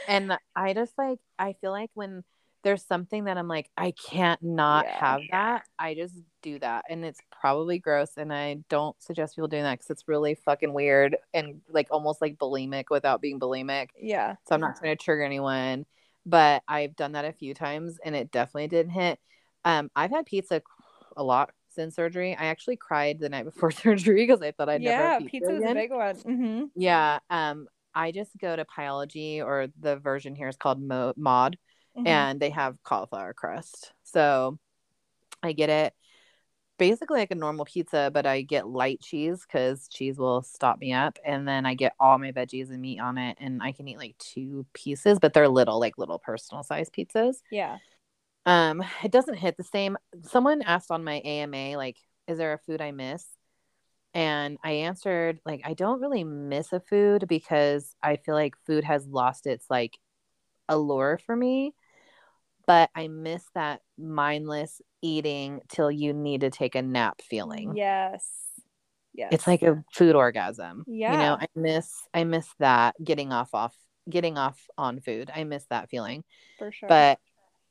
And 0.08 0.36
I 0.54 0.74
just 0.74 0.92
like 0.98 1.18
I 1.38 1.54
feel 1.60 1.70
like 1.70 1.90
when 1.94 2.22
there's 2.66 2.84
something 2.84 3.24
that 3.24 3.38
I'm 3.38 3.46
like, 3.46 3.70
I 3.76 3.92
can't 3.92 4.42
not 4.42 4.86
yeah, 4.86 4.98
have 4.98 5.20
that. 5.30 5.62
I 5.78 5.94
just 5.94 6.14
do 6.42 6.58
that. 6.58 6.84
And 6.90 7.04
it's 7.04 7.20
probably 7.30 7.78
gross. 7.78 8.10
And 8.16 8.34
I 8.34 8.58
don't 8.68 9.00
suggest 9.00 9.36
people 9.36 9.46
doing 9.46 9.62
that 9.62 9.74
because 9.74 9.90
it's 9.90 10.08
really 10.08 10.34
fucking 10.34 10.72
weird 10.72 11.16
and 11.32 11.60
like 11.70 11.86
almost 11.92 12.20
like 12.20 12.38
bulimic 12.38 12.86
without 12.90 13.20
being 13.20 13.38
bulimic. 13.38 13.90
Yeah. 13.96 14.34
So 14.48 14.56
I'm 14.56 14.60
not 14.60 14.80
trying 14.80 14.96
to 14.96 15.02
trigger 15.02 15.22
anyone, 15.22 15.86
but 16.26 16.64
I've 16.66 16.96
done 16.96 17.12
that 17.12 17.24
a 17.24 17.32
few 17.32 17.54
times 17.54 17.98
and 18.04 18.16
it 18.16 18.32
definitely 18.32 18.66
didn't 18.66 18.90
hit. 18.90 19.20
Um, 19.66 19.90
I've 19.96 20.11
had 20.11 20.24
pizza 20.24 20.62
a 21.16 21.22
lot 21.22 21.50
since 21.70 21.96
surgery. 21.96 22.35
I 22.35 22.46
actually 22.46 22.76
cried 22.76 23.18
the 23.18 23.29
night 23.29 23.44
before 23.44 23.70
surgery 23.72 24.26
because 24.26 24.40
I 24.40 24.52
thought 24.52 24.68
I'd 24.68 24.81
yeah, 24.81 24.98
never. 24.98 25.24
Yeah, 25.24 25.31
pizza 25.31 25.57
is 25.57 25.70
a 25.70 25.74
big 25.74 25.90
one. 25.90 26.16
Mm-hmm. 26.16 26.64
Yeah. 26.76 27.18
Um, 27.29 27.66
I 27.94 28.12
just 28.12 28.31
go 28.38 28.55
to 28.55 28.64
Pieology 28.64 29.44
or 29.44 29.68
the 29.81 29.96
version 29.96 30.35
here 30.35 30.48
is 30.48 30.57
called 30.57 30.81
Mo- 30.81 31.14
Mod 31.16 31.59
mm-hmm. 31.96 32.07
and 32.07 32.40
they 32.40 32.50
have 32.50 32.76
cauliflower 32.85 33.35
crust. 33.35 33.92
So 34.05 34.59
I 35.42 35.52
get 35.52 35.68
it 35.68 35.94
basically 36.79 37.18
like 37.18 37.31
a 37.31 37.37
normal 37.37 37.64
pizza, 37.64 38.11
but 38.12 38.26
I 38.26 38.42
get 38.42 38.68
light 38.68 39.00
cheese 39.00 39.44
because 39.46 39.88
cheese 39.88 40.18
will 40.18 40.42
stop 40.42 40.79
me 40.79 40.92
up. 40.92 41.18
And 41.24 41.48
then 41.48 41.66
I 41.66 41.74
get 41.74 41.94
all 41.98 42.18
my 42.18 42.33
veggies 42.33 42.70
and 42.70 42.81
meat 42.81 43.00
on 43.00 43.18
it. 43.18 43.38
And 43.40 43.62
I 43.62 43.72
can 43.72 43.88
eat 43.88 43.98
like 43.98 44.16
two 44.18 44.66
pieces, 44.74 45.18
but 45.18 45.33
they're 45.33 45.48
little, 45.48 45.81
like 45.81 45.98
little 45.98 46.18
personal 46.18 46.62
size 46.62 46.90
pizzas. 46.90 47.37
Yeah. 47.50 47.79
Um, 48.46 48.82
it 49.04 49.11
doesn't 49.11 49.35
hit 49.35 49.56
the 49.56 49.64
same. 49.64 49.96
Someone 50.22 50.62
asked 50.62 50.90
on 50.90 51.04
my 51.04 51.20
AMA, 51.24 51.76
like, 51.76 51.98
is 52.26 52.38
there 52.38 52.52
a 52.52 52.59
food 52.59 52.80
I 52.80 52.92
miss? 52.92 53.26
And 54.14 54.56
I 54.64 54.72
answered, 54.72 55.40
like, 55.44 55.61
I 55.64 55.74
don't 55.74 56.00
really 56.00 56.24
miss 56.24 56.72
a 56.72 56.80
food 56.80 57.26
because 57.28 57.94
I 58.02 58.16
feel 58.16 58.35
like 58.35 58.54
food 58.66 58.85
has 58.85 59.06
lost 59.06 59.46
its 59.46 59.66
like 59.68 59.98
allure 60.68 61.18
for 61.24 61.37
me 61.37 61.74
but 62.66 62.90
I 62.94 63.09
miss 63.09 63.44
that 63.54 63.80
mindless 63.96 64.80
eating 65.00 65.61
till 65.68 65.90
you 65.90 66.12
need 66.12 66.42
to 66.42 66.50
take 66.50 66.74
a 66.74 66.82
nap 66.82 67.22
feeling. 67.22 67.76
Yes. 67.76 68.28
Yes. 69.14 69.28
It's 69.32 69.46
like 69.46 69.62
a 69.62 69.82
food 69.94 70.14
orgasm. 70.14 70.85
Yeah. 70.87 71.12
You 71.12 71.18
know, 71.18 71.38
I 71.40 71.46
miss 71.54 71.92
I 72.12 72.24
miss 72.24 72.46
that 72.59 72.96
getting 73.02 73.32
off 73.32 73.54
off 73.54 73.74
getting 74.11 74.37
off 74.37 74.61
on 74.76 75.00
food. 75.00 75.30
I 75.35 75.44
miss 75.44 75.64
that 75.70 75.88
feeling. 75.88 76.24
For 76.59 76.70
sure. 76.70 76.88
But 76.88 77.18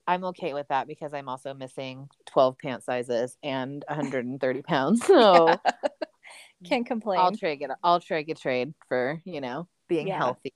I'm 0.08 0.24
okay 0.26 0.54
with 0.54 0.68
that 0.70 0.88
because 0.88 1.14
I'm 1.14 1.30
also 1.30 1.54
missing 1.54 2.10
12 2.28 2.58
pant 2.60 2.84
sizes 2.84 3.38
and 3.44 3.84
130 3.88 4.62
pounds. 4.62 5.02
So 5.16 5.48
yeah. 5.48 5.72
can't 6.66 6.86
complain. 6.86 7.20
I'll 7.20 7.32
trade 7.32 7.62
it. 7.62 7.70
I'll 7.84 8.00
trade 8.00 8.30
a 8.30 8.34
trade 8.34 8.74
for, 8.88 9.22
you 9.26 9.42
know, 9.42 9.68
being 9.88 10.08
yeah. 10.08 10.18
healthy. 10.18 10.54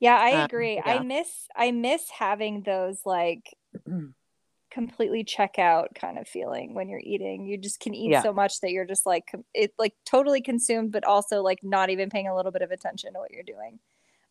Yeah, 0.00 0.16
I 0.16 0.32
um, 0.32 0.44
agree. 0.44 0.74
Yeah. 0.74 0.94
I 0.94 0.98
miss 1.00 1.28
I 1.54 1.70
miss 1.70 2.08
having 2.10 2.62
those 2.62 3.00
like 3.04 3.56
completely 4.70 5.22
check 5.22 5.58
out 5.58 5.94
kind 5.94 6.18
of 6.18 6.26
feeling 6.26 6.74
when 6.74 6.88
you're 6.88 7.02
eating. 7.02 7.46
You 7.46 7.56
just 7.56 7.78
can 7.78 7.94
eat 7.94 8.20
so 8.22 8.32
much 8.32 8.60
that 8.60 8.72
you're 8.72 8.86
just 8.86 9.06
like 9.06 9.32
it 9.54 9.72
like 9.78 9.94
totally 10.04 10.40
consumed, 10.40 10.92
but 10.92 11.04
also 11.04 11.42
like 11.42 11.60
not 11.62 11.90
even 11.90 12.10
paying 12.10 12.28
a 12.28 12.34
little 12.34 12.52
bit 12.52 12.62
of 12.62 12.70
attention 12.70 13.12
to 13.12 13.18
what 13.18 13.30
you're 13.30 13.44
doing. 13.44 13.78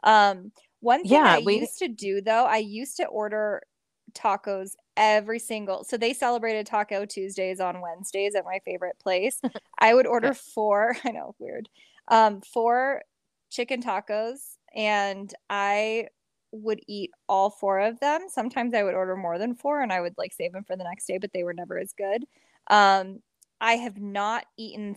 Um, 0.03 0.51
one 0.81 1.03
thing 1.03 1.11
yeah, 1.11 1.35
I 1.35 1.39
we... 1.39 1.59
used 1.59 1.79
to 1.79 1.87
do 1.87 2.21
though, 2.21 2.45
I 2.45 2.57
used 2.57 2.97
to 2.97 3.05
order 3.05 3.61
tacos 4.13 4.75
every 4.97 5.39
single 5.39 5.83
so 5.83 5.97
they 5.97 6.13
celebrated 6.13 6.65
taco 6.65 7.05
tuesdays 7.05 7.59
on 7.59 7.81
wednesdays 7.81 8.35
at 8.35 8.45
my 8.45 8.59
favorite 8.65 8.97
place 8.99 9.41
i 9.79 9.93
would 9.93 10.07
order 10.07 10.33
four 10.33 10.95
i 11.05 11.11
know 11.11 11.35
weird 11.39 11.69
um 12.09 12.41
four 12.41 13.01
chicken 13.51 13.81
tacos 13.81 14.55
and 14.73 15.33
I 15.49 16.07
would 16.51 16.81
eat 16.87 17.11
all 17.29 17.49
four 17.49 17.79
of 17.79 17.99
them. 17.99 18.21
Sometimes 18.29 18.73
I 18.73 18.83
would 18.83 18.95
order 18.95 19.15
more 19.15 19.37
than 19.37 19.55
four 19.55 19.81
and 19.81 19.91
I 19.91 20.01
would 20.01 20.15
like 20.17 20.33
save 20.33 20.53
them 20.53 20.63
for 20.63 20.75
the 20.75 20.83
next 20.83 21.05
day, 21.05 21.17
but 21.17 21.31
they 21.33 21.43
were 21.43 21.53
never 21.53 21.77
as 21.77 21.93
good. 21.93 22.25
Um, 22.69 23.19
I 23.59 23.73
have 23.73 23.99
not 23.99 24.45
eaten 24.57 24.95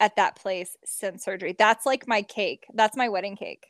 at 0.00 0.16
that 0.16 0.36
place 0.36 0.76
since 0.84 1.24
surgery. 1.24 1.54
That's 1.58 1.84
like 1.84 2.06
my 2.06 2.22
cake. 2.22 2.64
That's 2.72 2.96
my 2.96 3.08
wedding 3.08 3.36
cake. 3.36 3.66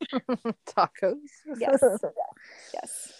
Tacos. 0.66 1.14
yes. 1.58 1.82
yes. 2.74 3.12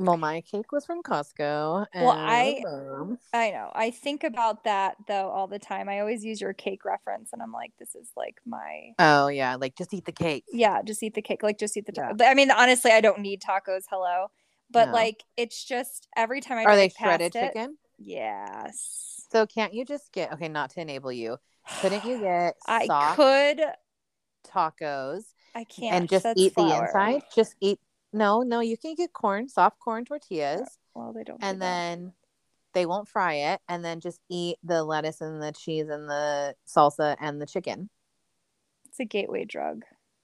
Well, 0.00 0.16
my 0.16 0.42
cake 0.42 0.70
was 0.70 0.86
from 0.86 1.02
Costco. 1.02 1.86
Well, 1.92 2.10
I- 2.10 2.62
um, 2.68 3.18
I 3.32 3.50
know. 3.50 3.72
I 3.74 3.90
think 3.90 4.22
about 4.22 4.62
that 4.64 4.96
though 5.08 5.28
all 5.28 5.48
the 5.48 5.58
time. 5.58 5.88
I 5.88 5.98
always 5.98 6.24
use 6.24 6.40
your 6.40 6.52
cake 6.52 6.84
reference, 6.84 7.30
and 7.32 7.42
I'm 7.42 7.50
like, 7.52 7.72
this 7.80 7.96
is 7.96 8.10
like 8.16 8.36
my 8.46 8.90
Oh 9.00 9.26
yeah, 9.26 9.56
like 9.56 9.74
just 9.76 9.92
eat 9.92 10.04
the 10.04 10.12
cake. 10.12 10.44
yeah. 10.52 10.82
Just 10.82 11.02
eat 11.02 11.14
the 11.14 11.22
cake. 11.22 11.42
Like 11.42 11.58
just 11.58 11.76
eat 11.76 11.86
the. 11.86 11.92
Yeah. 11.96 12.10
taco. 12.12 12.24
I 12.24 12.34
mean, 12.34 12.50
honestly, 12.52 12.92
I 12.92 13.00
don't 13.00 13.18
need 13.20 13.42
tacos. 13.42 13.84
Hello, 13.90 14.26
but 14.70 14.86
No. 14.86 14.92
like 14.92 15.24
it's 15.36 15.64
just 15.64 16.06
every 16.16 16.40
time 16.40 16.58
I 16.58 16.64
Are 16.64 16.76
they 16.76 16.90
shredded 16.90 17.34
it- 17.34 17.40
chicken? 17.52 17.76
Yes. 17.98 19.26
So 19.32 19.46
can't 19.46 19.74
you 19.74 19.84
just 19.84 20.12
get 20.12 20.32
okay? 20.34 20.48
Not 20.48 20.70
to 20.70 20.80
enable 20.80 21.10
you. 21.10 21.38
Couldn't 21.80 22.04
you 22.04 22.20
get 22.20 22.54
I 22.68 22.86
could. 23.16 23.62
tacos 24.46 25.24
I 25.58 25.64
can't. 25.64 25.94
and 25.94 26.08
just 26.08 26.22
That's 26.22 26.38
eat 26.40 26.54
the 26.54 26.62
inside? 26.62 27.22
Just 27.34 27.56
eat. 27.60 27.80
No, 28.12 28.42
no, 28.42 28.60
you 28.60 28.78
can 28.78 28.94
get 28.94 29.12
corn, 29.12 29.48
soft 29.48 29.78
corn 29.80 30.04
tortillas, 30.04 30.78
Well, 30.94 31.12
they 31.12 31.24
don't. 31.24 31.42
and 31.42 31.60
that. 31.60 31.66
then 31.66 32.12
they 32.72 32.86
won't 32.86 33.08
fry 33.08 33.34
it, 33.34 33.60
and 33.68 33.84
then 33.84 34.00
just 34.00 34.20
eat 34.30 34.56
the 34.62 34.82
lettuce 34.84 35.20
and 35.20 35.42
the 35.42 35.52
cheese 35.52 35.88
and 35.88 36.08
the 36.08 36.54
salsa 36.66 37.16
and 37.20 37.40
the 37.42 37.46
chicken. 37.46 37.90
it's 38.88 39.00
a 39.00 39.04
gateway 39.04 39.44
drug. 39.44 39.82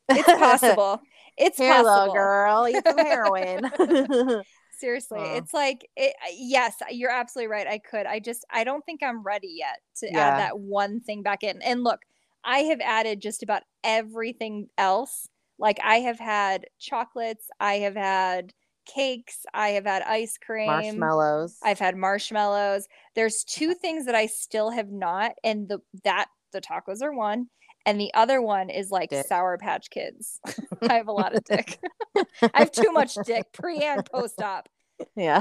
It's 0.08 0.22
possible. 0.38 1.00
It's 1.36 1.58
little 1.58 1.82
possible. 1.84 2.14
girl, 2.14 2.68
eat 2.68 2.82
some 2.86 2.98
heroin. 2.98 3.70
Seriously, 4.78 5.18
Aw. 5.20 5.36
it's 5.36 5.52
like 5.54 5.88
it, 5.96 6.14
yes, 6.36 6.74
you're 6.90 7.10
absolutely 7.10 7.48
right. 7.48 7.66
I 7.66 7.78
could. 7.78 8.06
I 8.06 8.18
just 8.20 8.44
I 8.50 8.64
don't 8.64 8.84
think 8.84 9.02
I'm 9.02 9.22
ready 9.22 9.54
yet 9.58 9.80
to 9.98 10.06
Yeah. 10.10 10.20
add 10.28 10.38
that 10.38 10.58
one 10.58 11.00
thing 11.00 11.22
back 11.22 11.42
in. 11.42 11.60
And 11.62 11.84
look, 11.84 12.00
I 12.44 12.58
have 12.60 12.80
added 12.80 13.20
just 13.20 13.42
about 13.42 13.62
everything 13.82 14.68
else. 14.78 15.28
Like 15.58 15.78
I 15.82 15.96
have 15.96 16.18
had 16.18 16.66
chocolates, 16.78 17.46
I 17.60 17.74
have 17.74 17.94
had 17.94 18.52
cakes, 18.86 19.46
I 19.54 19.70
have 19.70 19.86
had 19.86 20.02
ice 20.02 20.36
cream, 20.38 20.66
Marshmallows. 20.66 21.58
I've 21.62 21.78
had 21.78 21.96
marshmallows. 21.96 22.86
There's 23.14 23.44
two 23.44 23.74
things 23.74 24.06
that 24.06 24.14
I 24.14 24.26
still 24.26 24.70
have 24.70 24.90
not, 24.90 25.32
and 25.42 25.68
the 25.68 25.78
that 26.04 26.26
the 26.52 26.60
tacos 26.60 27.02
are 27.02 27.12
one, 27.12 27.48
and 27.86 28.00
the 28.00 28.12
other 28.14 28.40
one 28.40 28.70
is 28.70 28.90
like 28.90 29.10
Dick. 29.10 29.26
Sour 29.26 29.58
Patch 29.58 29.90
Kids. 29.90 30.40
I 30.82 30.94
have 30.94 31.08
a 31.08 31.12
lot 31.12 31.34
of 31.34 31.44
dick. 31.44 31.78
I 32.42 32.60
have 32.60 32.72
too 32.72 32.92
much 32.92 33.14
dick 33.26 33.52
pre 33.52 33.78
and 33.78 34.04
post 34.10 34.40
op. 34.42 34.68
yeah. 35.16 35.36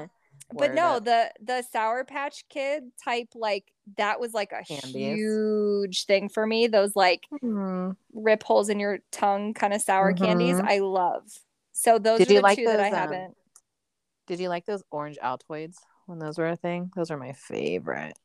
Um, 0.00 0.10
But 0.52 0.74
no, 0.74 0.98
the 0.98 1.32
the 1.40 1.62
Sour 1.62 2.04
Patch 2.04 2.44
Kid 2.48 2.84
type 3.02 3.28
like 3.34 3.72
that 3.96 4.18
was 4.20 4.32
like 4.34 4.52
a 4.52 4.62
Candies. 4.62 5.18
huge 5.20 6.04
thing 6.06 6.28
for 6.28 6.46
me. 6.46 6.66
Those 6.66 6.96
like 6.96 7.26
Hmm. 7.40 7.90
rip 8.12 8.42
holes 8.42 8.68
in 8.68 8.80
your 8.80 8.98
tongue 9.12 9.54
kind 9.54 9.72
of 9.74 9.82
sour 9.82 10.12
candies, 10.12 10.58
Mhm. 10.58 10.68
I 10.68 10.78
love. 10.78 11.24
So 11.72 11.98
those 11.98 12.20
Did 12.20 12.30
are 12.30 12.34
you 12.34 12.40
the 12.40 12.42
like 12.42 12.58
two 12.58 12.64
that 12.64 12.80
I 12.80 12.88
um, 12.88 12.94
haven't. 12.94 13.36
Did 14.26 14.40
you 14.40 14.48
like 14.48 14.66
those 14.66 14.82
orange 14.90 15.18
Altoids 15.22 15.76
when 16.06 16.18
those 16.18 16.38
were 16.38 16.48
a 16.48 16.56
thing? 16.56 16.90
Those 16.96 17.10
are 17.10 17.16
my 17.16 17.32
favorite. 17.32 18.18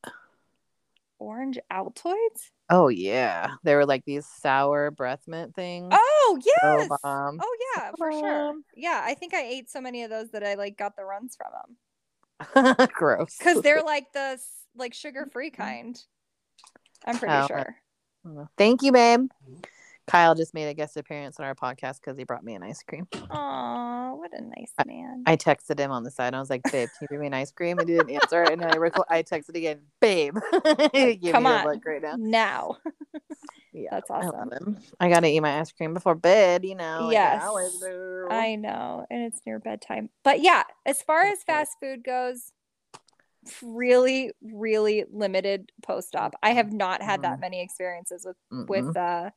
Orange 1.19 1.57
Altoids? 1.71 2.51
Oh 2.69 2.87
yeah, 2.87 3.55
they 3.63 3.75
were 3.75 3.85
like 3.85 4.03
these 4.05 4.25
sour 4.25 4.89
breath 4.91 5.27
mint 5.27 5.53
things. 5.55 5.93
Oh 5.93 6.39
So 6.61 6.85
yes. 6.89 6.89
bomb. 7.03 7.39
Oh 7.41 7.57
yeah, 7.75 7.91
for 7.97 8.11
sure. 8.11 8.55
Yeah, 8.75 9.01
I 9.03 9.13
think 9.13 9.33
I 9.33 9.43
ate 9.43 9.69
so 9.69 9.81
many 9.81 10.03
of 10.03 10.09
those 10.09 10.31
that 10.31 10.43
I 10.43 10.55
like 10.55 10.77
got 10.77 10.95
the 10.95 11.05
runs 11.05 11.35
from 11.35 11.51
them 11.51 11.77
Gross. 12.93 13.37
because 13.37 13.61
they're 13.61 13.83
like 13.85 14.11
the 14.13 14.39
like 14.75 14.93
sugar 14.93 15.27
free 15.31 15.51
mm-hmm. 15.51 15.61
kind. 15.61 16.03
I'm 17.05 17.17
pretty 17.17 17.33
Oh, 17.33 17.47
sure. 17.47 17.75
Thank 18.57 18.81
you, 18.81 18.91
babe. 18.93 19.27
Kyle 20.07 20.35
just 20.35 20.53
made 20.53 20.67
a 20.67 20.73
guest 20.73 20.97
appearance 20.97 21.39
on 21.39 21.45
our 21.45 21.55
podcast 21.55 22.01
because 22.01 22.17
he 22.17 22.25
brought 22.25 22.43
me 22.43 22.55
an 22.55 22.63
ice 22.63 22.83
cream. 22.83 23.07
Aw, 23.31 24.13
what 24.15 24.31
a 24.33 24.41
nice 24.41 24.73
man. 24.85 25.23
I 25.25 25.37
texted 25.37 25.79
him 25.79 25.91
on 25.91 26.03
the 26.03 26.11
side. 26.11 26.33
I 26.33 26.39
was 26.39 26.49
like, 26.49 26.61
"Babe, 26.63 26.89
can 26.97 27.03
you 27.03 27.07
give 27.09 27.19
me 27.21 27.27
an 27.27 27.33
ice 27.33 27.51
cream?" 27.51 27.79
And 27.79 27.87
he 27.87 27.95
didn't 27.95 28.09
answer. 28.09 28.43
And 28.43 28.63
I 28.63 28.75
rec- 28.77 28.95
I 29.09 29.23
texted 29.23 29.55
again, 29.55 29.79
"Babe, 30.01 30.35
Come 31.31 31.45
on. 31.45 31.81
right 31.85 32.01
now." 32.01 32.15
now. 32.17 32.77
Yeah, 33.73 33.89
That's 33.91 34.09
I 34.11 34.19
awesome. 34.19 34.51
him. 34.51 34.77
I 34.99 35.09
gotta 35.09 35.27
eat 35.27 35.39
my 35.39 35.59
ice 35.59 35.71
cream 35.71 35.93
before 35.93 36.15
bed. 36.15 36.63
You 36.63 36.75
know. 36.75 37.09
Yes. 37.11 37.41
I 38.29 38.55
know, 38.55 39.05
and 39.09 39.23
it's 39.23 39.41
near 39.45 39.59
bedtime. 39.59 40.09
But 40.23 40.41
yeah, 40.41 40.63
as 40.85 41.01
far 41.01 41.25
as 41.25 41.43
fast 41.43 41.71
food 41.81 42.03
goes, 42.03 42.51
really, 43.61 44.31
really 44.41 45.05
limited 45.11 45.71
post 45.81 46.15
op. 46.15 46.35
I 46.41 46.51
have 46.51 46.71
not 46.71 47.01
had 47.01 47.21
that 47.23 47.37
Mhm. 47.37 47.41
many 47.41 47.61
experiences 47.61 48.25
with 48.25 48.37
Mm-mm. 48.51 48.67
with 48.67 48.95
uh 48.95 49.31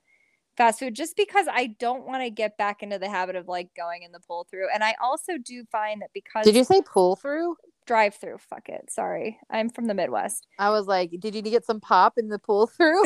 fast 0.57 0.79
food 0.79 0.95
just 0.95 1.17
because 1.17 1.47
I 1.51 1.67
don't 1.79 2.07
want 2.07 2.23
to 2.23 2.31
get 2.31 2.57
back 2.57 2.83
into 2.83 2.99
the 2.99 3.09
habit 3.09 3.37
of 3.37 3.47
like 3.49 3.75
going 3.75 4.05
in 4.05 4.13
the 4.13 4.21
pull 4.21 4.45
through. 4.45 4.69
And 4.73 4.83
I 4.83 4.95
also 5.03 5.37
do 5.39 5.65
find 5.67 6.01
that 6.03 6.13
because 6.15 6.45
Did 6.45 6.57
you 6.57 6.65
say 6.65 6.81
pull 6.83 7.17
through? 7.17 7.57
Drive 7.87 8.15
through, 8.15 8.39
fuck 8.39 8.69
it. 8.69 8.91
Sorry. 8.91 9.39
I'm 9.51 9.71
from 9.71 9.87
the 9.87 9.95
Midwest. 9.95 10.47
I 10.59 10.71
was 10.71 10.87
like, 10.87 11.11
did 11.19 11.35
you 11.35 11.43
get 11.43 11.65
some 11.65 11.81
pop 11.81 12.15
in 12.19 12.29
the 12.29 12.39
pull 12.39 12.67
through 12.67 13.03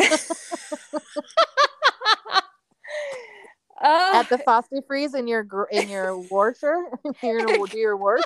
Uh, 3.82 4.10
at 4.14 4.28
the 4.28 4.38
Frosty 4.38 4.80
Freeze 4.86 5.14
in 5.14 5.26
your 5.28 5.42
gr- 5.42 5.70
in 5.70 5.88
your 5.88 6.18
washer? 6.30 6.84
You're 7.22 7.46
gonna 7.46 7.66
do 7.66 7.78
your 7.78 7.96
wash. 7.96 8.20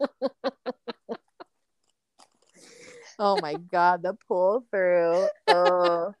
oh 3.18 3.38
my 3.40 3.54
god, 3.54 4.02
the 4.02 4.14
pull 4.28 4.64
through. 4.70 5.26
Oh. 5.48 6.12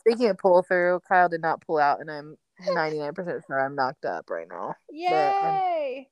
Speaking 0.00 0.28
of 0.30 0.38
pull 0.38 0.62
through, 0.62 1.00
Kyle 1.08 1.28
did 1.28 1.42
not 1.42 1.60
pull 1.66 1.78
out, 1.78 2.00
and 2.00 2.10
I'm 2.10 2.36
99% 2.66 3.46
sure 3.46 3.60
I'm 3.60 3.74
knocked 3.74 4.04
up 4.04 4.30
right 4.30 4.46
now. 4.50 4.74
yay. 4.90 6.08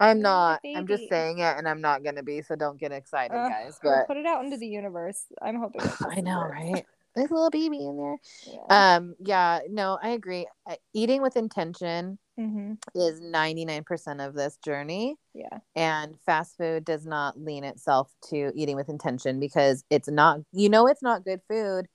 I'm 0.00 0.22
not. 0.22 0.60
I'm 0.74 0.86
just 0.86 1.08
saying 1.08 1.38
it, 1.38 1.56
and 1.58 1.68
I'm 1.68 1.82
not 1.82 2.02
gonna 2.02 2.22
be. 2.22 2.40
So 2.42 2.56
don't 2.56 2.80
get 2.80 2.90
excited, 2.90 3.34
Uh, 3.36 3.48
guys. 3.48 3.78
But 3.82 4.06
put 4.06 4.16
it 4.16 4.26
out 4.26 4.42
into 4.44 4.56
the 4.56 4.66
universe. 4.66 5.26
I'm 5.42 5.56
hoping. 5.56 5.82
I 6.08 6.20
know, 6.20 6.40
right? 6.40 6.84
There's 7.14 7.30
a 7.30 7.34
little 7.34 7.50
baby 7.50 7.84
in 7.84 7.96
there. 7.96 8.16
Yeah. 8.46 8.96
Um, 8.96 9.14
yeah, 9.18 9.60
no, 9.68 9.98
I 10.00 10.10
agree. 10.10 10.46
Uh, 10.68 10.76
Eating 10.94 11.22
with 11.22 11.36
intention 11.36 12.18
hmm 12.38 12.74
is 12.94 13.20
99% 13.20 14.26
of 14.26 14.34
this 14.34 14.56
journey, 14.64 15.16
Yeah. 15.34 15.58
and 15.76 16.18
fast 16.24 16.56
food 16.56 16.84
does 16.84 17.04
not 17.04 17.38
lean 17.38 17.62
itself 17.62 18.10
to 18.30 18.50
eating 18.54 18.74
with 18.76 18.88
intention 18.88 19.38
because 19.38 19.84
it's 19.90 20.08
not. 20.08 20.40
You 20.52 20.70
know, 20.70 20.86
it's 20.86 21.02
not 21.02 21.24
good 21.24 21.40
food 21.48 21.88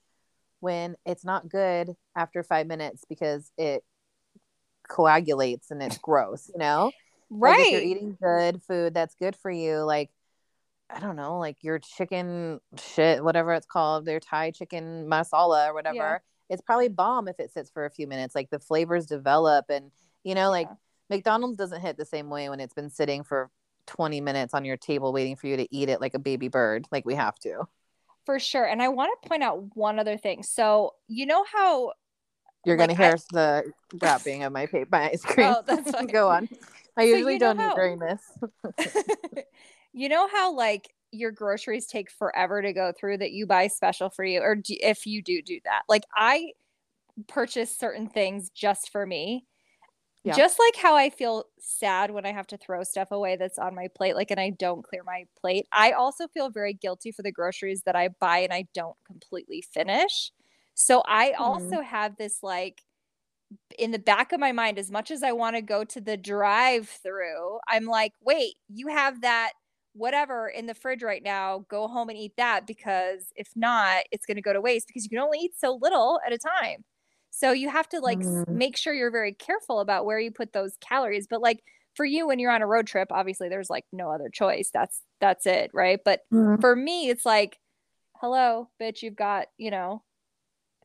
when 0.59 0.95
it's 1.05 1.25
not 1.25 1.49
good 1.49 1.95
after 2.15 2.43
five 2.43 2.67
minutes 2.67 3.03
because 3.09 3.51
it 3.57 3.83
coagulates 4.87 5.71
and 5.71 5.81
it's 5.81 5.97
gross. 5.97 6.49
You 6.53 6.59
know. 6.59 6.91
Right. 7.29 7.57
Like 7.57 7.65
if 7.67 7.71
you're 7.71 7.81
eating 7.81 8.17
good 8.21 8.61
food 8.63 8.93
that's 8.93 9.15
good 9.15 9.35
for 9.35 9.51
you, 9.51 9.79
like 9.79 10.11
I 10.89 10.99
don't 10.99 11.15
know, 11.15 11.39
like 11.39 11.63
your 11.63 11.79
chicken 11.79 12.59
shit, 12.77 13.23
whatever 13.23 13.53
it's 13.53 13.65
called, 13.65 14.05
their 14.05 14.19
Thai 14.19 14.51
chicken 14.51 15.07
masala 15.09 15.69
or 15.69 15.73
whatever. 15.73 15.95
Yeah. 15.95 16.17
It's 16.49 16.61
probably 16.61 16.89
bomb 16.89 17.27
if 17.27 17.39
it 17.39 17.51
sits 17.51 17.71
for 17.71 17.85
a 17.85 17.89
few 17.89 18.05
minutes. 18.07 18.35
Like 18.35 18.51
the 18.51 18.59
flavors 18.59 19.07
develop 19.07 19.65
and 19.69 19.91
you 20.23 20.35
know, 20.35 20.49
like 20.49 20.67
Yeah. 20.69 20.75
McDonald's 21.17 21.57
doesn't 21.57 21.81
hit 21.81 21.97
the 21.97 22.05
same 22.05 22.29
way 22.29 22.49
when 22.49 22.59
it's 22.59 22.73
been 22.73 22.89
sitting 22.89 23.23
for 23.23 23.49
20 23.87 24.21
minutes 24.21 24.53
on 24.53 24.65
your 24.65 24.77
table 24.77 25.13
waiting 25.13 25.35
for 25.35 25.47
you 25.47 25.57
to 25.57 25.67
eat 25.75 25.89
it 25.89 26.01
like 26.01 26.13
a 26.15 26.19
baby 26.19 26.47
bird, 26.47 26.85
like 26.91 27.05
we 27.05 27.15
have 27.15 27.37
to. 27.39 27.63
For 28.25 28.39
sure. 28.39 28.65
And 28.65 28.81
I 28.81 28.87
want 28.87 29.11
to 29.21 29.29
point 29.29 29.43
out 29.43 29.75
one 29.75 29.99
other 29.99 30.17
thing. 30.17 30.41
So, 30.41 30.95
you 31.07 31.27
know 31.27 31.43
how 31.51 31.93
You're 32.65 32.75
Like, 32.77 32.89
gonna 32.89 33.03
I- 33.03 33.07
hear 33.09 33.17
the 33.31 33.71
wrapping 34.01 34.43
of 34.43 34.51
my 34.51 34.67
my 34.91 35.09
ice 35.11 35.21
oh, 35.27 35.33
cream. 35.33 35.47
Oh, 35.55 35.61
that's. 35.65 36.05
Go 36.11 36.29
on. 36.29 36.49
I 36.97 37.03
So 37.03 37.17
usually 37.17 37.33
you 37.33 37.39
know 37.39 37.47
don't 37.47 37.57
how- 37.57 37.71
eat 37.71 37.75
during 37.75 37.99
this. 37.99 38.21
you 39.93 40.09
know 40.09 40.27
how 40.27 40.53
like 40.53 40.93
your 41.11 41.31
groceries 41.31 41.87
take 41.87 42.11
forever 42.11 42.61
to 42.61 42.73
go 42.73 42.91
through 42.91 43.17
that 43.19 43.31
you 43.31 43.45
buy 43.45 43.67
special 43.67 44.09
for 44.09 44.25
you 44.25 44.41
or 44.41 44.55
do, 44.55 44.75
if 44.81 45.05
you 45.05 45.21
do 45.21 45.41
do 45.41 45.59
that. 45.63 45.83
Like 45.87 46.03
I 46.15 46.51
purchase 47.27 47.75
certain 47.77 48.07
things 48.09 48.49
just 48.51 48.91
for 48.91 49.05
me. 49.05 49.45
Yeah. 50.23 50.35
Just 50.35 50.59
like 50.59 50.75
how 50.75 50.95
I 50.95 51.09
feel 51.11 51.45
sad 51.59 52.11
when 52.11 52.25
I 52.25 52.33
have 52.33 52.47
to 52.47 52.57
throw 52.57 52.83
stuff 52.83 53.11
away 53.11 53.37
that's 53.37 53.59
on 53.59 53.75
my 53.75 53.87
plate, 53.95 54.15
like, 54.15 54.31
and 54.31 54.39
I 54.39 54.51
don't 54.51 54.83
clear 54.83 55.03
my 55.03 55.25
plate. 55.39 55.67
I 55.71 55.91
also 55.91 56.27
feel 56.27 56.49
very 56.49 56.73
guilty 56.73 57.11
for 57.11 57.23
the 57.23 57.31
groceries 57.31 57.83
that 57.83 57.95
I 57.95 58.09
buy 58.09 58.39
and 58.39 58.53
I 58.53 58.67
don't 58.73 58.97
completely 59.05 59.61
finish. 59.61 60.31
So 60.73 61.03
I 61.07 61.33
Mhm. 61.39 61.39
also 61.39 61.81
have 61.81 62.17
this 62.17 62.39
like 62.43 62.81
in 63.77 63.91
the 63.91 63.99
back 63.99 64.31
of 64.31 64.39
my 64.39 64.51
mind, 64.51 64.79
as 64.79 64.91
much 64.91 65.11
as 65.11 65.23
I 65.23 65.31
want 65.31 65.55
to 65.55 65.61
go 65.61 65.83
to 65.83 66.01
the 66.01 66.17
drive 66.17 66.89
through, 66.89 67.59
I'm 67.67 67.85
like, 67.85 68.13
wait, 68.21 68.55
you 68.69 68.87
have 68.87 69.21
that 69.21 69.51
whatever 69.93 70.47
in 70.49 70.65
the 70.65 70.73
fridge 70.73 71.03
right 71.03 71.23
now. 71.23 71.65
Go 71.69 71.87
home 71.87 72.09
and 72.09 72.17
eat 72.17 72.33
that 72.37 72.67
because 72.67 73.27
if 73.35 73.47
not, 73.55 74.03
it's 74.11 74.25
going 74.25 74.35
to 74.35 74.41
go 74.41 74.53
to 74.53 74.61
waste 74.61 74.87
because 74.87 75.03
you 75.03 75.09
can 75.09 75.19
only 75.19 75.39
eat 75.39 75.53
so 75.57 75.79
little 75.81 76.19
at 76.25 76.33
a 76.33 76.37
time. 76.37 76.83
So 77.31 77.51
you 77.51 77.69
have 77.69 77.87
to 77.89 77.99
like 77.99 78.19
Mm. 78.19 78.45
make 78.53 78.77
sure 78.77 78.93
you're 78.93 79.11
very 79.11 79.33
careful 79.33 79.79
about 79.79 80.05
where 80.05 80.19
you 80.19 80.31
put 80.31 80.53
those 80.53 80.77
calories. 80.81 81.27
But 81.27 81.41
like 81.41 81.63
for 81.93 82.05
you, 82.05 82.27
when 82.27 82.39
you're 82.39 82.51
on 82.51 82.61
a 82.61 82.67
road 82.67 82.87
trip, 82.87 83.09
obviously 83.11 83.49
there's 83.49 83.69
like 83.69 83.85
no 83.91 84.11
other 84.11 84.29
choice. 84.29 84.69
That's 84.73 85.01
that's 85.21 85.45
it, 85.45 85.71
right? 85.73 85.99
But 86.03 86.21
for 86.61 86.75
me, 86.75 87.09
it's 87.09 87.25
like, 87.25 87.57
hello, 88.21 88.69
bitch, 88.81 89.01
you've 89.01 89.15
got, 89.15 89.47
you 89.57 89.71
know, 89.71 90.03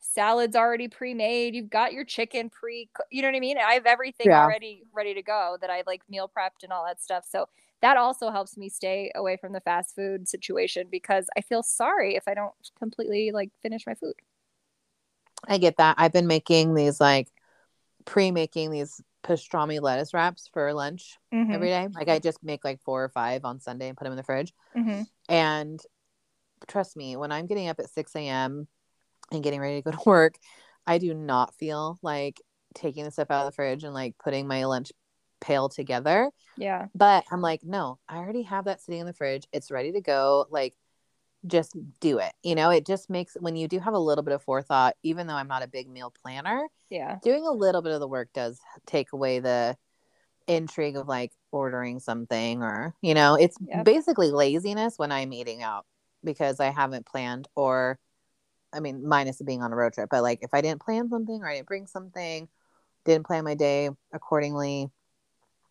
salads 0.01 0.57
already 0.57 0.89
pre-made. 0.89 1.55
You've 1.55 1.71
got 1.71 1.93
your 1.93 2.05
chicken 2.05 2.51
pre, 2.51 2.89
you 3.11 3.23
know 3.23 3.29
what 3.29 3.37
I 3.37 3.41
mean? 3.41 3.59
I 3.59 3.75
have 3.75 3.87
everything 3.87 4.29
Yeah. 4.29 4.43
already 4.45 4.83
ready 4.93 5.15
to 5.15 5.23
go 5.23 5.57
that 5.61 5.71
I 5.71 5.83
like 5.87 6.03
meal 6.09 6.29
prepped 6.35 6.63
and 6.63 6.73
all 6.73 6.85
that 6.87 7.01
stuff. 7.03 7.25
So 7.29 7.47
that 7.83 7.97
also 7.97 8.31
helps 8.31 8.57
me 8.57 8.69
stay 8.69 9.11
away 9.15 9.37
from 9.37 9.53
the 9.53 9.61
fast 9.61 9.95
food 9.95 10.29
situation 10.29 10.89
because 10.91 11.27
I 11.37 11.41
feel 11.41 11.63
sorry 11.63 12.17
if 12.17 12.25
I 12.27 12.35
don't 12.35 12.53
completely 12.79 13.31
like 13.33 13.51
finish 13.63 13.87
my 13.87 13.95
food. 13.95 14.15
I 15.49 15.59
get 15.59 15.77
that. 15.79 15.97
I've 15.99 16.13
been 16.13 16.27
making 16.27 16.75
these 16.75 17.01
like 17.01 17.29
pre-making 18.05 18.71
these 18.71 19.01
pastrami 19.23 19.81
lettuce 19.81 20.15
wraps 20.15 20.49
for 20.53 20.73
lunch 20.75 21.19
Mhm. 21.33 21.55
every 21.55 21.69
day. 21.69 21.89
Like 21.93 22.09
I 22.09 22.19
just 22.19 22.43
make 22.43 22.65
like 22.65 22.81
four 22.83 23.05
or 23.05 23.09
five 23.09 23.45
on 23.45 23.61
Sunday 23.61 23.89
and 23.89 23.97
put 23.97 24.05
them 24.05 24.13
in 24.13 24.17
the 24.19 24.23
fridge. 24.23 24.53
Mhm. 24.77 25.07
And 25.29 25.81
trust 26.67 26.97
me, 26.97 27.17
when 27.17 27.33
I'm 27.33 27.47
getting 27.47 27.69
up 27.69 27.81
at 27.81 27.91
6 27.91 28.15
a.m. 28.17 28.69
and 29.31 29.43
getting 29.43 29.61
ready 29.61 29.83
to 29.83 29.91
go 29.91 29.97
to 29.97 30.03
work, 30.09 30.35
I 30.87 30.99
do 30.99 31.15
not 31.15 31.55
feel 31.55 31.99
like 32.03 32.41
taking 32.75 33.05
the 33.05 33.11
stuff 33.11 33.31
out 33.31 33.47
of 33.47 33.53
the 33.53 33.57
fridge 33.57 33.85
and 33.85 33.95
like 33.95 34.17
putting 34.19 34.47
my 34.47 34.65
lunch 34.65 34.93
pail 35.41 35.69
together. 35.69 36.31
Yeah. 36.57 36.87
But 36.95 37.25
I'm 37.31 37.41
like, 37.41 37.63
no, 37.65 37.99
I 38.09 38.19
already 38.19 38.43
have 38.43 38.65
that 38.67 38.81
sitting 38.81 39.01
in 39.01 39.07
the 39.07 39.13
fridge. 39.13 39.47
It's 39.53 39.71
ready 39.71 39.93
to 39.93 40.01
go. 40.01 40.47
Like, 40.51 40.75
just 41.47 41.75
do 42.01 42.19
it. 42.19 42.33
You 42.43 42.55
know, 42.55 42.71
it 42.71 42.85
just 42.87 43.09
makes 43.09 43.35
when 43.41 43.57
you 43.57 43.67
do 43.69 43.79
have 43.79 43.95
a 43.95 43.99
little 43.99 44.23
bit 44.25 44.35
of 44.35 44.43
forethought, 44.43 44.97
even 45.03 45.27
though 45.27 45.35
I'm 45.35 45.49
not 45.49 45.63
a 45.63 45.69
big 45.69 45.89
meal 45.89 46.13
planner, 46.23 46.69
Yeah. 46.91 47.19
doing 47.23 47.47
a 47.47 47.53
little 47.53 47.83
bit 47.83 47.93
of 47.93 48.01
the 48.01 48.09
work 48.09 48.29
does 48.35 48.61
take 48.87 49.13
away 49.13 49.39
the 49.41 49.77
intrigue 50.47 50.97
of 50.97 51.09
like 51.09 51.33
ordering 51.53 52.01
something 52.01 52.63
or, 52.63 52.95
you 53.01 53.15
know, 53.15 53.37
it's 53.37 53.57
Yep. 53.67 53.85
basically 53.85 54.31
laziness 54.31 54.99
when 54.99 55.13
I'm 55.13 55.33
eating 55.33 55.63
out 55.63 55.87
because 56.25 56.61
I 56.61 56.67
haven't 56.71 57.07
planned 57.07 57.49
or, 57.55 57.99
I 58.73 58.81
mean, 58.81 59.07
minus 59.07 59.41
being 59.43 59.63
on 59.63 59.73
a 59.73 59.77
road 59.77 59.93
trip, 59.93 60.09
but 60.11 60.23
like 60.23 60.41
if 60.43 60.55
I 60.55 60.61
didn't 60.61 60.83
plan 60.83 61.09
something 61.09 61.43
or 61.43 61.49
I 61.49 61.57
didn't 61.57 61.69
bring 61.69 61.87
something, 61.87 62.49
didn't 63.05 63.27
plan 63.27 63.45
my 63.45 63.55
day 63.55 63.91
accordingly, 64.13 64.91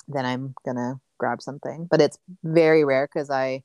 then 0.07 0.25
I'm 0.25 0.55
gonna 0.65 0.99
grab 1.17 1.41
something. 1.41 1.87
But 1.89 2.01
it's 2.01 2.17
very 2.43 2.83
rare 2.83 3.07
because 3.07 3.29
I 3.29 3.63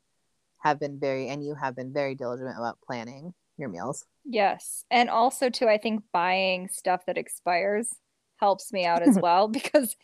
have 0.59 0.79
been 0.81 0.99
very, 0.99 1.29
and 1.29 1.45
you 1.45 1.55
have 1.55 1.77
been 1.77 1.93
very 1.93 2.15
diligent 2.15 2.51
about 2.57 2.79
planning 2.87 3.35
your 3.59 3.69
meals. 3.69 4.07
Yes. 4.25 4.85
And 4.91 5.11
also 5.11 5.51
too, 5.51 5.69
I 5.69 5.79
think 5.79 6.05
buying 6.13 6.69
stuff 6.69 7.07
that 7.07 7.19
expires 7.19 7.95
helps 8.37 8.73
me 8.73 8.85
out 8.85 9.03
as 9.03 9.17
well 9.23 9.49
because 9.49 9.97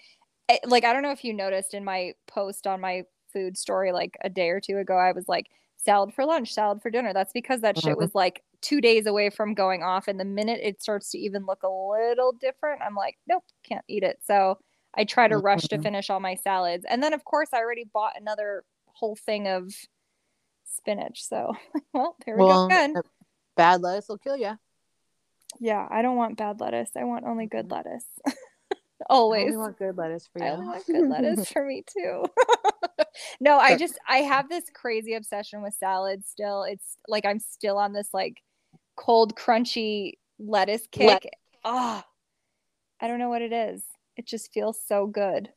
I- 0.51 0.61
like 0.65 0.85
I 0.85 0.93
don't 0.93 1.03
know 1.03 1.13
if 1.13 1.25
you 1.25 1.33
noticed 1.33 1.75
in 1.75 1.85
my 1.85 2.15
post 2.27 2.67
on 2.67 2.81
my 2.81 3.05
food 3.33 3.57
story 3.57 3.93
like 3.93 4.17
a 4.23 4.29
day 4.29 4.51
or 4.51 4.61
two 4.61 4.79
ago, 4.79 4.97
I 4.97 5.13
was 5.13 5.29
like 5.29 5.47
salad 5.77 6.13
for 6.13 6.25
lunch, 6.25 6.53
salad 6.53 6.83
for 6.83 6.91
dinner. 6.91 7.13
That's 7.13 7.33
because 7.33 7.61
that 7.63 7.79
shit 7.79 7.97
Mhm. 7.97 7.99
was 7.99 8.15
like 8.15 8.43
two 8.63 8.81
days 8.81 9.07
away 9.07 9.31
from 9.31 9.55
going 9.55 9.83
off. 9.83 10.09
And 10.09 10.19
the 10.19 10.25
minute 10.25 10.61
it 10.63 10.83
starts 10.83 11.11
to 11.11 11.19
even 11.19 11.47
look 11.47 11.63
a 11.63 11.69
little 11.69 12.33
different, 12.33 12.83
I'm 12.83 12.95
like, 12.95 13.17
nope, 13.27 13.45
can't 13.65 13.85
eat 13.89 14.03
it. 14.03 14.19
So 14.23 14.59
I 14.95 15.05
try 15.05 15.29
to 15.29 15.39
rush 15.39 15.69
to 15.69 15.79
Mhm. 15.79 15.83
finish 15.83 16.11
all 16.11 16.21
my 16.21 16.35
salads. 16.35 16.85
And 16.89 17.03
then 17.03 17.13
of 17.13 17.25
course 17.25 17.51
I 17.53 17.59
already 17.59 17.85
bought 17.85 18.21
another 18.21 18.65
whole 18.87 19.17
thing 19.17 19.47
of 19.49 19.73
spinach. 20.65 21.23
So 21.25 21.55
well, 21.95 22.17
there 22.27 22.37
we 22.37 22.43
Well, 22.43 22.69
go 22.69 22.75
again. 22.75 22.97
uh, 22.97 23.03
bad 23.57 23.83
lettuce 23.83 24.09
will 24.09 24.19
kill 24.19 24.37
you. 24.37 24.59
Yeah, 25.59 25.87
I 25.91 26.03
don't 26.03 26.17
want 26.17 26.37
bad 26.39 26.61
lettuce. 26.61 26.91
I 26.97 27.05
want 27.05 27.25
only 27.25 27.47
good 27.47 27.67
Mhm. 27.69 27.73
lettuce. 27.73 28.07
I 28.27 29.05
Always. 29.09 29.45
only 29.47 29.57
want 29.57 29.79
good 29.79 29.97
lettuce 29.97 30.29
for 30.33 30.41
you. 30.41 30.45
I 30.45 30.55
want 30.59 30.87
good 30.87 31.09
lettuce 31.09 31.51
for 31.51 31.65
me 31.65 31.83
too. 31.87 32.25
no, 33.41 33.59
I 33.59 33.77
just 33.77 33.99
I 34.09 34.19
have 34.19 34.49
this 34.49 34.65
crazy 34.75 35.15
obsession 35.15 35.63
with 35.63 35.75
salads 35.75 36.29
still. 36.29 36.65
It's 36.65 36.99
like 37.09 37.25
I'm 37.25 37.39
still 37.41 37.79
on 37.79 37.93
this 37.93 38.11
like 38.13 38.43
cold 39.01 39.35
crunchy 39.35 40.19
lettuce 40.39 40.87
Let- 40.99 41.23
kick. 41.23 41.33
Ah. 41.65 42.05
I 43.01 43.09
don't 43.09 43.19
know 43.19 43.31
what 43.31 43.41
it 43.43 43.53
is. 43.53 43.83
It 44.17 44.27
just 44.27 44.53
feels 44.53 44.79
so 44.87 45.07
good. 45.07 45.49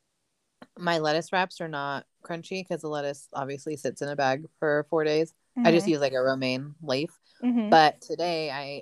My 0.78 1.00
lettuce 1.00 1.34
wraps 1.34 1.60
are 1.60 1.68
not 1.68 2.06
crunchy 2.24 2.62
because 2.64 2.82
the 2.82 2.88
lettuce 2.88 3.28
obviously 3.34 3.76
sits 3.76 4.02
in 4.02 4.08
a 4.08 4.16
bag 4.16 4.46
for 4.60 4.88
four 4.90 5.04
days. 5.04 5.34
I 5.64 5.72
just 5.72 5.88
use 5.88 6.00
like 6.00 6.14
a 6.14 6.22
romaine 6.22 6.74
leaf. 6.82 7.12
Mhm. 7.44 7.70
But 7.70 8.02
today 8.02 8.50
I 8.50 8.82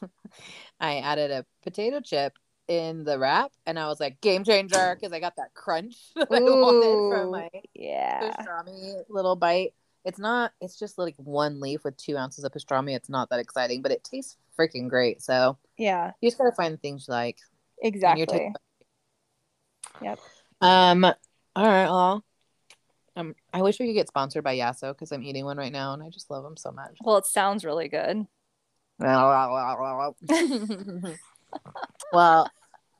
I 0.80 0.98
added 1.00 1.30
a 1.30 1.44
potato 1.62 2.00
chip 2.00 2.32
in 2.66 3.04
the 3.04 3.18
wrap 3.18 3.52
and 3.66 3.78
I 3.78 3.88
was 3.88 4.00
like 4.00 4.20
game 4.20 4.42
changer 4.42 4.94
because 4.94 5.12
I 5.12 5.20
got 5.20 5.36
that 5.36 5.54
crunch 5.54 5.96
that 6.16 6.32
I 6.32 6.40
wanted 6.40 7.14
from 7.14 7.30
my 7.30 7.50
yeah. 7.74 8.30
pastrami 8.32 9.02
little 9.10 9.36
bite. 9.36 9.74
It's 10.04 10.18
not 10.18 10.52
it's 10.60 10.78
just 10.78 10.98
like 10.98 11.14
one 11.18 11.60
leaf 11.60 11.84
with 11.84 11.96
two 11.96 12.16
ounces 12.16 12.44
of 12.44 12.52
pastrami. 12.52 12.94
It's 12.94 13.08
not 13.08 13.30
that 13.30 13.40
exciting, 13.40 13.82
but 13.82 13.92
it 13.92 14.04
tastes 14.04 14.36
freaking 14.58 14.88
great. 14.88 15.22
So 15.22 15.58
Yeah, 15.76 16.12
you 16.20 16.28
just 16.28 16.38
gotta 16.38 16.52
find 16.52 16.80
things 16.80 17.06
you 17.08 17.14
like. 17.14 17.38
exactly. 17.82 18.26
taking- 18.26 18.54
Yep. 20.00 20.18
Um 20.60 21.04
all 21.04 21.66
right, 21.66 21.88
well. 21.88 22.24
Um, 23.16 23.34
I 23.52 23.62
wish 23.62 23.80
we 23.80 23.86
could 23.86 23.94
get 23.94 24.06
sponsored 24.06 24.44
by 24.44 24.56
Yasso 24.56 24.92
because 24.92 25.10
I'm 25.10 25.24
eating 25.24 25.44
one 25.44 25.56
right 25.56 25.72
now 25.72 25.92
and 25.92 26.04
I 26.04 26.08
just 26.08 26.30
love 26.30 26.44
them 26.44 26.56
so 26.56 26.70
much. 26.70 26.96
Well, 27.02 27.16
it 27.16 27.26
sounds 27.26 27.64
really 27.64 27.88
good. 27.88 28.26
well, 32.12 32.48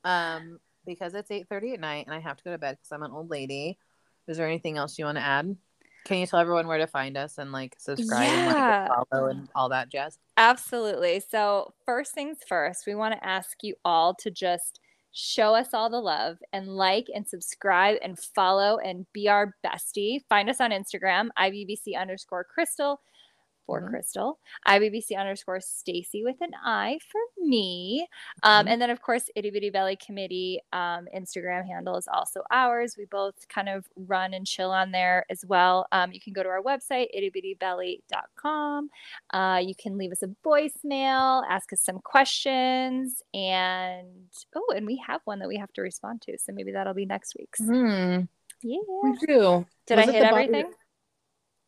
um, 0.05 0.59
because 0.87 1.15
it's 1.15 1.31
eight 1.31 1.49
thirty 1.49 1.73
at 1.75 1.81
night 1.81 2.07
and 2.07 2.15
I 2.15 2.19
have 2.19 2.37
to 2.37 2.45
go 2.45 2.51
to 2.51 2.59
bed 2.59 2.79
because 2.79 2.91
I'm 2.91 3.05
an 3.05 3.13
old 3.13 3.31
lady. 3.31 3.79
Is 4.27 4.37
there 4.37 4.47
anything 4.49 4.77
else 4.77 4.99
you 4.99 5.05
want 5.05 5.19
to 5.19 5.25
add? 5.25 5.57
Can 6.09 6.17
you 6.21 6.27
tell 6.27 6.41
everyone 6.41 6.67
where 6.67 6.79
to 6.79 6.87
find 6.87 7.19
us 7.19 7.37
and 7.37 7.53
like 7.53 7.77
subscribe 7.79 8.31
and 8.31 8.47
like 8.47 8.89
follow 9.11 9.27
and 9.27 9.47
all 9.55 9.69
that 9.69 9.91
jazz? 9.91 10.19
Absolutely. 10.39 11.21
So, 11.21 11.75
first 11.85 12.15
things 12.15 12.39
first, 12.49 12.85
we 12.87 12.95
want 12.95 13.13
to 13.13 13.23
ask 13.23 13.59
you 13.63 13.75
all 13.85 14.15
to 14.21 14.31
just 14.31 14.81
show 15.13 15.55
us 15.55 15.75
all 15.75 15.91
the 15.91 16.01
love 16.01 16.39
and 16.51 16.67
like 16.67 17.09
and 17.15 17.29
subscribe 17.29 17.99
and 18.03 18.19
follow 18.19 18.79
and 18.79 19.05
be 19.13 19.29
our 19.29 19.55
bestie. 19.63 20.21
Find 20.31 20.49
us 20.49 20.63
on 20.63 20.71
Instagram, 20.71 21.29
IBBC 21.39 21.95
underscore 22.01 22.45
crystal 22.45 23.03
for 23.69 23.83
Mhm. 23.83 23.91
Crystal, 23.91 24.39
IBBC 24.67 25.15
underscore 25.15 25.59
Staci 25.59 26.25
with 26.25 26.41
an 26.41 26.53
I 26.65 26.99
for 27.13 27.21
me. 27.47 28.09
Um, 28.43 28.65
Mhm. 28.65 28.71
And 28.73 28.83
then, 28.83 28.89
of 28.91 29.03
course, 29.03 29.29
Itty 29.37 29.51
Bitty 29.51 29.69
Belly 29.69 29.95
Committee 29.97 30.61
um, 30.73 31.07
Instagram 31.15 31.67
handle 31.67 31.97
is 31.97 32.09
also 32.09 32.43
ours. 32.51 32.97
We 32.97 33.05
both 33.05 33.47
kind 33.49 33.69
of 33.69 33.87
run 33.95 34.33
and 34.33 34.47
chill 34.47 34.71
on 34.71 34.91
there 34.91 35.27
as 35.29 35.45
well. 35.45 35.87
Um, 35.93 36.13
you 36.13 36.21
can 36.21 36.33
go 36.33 36.43
to 36.43 36.49
our 36.49 36.63
website, 36.63 37.09
ittybittybelly.com. 37.15 38.91
Uh, 39.35 39.61
you 39.63 39.75
can 39.75 39.99
leave 39.99 40.13
us 40.13 40.23
a 40.23 40.29
voicemail, 40.45 41.45
ask 41.49 41.71
us 41.75 41.83
some 41.83 41.99
questions, 42.01 43.23
and 43.35 44.29
oh, 44.57 44.73
and 44.75 44.87
we 44.87 44.97
have 45.07 45.21
one 45.27 45.41
that 45.41 45.49
we 45.49 45.57
have 45.59 45.73
to 45.75 45.83
respond 45.83 46.23
to. 46.23 46.39
So 46.39 46.53
maybe 46.53 46.73
that'll 46.73 46.95
be 46.95 47.05
next 47.07 47.35
week's. 47.39 47.61
Hmm. 47.61 48.21
Yeah. 48.63 48.79
We 49.03 49.13
do. 49.27 49.67
Did 49.87 49.99
Was 49.99 50.09
I 50.09 50.13
hit 50.13 50.31
body- 50.31 50.45
everything? 50.45 50.73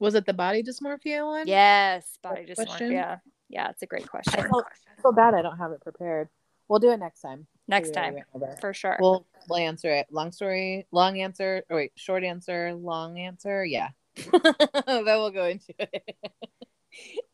Was 0.00 0.14
it 0.14 0.26
the 0.26 0.32
body 0.32 0.62
dysmorphia 0.62 1.24
one? 1.26 1.46
Yes, 1.46 2.18
body 2.22 2.52
question. 2.54 2.90
dysmorphia. 2.90 3.20
Yeah, 3.48 3.68
it's 3.70 3.82
a 3.82 3.86
great 3.86 4.04
I 4.04 4.06
question. 4.06 4.42
feel, 4.42 4.64
I 4.98 5.02
feel 5.02 5.12
bad 5.12 5.34
I 5.34 5.42
don't 5.42 5.58
have 5.58 5.72
it 5.72 5.80
prepared. 5.82 6.28
We'll 6.68 6.78
do 6.78 6.90
it 6.90 6.98
next 6.98 7.20
time. 7.20 7.46
Next 7.68 7.90
time, 7.90 8.14
went 8.14 8.26
over 8.32 8.46
it. 8.46 8.60
for 8.60 8.72
sure. 8.72 8.96
We'll 9.00 9.26
we'll 9.48 9.58
answer 9.58 9.90
it. 9.90 10.06
Long 10.10 10.32
story, 10.32 10.86
long 10.92 11.20
answer. 11.20 11.62
Or 11.68 11.76
wait, 11.76 11.92
short 11.96 12.24
answer, 12.24 12.74
long 12.74 13.18
answer. 13.18 13.64
Yeah. 13.64 13.88
then 14.32 15.04
we'll 15.04 15.30
go 15.30 15.46
into 15.46 15.74
it. 15.78 16.02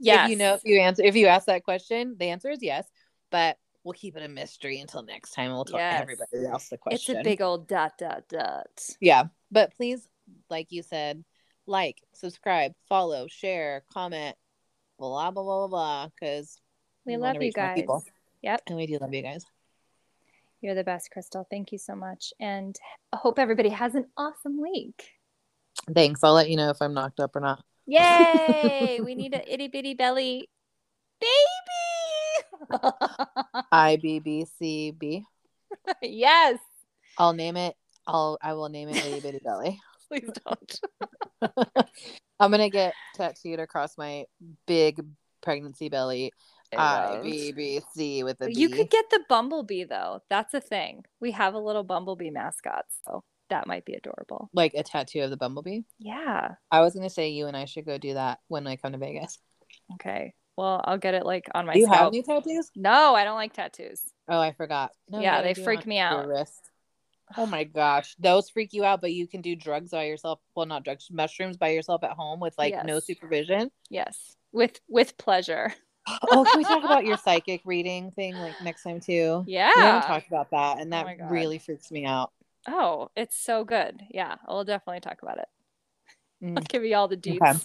If 0.01 0.31
you 0.31 0.37
know 0.37 0.55
if 0.55 0.61
you 0.65 0.81
answer 0.81 1.03
if 1.03 1.17
you 1.17 1.27
ask 1.27 1.47
that 1.47 1.65
question, 1.65 2.17
the 2.19 2.27
answer 2.31 2.51
is 2.51 2.63
yes. 2.63 2.87
But 3.31 3.59
we'll 3.85 3.95
keep 3.95 4.17
it 4.17 4.23
a 4.23 4.29
mystery 4.29 4.81
until 4.81 5.03
next 5.03 5.31
time. 5.33 5.53
We'll 5.53 5.65
tell 5.65 5.79
Yes. 5.79 6.03
everybody 6.03 6.47
else 6.47 6.69
the 6.69 6.79
question. 6.79 7.17
it's 7.17 7.27
a 7.27 7.29
big 7.29 7.41
old 7.41 7.69
dot 7.69 7.93
dot 7.99 8.25
dot. 8.29 8.67
yeah. 9.01 9.25
But 9.51 9.75
please, 9.75 10.07
like 10.51 10.73
you 10.73 10.83
said, 10.83 11.25
like, 11.67 12.03
subscribe, 12.13 12.73
follow, 12.89 13.27
share, 13.29 13.83
comment, 13.93 14.37
blah 14.99 15.31
blah 15.31 15.43
blah 15.43 15.67
blah 15.67 15.69
blah. 15.69 16.09
Because 16.09 16.59
We 17.05 17.17
love 17.17 17.41
you 17.41 17.53
guys. 17.53 17.87
Yep. 18.43 18.63
and 18.69 18.77
we 18.77 18.87
do 18.87 18.99
love 18.99 19.13
you 19.13 19.23
guys. 19.23 19.45
You're 20.61 20.75
the 20.75 20.85
best, 20.85 21.11
Crystal. 21.11 21.47
Thank 21.51 21.73
you 21.73 21.79
so 21.79 21.95
much. 21.95 22.33
And 22.41 22.77
I 23.13 23.17
hope 23.17 23.39
everybody 23.39 23.69
has 23.69 23.95
an 23.95 24.07
awesome 24.17 24.61
week. 24.61 25.11
Thanks. 25.95 26.25
I'll 26.25 26.33
let 26.33 26.49
you 26.51 26.57
know 26.57 26.71
if 26.71 26.81
I'm 26.81 26.95
knocked 26.95 27.21
up 27.21 27.37
or 27.37 27.41
not. 27.41 27.65
Yay! 27.87 29.01
we 29.05 29.15
need 29.15 29.35
an 29.35 29.43
itty 29.47 29.69
bitty 29.69 29.95
belly 29.95 30.49
baby. 31.21 32.81
I 33.73 33.97
B 33.97 34.19
B 34.19 34.47
C 34.59 34.91
B. 34.91 35.25
yes. 36.03 36.59
I'll 37.19 37.33
name 37.33 37.57
it. 37.57 37.77
I'll 38.07 38.39
I 38.43 38.53
will 38.55 38.69
name 38.69 38.89
it 38.89 38.97
Itty 39.05 39.21
Bitty 39.21 39.41
Belly. 39.45 39.81
Please 40.09 40.31
don't. 40.45 40.81
I'm 42.41 42.51
gonna 42.51 42.71
get 42.71 42.95
tattooed 43.15 43.61
across 43.61 43.97
my 43.99 44.25
big 44.67 45.01
pregnancy 45.43 45.89
belly. 45.89 46.33
I 46.77 47.15
love. 47.15 47.23
B 47.23 47.53
B 47.53 47.81
C 47.95 48.25
with 48.25 48.41
a 48.41 48.47
B. 48.47 48.55
You 48.57 48.69
could 48.69 48.91
get 48.91 49.05
the 49.11 49.21
bumblebee 49.29 49.85
though. 49.85 50.21
That's 50.29 50.53
a 50.55 50.61
thing. 50.61 51.05
We 51.21 51.31
have 51.33 51.55
a 51.55 51.59
little 51.59 51.85
bumblebee 51.85 52.31
mascot, 52.31 52.85
so 53.07 53.23
that 53.51 53.67
might 53.67 53.85
be 53.85 53.95
adorable. 53.95 54.51
like 54.53 54.75
a 54.75 54.83
tattoo 54.83 55.23
of 55.23 55.31
the 55.31 55.37
bumblebee. 55.37 55.83
Yeah. 55.99 56.55
I 56.71 56.81
was 56.81 56.95
gonna 56.95 57.11
say 57.11 57.29
you 57.29 57.47
and 57.47 57.57
I 57.57 57.65
should 57.65 57.87
go 57.87 57.97
do 57.99 58.15
that 58.15 58.41
when 58.49 58.67
I 58.67 58.77
come 58.77 58.93
to 58.93 58.99
Vegas. 58.99 59.39
Okay. 59.95 60.35
Well, 60.57 60.81
I'll 60.85 60.99
get 60.99 61.15
it 61.15 61.25
like 61.25 61.47
on 61.55 61.67
my 61.67 61.75
do 61.75 61.81
you 61.81 61.87
have 61.87 62.09
any 62.09 62.23
tattoos? 62.23 62.71
No, 62.75 63.15
I 63.15 63.25
don't 63.25 63.37
like 63.37 63.53
tattoos. 63.53 64.01
Oh, 64.29 64.41
I 64.41 64.53
forgot. 64.53 64.91
No, 65.09 65.21
Yeah, 65.21 65.43
they 65.43 65.55
freak 65.55 65.81
on 65.83 65.89
me 65.89 65.97
your 65.99 66.05
out. 66.07 66.27
wrist. 66.29 66.71
Oh 67.37 67.47
my 67.47 67.65
gosh, 67.65 68.15
those 68.19 68.51
freak 68.51 68.73
you 68.73 68.85
out, 68.85 69.01
but 69.01 69.13
you 69.13 69.27
can 69.27 69.41
do 69.41 69.57
drugs 69.57 69.91
by 69.91 70.05
yourself. 70.05 70.41
Well, 70.55 70.67
not 70.67 70.85
drugs, 70.85 71.09
mushrooms 71.11 71.57
by 71.57 71.71
yourself 71.71 72.05
at 72.05 72.13
home 72.13 72.41
with 72.41 72.55
like 72.57 72.85
no 72.85 73.01
supervision. 73.01 73.71
Yes. 73.91 74.37
With 74.53 74.81
with 74.89 75.17
pleasure. 75.19 75.73
Oh, 76.31 76.45
can 76.45 76.59
we 76.59 76.63
talk 76.63 76.85
about 76.85 77.05
your 77.05 77.17
psychic 77.25 77.63
reading 77.65 78.13
thing 78.13 78.37
like 78.37 78.63
next 78.63 78.85
time 78.85 79.01
too? 79.01 79.43
Yeah. 79.49 79.73
We 79.75 79.83
haven't 79.83 80.07
talked 80.07 80.29
about 80.29 80.53
that, 80.53 80.79
and 80.79 80.95
Oh 80.95 81.05
that 81.05 81.19
God. 81.19 81.31
really 81.33 81.59
freaks 81.59 81.91
me 81.91 82.05
out. 82.05 82.31
Oh, 82.69 83.11
it's 83.17 83.37
so 83.37 83.65
good. 83.65 84.01
Yeah, 84.11 84.37
I'll 84.47 84.63
definitely 84.63 85.01
talk 85.01 85.23
about 85.23 85.39
it. 85.39 85.49
Mm. 86.41 86.59
I'll 86.59 86.63
give 86.63 86.85
you 86.85 86.95
all 86.95 87.09
the 87.09 87.17
deets. 87.17 87.43
Okay. 87.43 87.59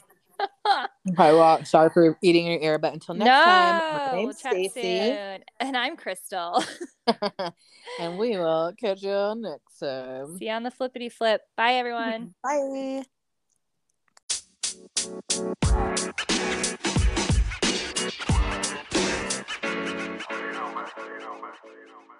Hi, 1.17 1.33
well, 1.33 1.63
sorry 1.65 1.89
for 1.89 2.17
eating 2.21 2.45
your 2.47 2.59
ear, 2.59 2.77
but 2.77 2.93
until 2.93 3.15
next 3.15 3.25
no, 3.25 3.43
time, 3.43 4.11
my 4.11 4.17
name's 4.17 4.41
Staci. 4.41 5.39
And 5.59 5.77
I'm 5.77 5.97
Crystal. 5.97 6.63
and 7.99 8.17
we 8.17 8.37
will 8.37 8.73
catch 8.79 9.01
you 9.01 9.33
next 9.37 9.79
time. 9.79 10.37
See 10.37 10.45
you 10.45 10.51
on 10.51 10.63
the 10.63 10.71
flippity 10.71 11.09
flip. 11.09 11.41
Bye, 11.57 11.73
everyone. 11.73 12.33
Bye. 12.43 13.03
you 21.07 21.87
know, 21.87 22.01
man. 22.07 22.19